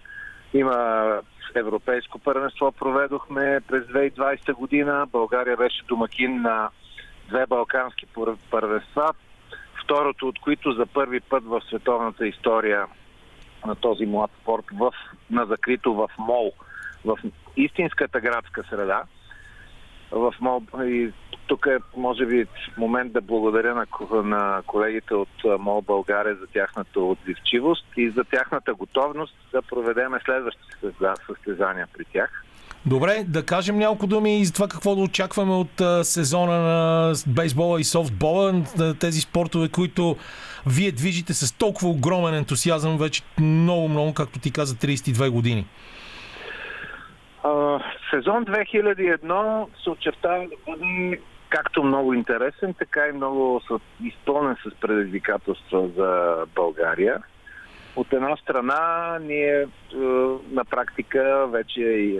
Има 0.53 1.21
европейско 1.55 2.19
първенство, 2.19 2.71
проведохме 2.71 3.59
през 3.67 3.83
2020 3.83 4.53
година. 4.53 5.07
България 5.11 5.57
беше 5.57 5.83
домакин 5.87 6.41
на 6.41 6.69
две 7.29 7.45
балкански 7.45 8.05
пър- 8.07 8.37
първенства, 8.51 9.13
второто 9.85 10.27
от 10.27 10.39
които 10.39 10.71
за 10.71 10.85
първи 10.85 11.19
път 11.19 11.43
в 11.43 11.61
световната 11.67 12.27
история 12.27 12.85
на 13.65 13.75
този 13.75 14.05
млад 14.05 14.31
спорт 14.41 14.65
в, 14.73 14.91
на 15.29 15.45
закрито 15.45 15.93
в 15.93 16.09
МОЛ, 16.19 16.51
в 17.05 17.17
истинската 17.57 18.21
градска 18.21 18.63
среда. 18.69 19.03
В 20.11 20.33
МОЛ, 20.41 20.61
и 20.83 21.11
тук 21.47 21.65
е, 21.65 21.77
може 21.97 22.25
би, 22.25 22.47
момент 22.77 23.13
да 23.13 23.21
благодаря 23.21 23.75
на, 23.75 23.85
на 24.23 24.61
колегите 24.67 25.13
от 25.13 25.59
МОЛ 25.59 25.81
България 25.81 26.35
за 26.35 26.47
тяхната 26.47 26.99
отзивчивост 26.99 27.85
и 27.97 28.09
за 28.09 28.23
тяхната 28.23 28.73
готовност 28.73 29.35
да 29.51 29.61
проведеме 29.61 30.19
следващи 30.25 30.61
състеза- 30.81 31.25
състезания 31.27 31.87
при 31.93 32.05
тях. 32.05 32.43
Добре, 32.87 33.23
да 33.27 33.45
кажем 33.45 33.77
няколко 33.77 34.07
думи 34.07 34.39
и 34.39 34.45
за 34.45 34.53
това 34.53 34.67
какво 34.67 34.95
да 34.95 35.01
очакваме 35.01 35.53
от 35.53 35.81
а, 35.81 36.03
сезона 36.03 36.59
на 36.59 37.13
бейсбола 37.27 37.79
и 37.79 37.83
софтбола, 37.83 38.53
на 38.77 38.99
тези 38.99 39.21
спортове, 39.21 39.69
които 39.69 40.15
вие 40.67 40.91
движите 40.91 41.33
с 41.33 41.57
толкова 41.57 41.89
огромен 41.89 42.35
ентусиазъм 42.35 42.97
вече 42.97 43.23
много, 43.39 43.89
много, 43.89 44.13
както 44.13 44.39
ти 44.39 44.51
каза, 44.51 44.75
32 44.75 45.29
години. 45.29 45.65
А, 47.43 47.79
сезон 48.11 48.45
2001 48.45 49.65
се 49.83 49.89
очертава 49.89 50.39
да 50.39 50.71
бъде 50.71 51.19
както 51.49 51.83
много 51.83 52.13
интересен, 52.13 52.73
така 52.73 53.07
и 53.07 53.11
много 53.11 53.61
изпълнен 54.03 54.55
с 54.67 54.75
предизвикателства 54.81 55.87
за 55.97 56.37
България. 56.55 57.21
От 57.95 58.13
една 58.13 58.37
страна 58.37 59.17
ние 59.21 59.61
е, 59.61 59.67
на 60.51 60.65
практика 60.65 61.47
вече 61.47 61.81
е, 61.81 62.19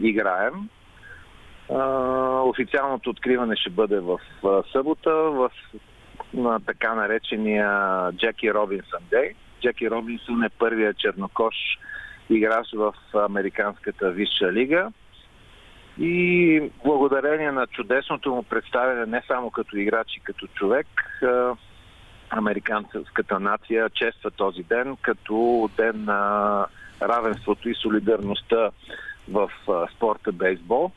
играем. 0.00 0.54
Е, 1.70 1.74
официалното 2.42 3.10
откриване 3.10 3.56
ще 3.56 3.70
бъде 3.70 4.00
в 4.00 4.18
събота 4.72 5.10
в 5.12 5.50
на 6.34 6.60
така 6.60 6.94
наречения 6.94 7.68
Джеки 8.12 8.54
Робинсън 8.54 9.00
Дей. 9.10 9.34
Джеки 9.62 9.90
Робинсън 9.90 10.42
е 10.42 10.48
първият 10.48 10.98
чернокош 10.98 11.54
играч 12.30 12.66
в 12.74 12.94
Американската 13.14 14.10
висша 14.10 14.52
лига. 14.52 14.92
И 16.00 16.70
благодарение 16.84 17.52
на 17.52 17.66
чудесното 17.66 18.34
му 18.34 18.42
представяне 18.42 19.06
не 19.06 19.22
само 19.26 19.50
като 19.50 19.76
играч 19.76 20.16
и 20.16 20.20
като 20.20 20.46
човек, 20.46 20.86
американската 22.30 23.40
нация 23.40 23.90
чества 23.90 24.30
този 24.30 24.62
ден 24.62 24.96
като 25.02 25.70
ден 25.76 26.04
на 26.04 26.66
равенството 27.02 27.68
и 27.68 27.74
солидарността 27.74 28.70
в 29.28 29.50
спорта 29.96 30.32
бейсбол. 30.32 30.90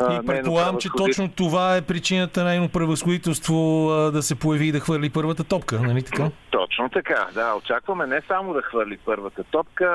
И 0.00 0.26
предполагам, 0.26 0.78
че 0.78 0.88
точно 0.96 1.28
това 1.28 1.76
е 1.76 1.82
причината 1.82 2.44
нейно 2.44 2.68
превъзходителство 2.68 3.88
а, 3.90 4.10
да 4.10 4.22
се 4.22 4.38
появи 4.38 4.66
и 4.66 4.72
да 4.72 4.80
хвърли 4.80 5.10
първата 5.10 5.44
топка, 5.44 5.80
нали 5.80 6.02
така? 6.02 6.30
Точно 6.50 6.88
така, 6.88 7.26
да. 7.34 7.54
Очакваме 7.54 8.06
не 8.06 8.20
само 8.28 8.52
да 8.52 8.62
хвърли 8.62 8.98
първата 9.04 9.44
топка, 9.44 9.86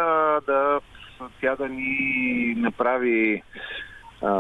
да 0.48 0.80
тя 1.42 1.56
да 1.56 1.70
ни 1.70 2.56
направи 2.58 3.44
а, 4.22 4.34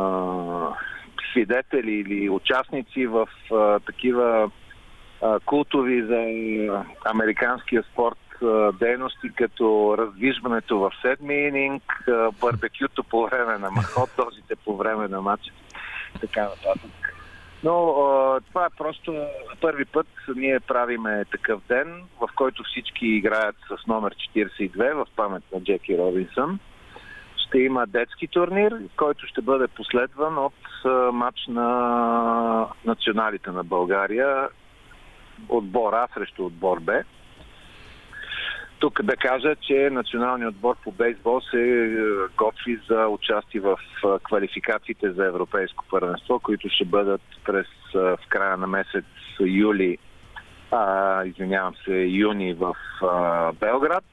свидетели 1.31 1.91
или 1.91 2.29
участници 2.29 3.07
в 3.07 3.27
а, 3.53 3.79
такива 3.79 4.51
култови 5.45 6.01
за 6.01 6.25
американския 7.05 7.83
спорт 7.83 8.17
дейности, 8.79 9.29
като 9.35 9.95
раздвижването 9.97 10.79
в 10.79 10.91
седми 11.01 11.35
ининг, 11.35 11.83
барбекюто 12.41 13.03
по 13.03 13.25
време 13.25 13.57
на 13.57 13.71
махот, 13.71 14.09
дозите 14.17 14.55
по 14.55 14.77
време 14.77 15.07
на 15.07 15.21
матч, 15.21 15.43
така 16.21 16.41
нататък. 16.41 17.15
Но 17.63 17.95
това 18.47 18.65
е 18.65 18.77
просто 18.77 19.25
първи 19.61 19.85
път 19.85 20.07
ние 20.35 20.59
правиме 20.59 21.25
такъв 21.31 21.61
ден, 21.67 22.03
в 22.21 22.29
който 22.35 22.63
всички 22.63 23.07
играят 23.07 23.55
с 23.67 23.87
номер 23.87 24.15
42 24.35 24.93
в 24.93 25.05
памет 25.15 25.43
на 25.53 25.63
Джеки 25.63 25.97
Робинсън. 25.97 26.59
Ще 27.37 27.59
има 27.59 27.87
детски 27.87 28.27
турнир, 28.27 28.77
който 28.97 29.27
ще 29.27 29.41
бъде 29.41 29.67
последван 29.67 30.37
от 30.37 30.53
матч 31.13 31.47
на 31.47 32.67
националите 32.85 33.51
на 33.51 33.63
България, 33.63 34.49
отбор 35.49 35.93
А 35.93 36.07
срещу 36.13 36.45
отбор 36.45 36.79
Б. 36.79 37.03
Тук 38.79 39.01
да 39.03 39.15
кажа, 39.15 39.55
че 39.55 39.89
националният 39.91 40.55
отбор 40.55 40.75
по 40.83 40.91
бейсбол 40.91 41.41
се 41.41 41.61
е, 41.61 41.89
готви 42.37 42.79
за 42.89 43.07
участие 43.07 43.61
в 43.61 43.77
а, 44.05 44.19
квалификациите 44.19 45.11
за 45.11 45.25
европейско 45.25 45.85
първенство, 45.89 46.39
които 46.39 46.69
ще 46.69 46.85
бъдат 46.85 47.21
през 47.45 47.67
а, 47.95 47.99
в 47.99 48.19
края 48.29 48.57
на 48.57 48.67
месец 48.67 49.05
юли, 49.39 49.97
а, 50.71 51.23
извинявам 51.25 51.73
се, 51.85 51.93
юни 51.93 52.53
в 52.53 52.75
а, 53.01 53.51
Белград. 53.51 54.03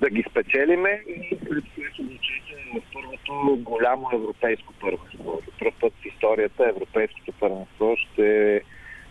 Да 0.00 0.10
ги 0.10 0.24
спечелиме 0.30 1.02
и 1.08 1.28
след 1.28 1.38
което 1.48 2.02
да 2.02 2.80
първото 2.92 3.56
голямо 3.62 4.10
европейско 4.14 4.72
първенство. 4.80 5.42
За 5.46 5.52
първ 5.58 5.72
път 5.80 5.92
в 6.02 6.06
историята 6.06 6.68
европейското 6.68 7.32
първенство 7.32 7.96
ще 7.96 8.60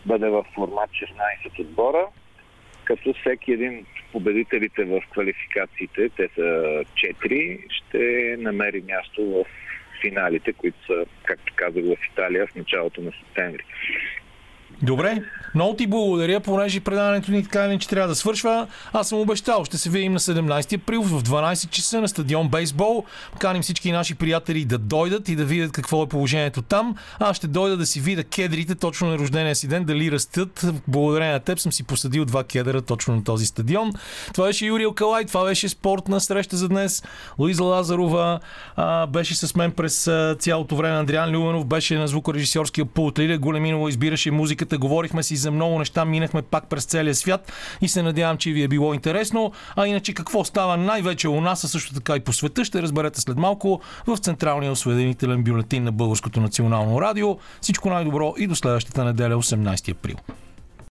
бъде 0.05 0.29
в 0.29 0.45
формат 0.55 0.89
16 0.89 1.59
отбора 1.59 2.07
като 2.89 3.13
всеки 3.13 3.51
един 3.51 3.77
от 3.77 4.11
победителите 4.11 4.83
в 4.83 5.01
квалификациите, 5.11 6.09
те 6.09 6.29
са 6.35 6.41
4, 7.21 7.59
ще 7.69 8.35
намери 8.39 8.81
място 8.81 9.25
в 9.25 9.45
финалите, 10.01 10.53
които 10.53 10.85
са, 10.85 11.05
както 11.23 11.53
казах, 11.55 11.83
в 11.83 11.97
Италия 12.13 12.47
в 12.47 12.55
началото 12.55 13.01
на 13.01 13.11
септември. 13.11 13.63
Добре, 14.81 15.23
много 15.55 15.75
ти 15.75 15.87
благодаря, 15.87 16.39
понеже 16.39 16.79
предаването 16.79 17.31
ни 17.31 17.43
така 17.43 17.63
или 17.63 17.71
иначе 17.71 17.87
трябва 17.87 18.07
да 18.07 18.15
свършва. 18.15 18.67
Аз 18.93 19.09
съм 19.09 19.19
обещал, 19.19 19.65
ще 19.65 19.77
се 19.77 19.89
видим 19.89 20.13
на 20.13 20.19
17 20.19 20.75
април 20.75 21.01
в 21.01 21.23
12 21.23 21.69
часа 21.69 22.01
на 22.01 22.07
стадион 22.07 22.49
Бейсбол. 22.49 23.03
Каним 23.39 23.61
всички 23.61 23.91
наши 23.91 24.15
приятели 24.15 24.65
да 24.65 24.77
дойдат 24.77 25.29
и 25.29 25.35
да 25.35 25.45
видят 25.45 25.71
какво 25.71 26.03
е 26.03 26.07
положението 26.07 26.61
там. 26.61 26.95
Аз 27.19 27.37
ще 27.37 27.47
дойда 27.47 27.77
да 27.77 27.85
си 27.85 27.99
видя 27.99 28.23
кедрите 28.23 28.75
точно 28.75 29.07
на 29.07 29.17
рождения 29.17 29.55
си 29.55 29.67
ден, 29.67 29.83
дали 29.83 30.11
растат. 30.11 30.65
Благодарение 30.87 31.33
на 31.33 31.39
теб 31.39 31.59
съм 31.59 31.71
си 31.71 31.83
посадил 31.83 32.25
два 32.25 32.43
кедъра 32.43 32.81
точно 32.81 33.15
на 33.15 33.23
този 33.23 33.45
стадион. 33.45 33.91
Това 34.33 34.47
беше 34.47 34.65
Юрий 34.65 34.85
Алкалай, 34.85 35.25
това 35.25 35.45
беше 35.45 35.69
спортна 35.69 36.21
среща 36.21 36.57
за 36.57 36.69
днес. 36.69 37.03
Луиза 37.39 37.63
Лазарова 37.63 38.39
а, 38.75 39.07
беше 39.07 39.35
с 39.35 39.55
мен 39.55 39.71
през 39.71 40.09
цялото 40.39 40.75
време. 40.75 40.97
Андриан 40.97 41.31
Любенов 41.31 41.65
беше 41.65 41.97
на 41.97 42.07
звукорежисьорския 42.07 42.85
пулт. 42.85 43.19
Лилия 43.19 43.39
Големинова 43.39 43.89
избираше 43.89 44.31
музиката. 44.31 44.68
Битката, 44.69 44.77
говорихме 44.77 45.23
си 45.23 45.35
за 45.35 45.51
много 45.51 45.79
неща, 45.79 46.05
минахме 46.05 46.41
пак 46.41 46.69
през 46.69 46.85
целия 46.85 47.15
свят 47.15 47.51
и 47.81 47.87
се 47.87 48.03
надявам, 48.03 48.37
че 48.37 48.51
ви 48.51 48.63
е 48.63 48.67
било 48.67 48.93
интересно. 48.93 49.51
А 49.75 49.87
иначе 49.87 50.13
какво 50.13 50.43
става 50.43 50.77
най-вече 50.77 51.27
у 51.27 51.41
нас, 51.41 51.63
а 51.63 51.67
също 51.67 51.93
така 51.93 52.15
и 52.15 52.19
по 52.19 52.33
света, 52.33 52.65
ще 52.65 52.81
разберете 52.81 53.21
след 53.21 53.37
малко 53.37 53.81
в 54.07 54.17
Централния 54.17 54.71
осведомителен 54.71 55.43
бюлетин 55.43 55.83
на 55.83 55.91
Българското 55.91 56.41
национално 56.41 57.01
радио. 57.01 57.37
Всичко 57.61 57.89
най-добро 57.89 58.33
и 58.37 58.47
до 58.47 58.55
следващата 58.55 59.05
неделя, 59.05 59.35
18 59.35 59.91
април. 59.91 60.15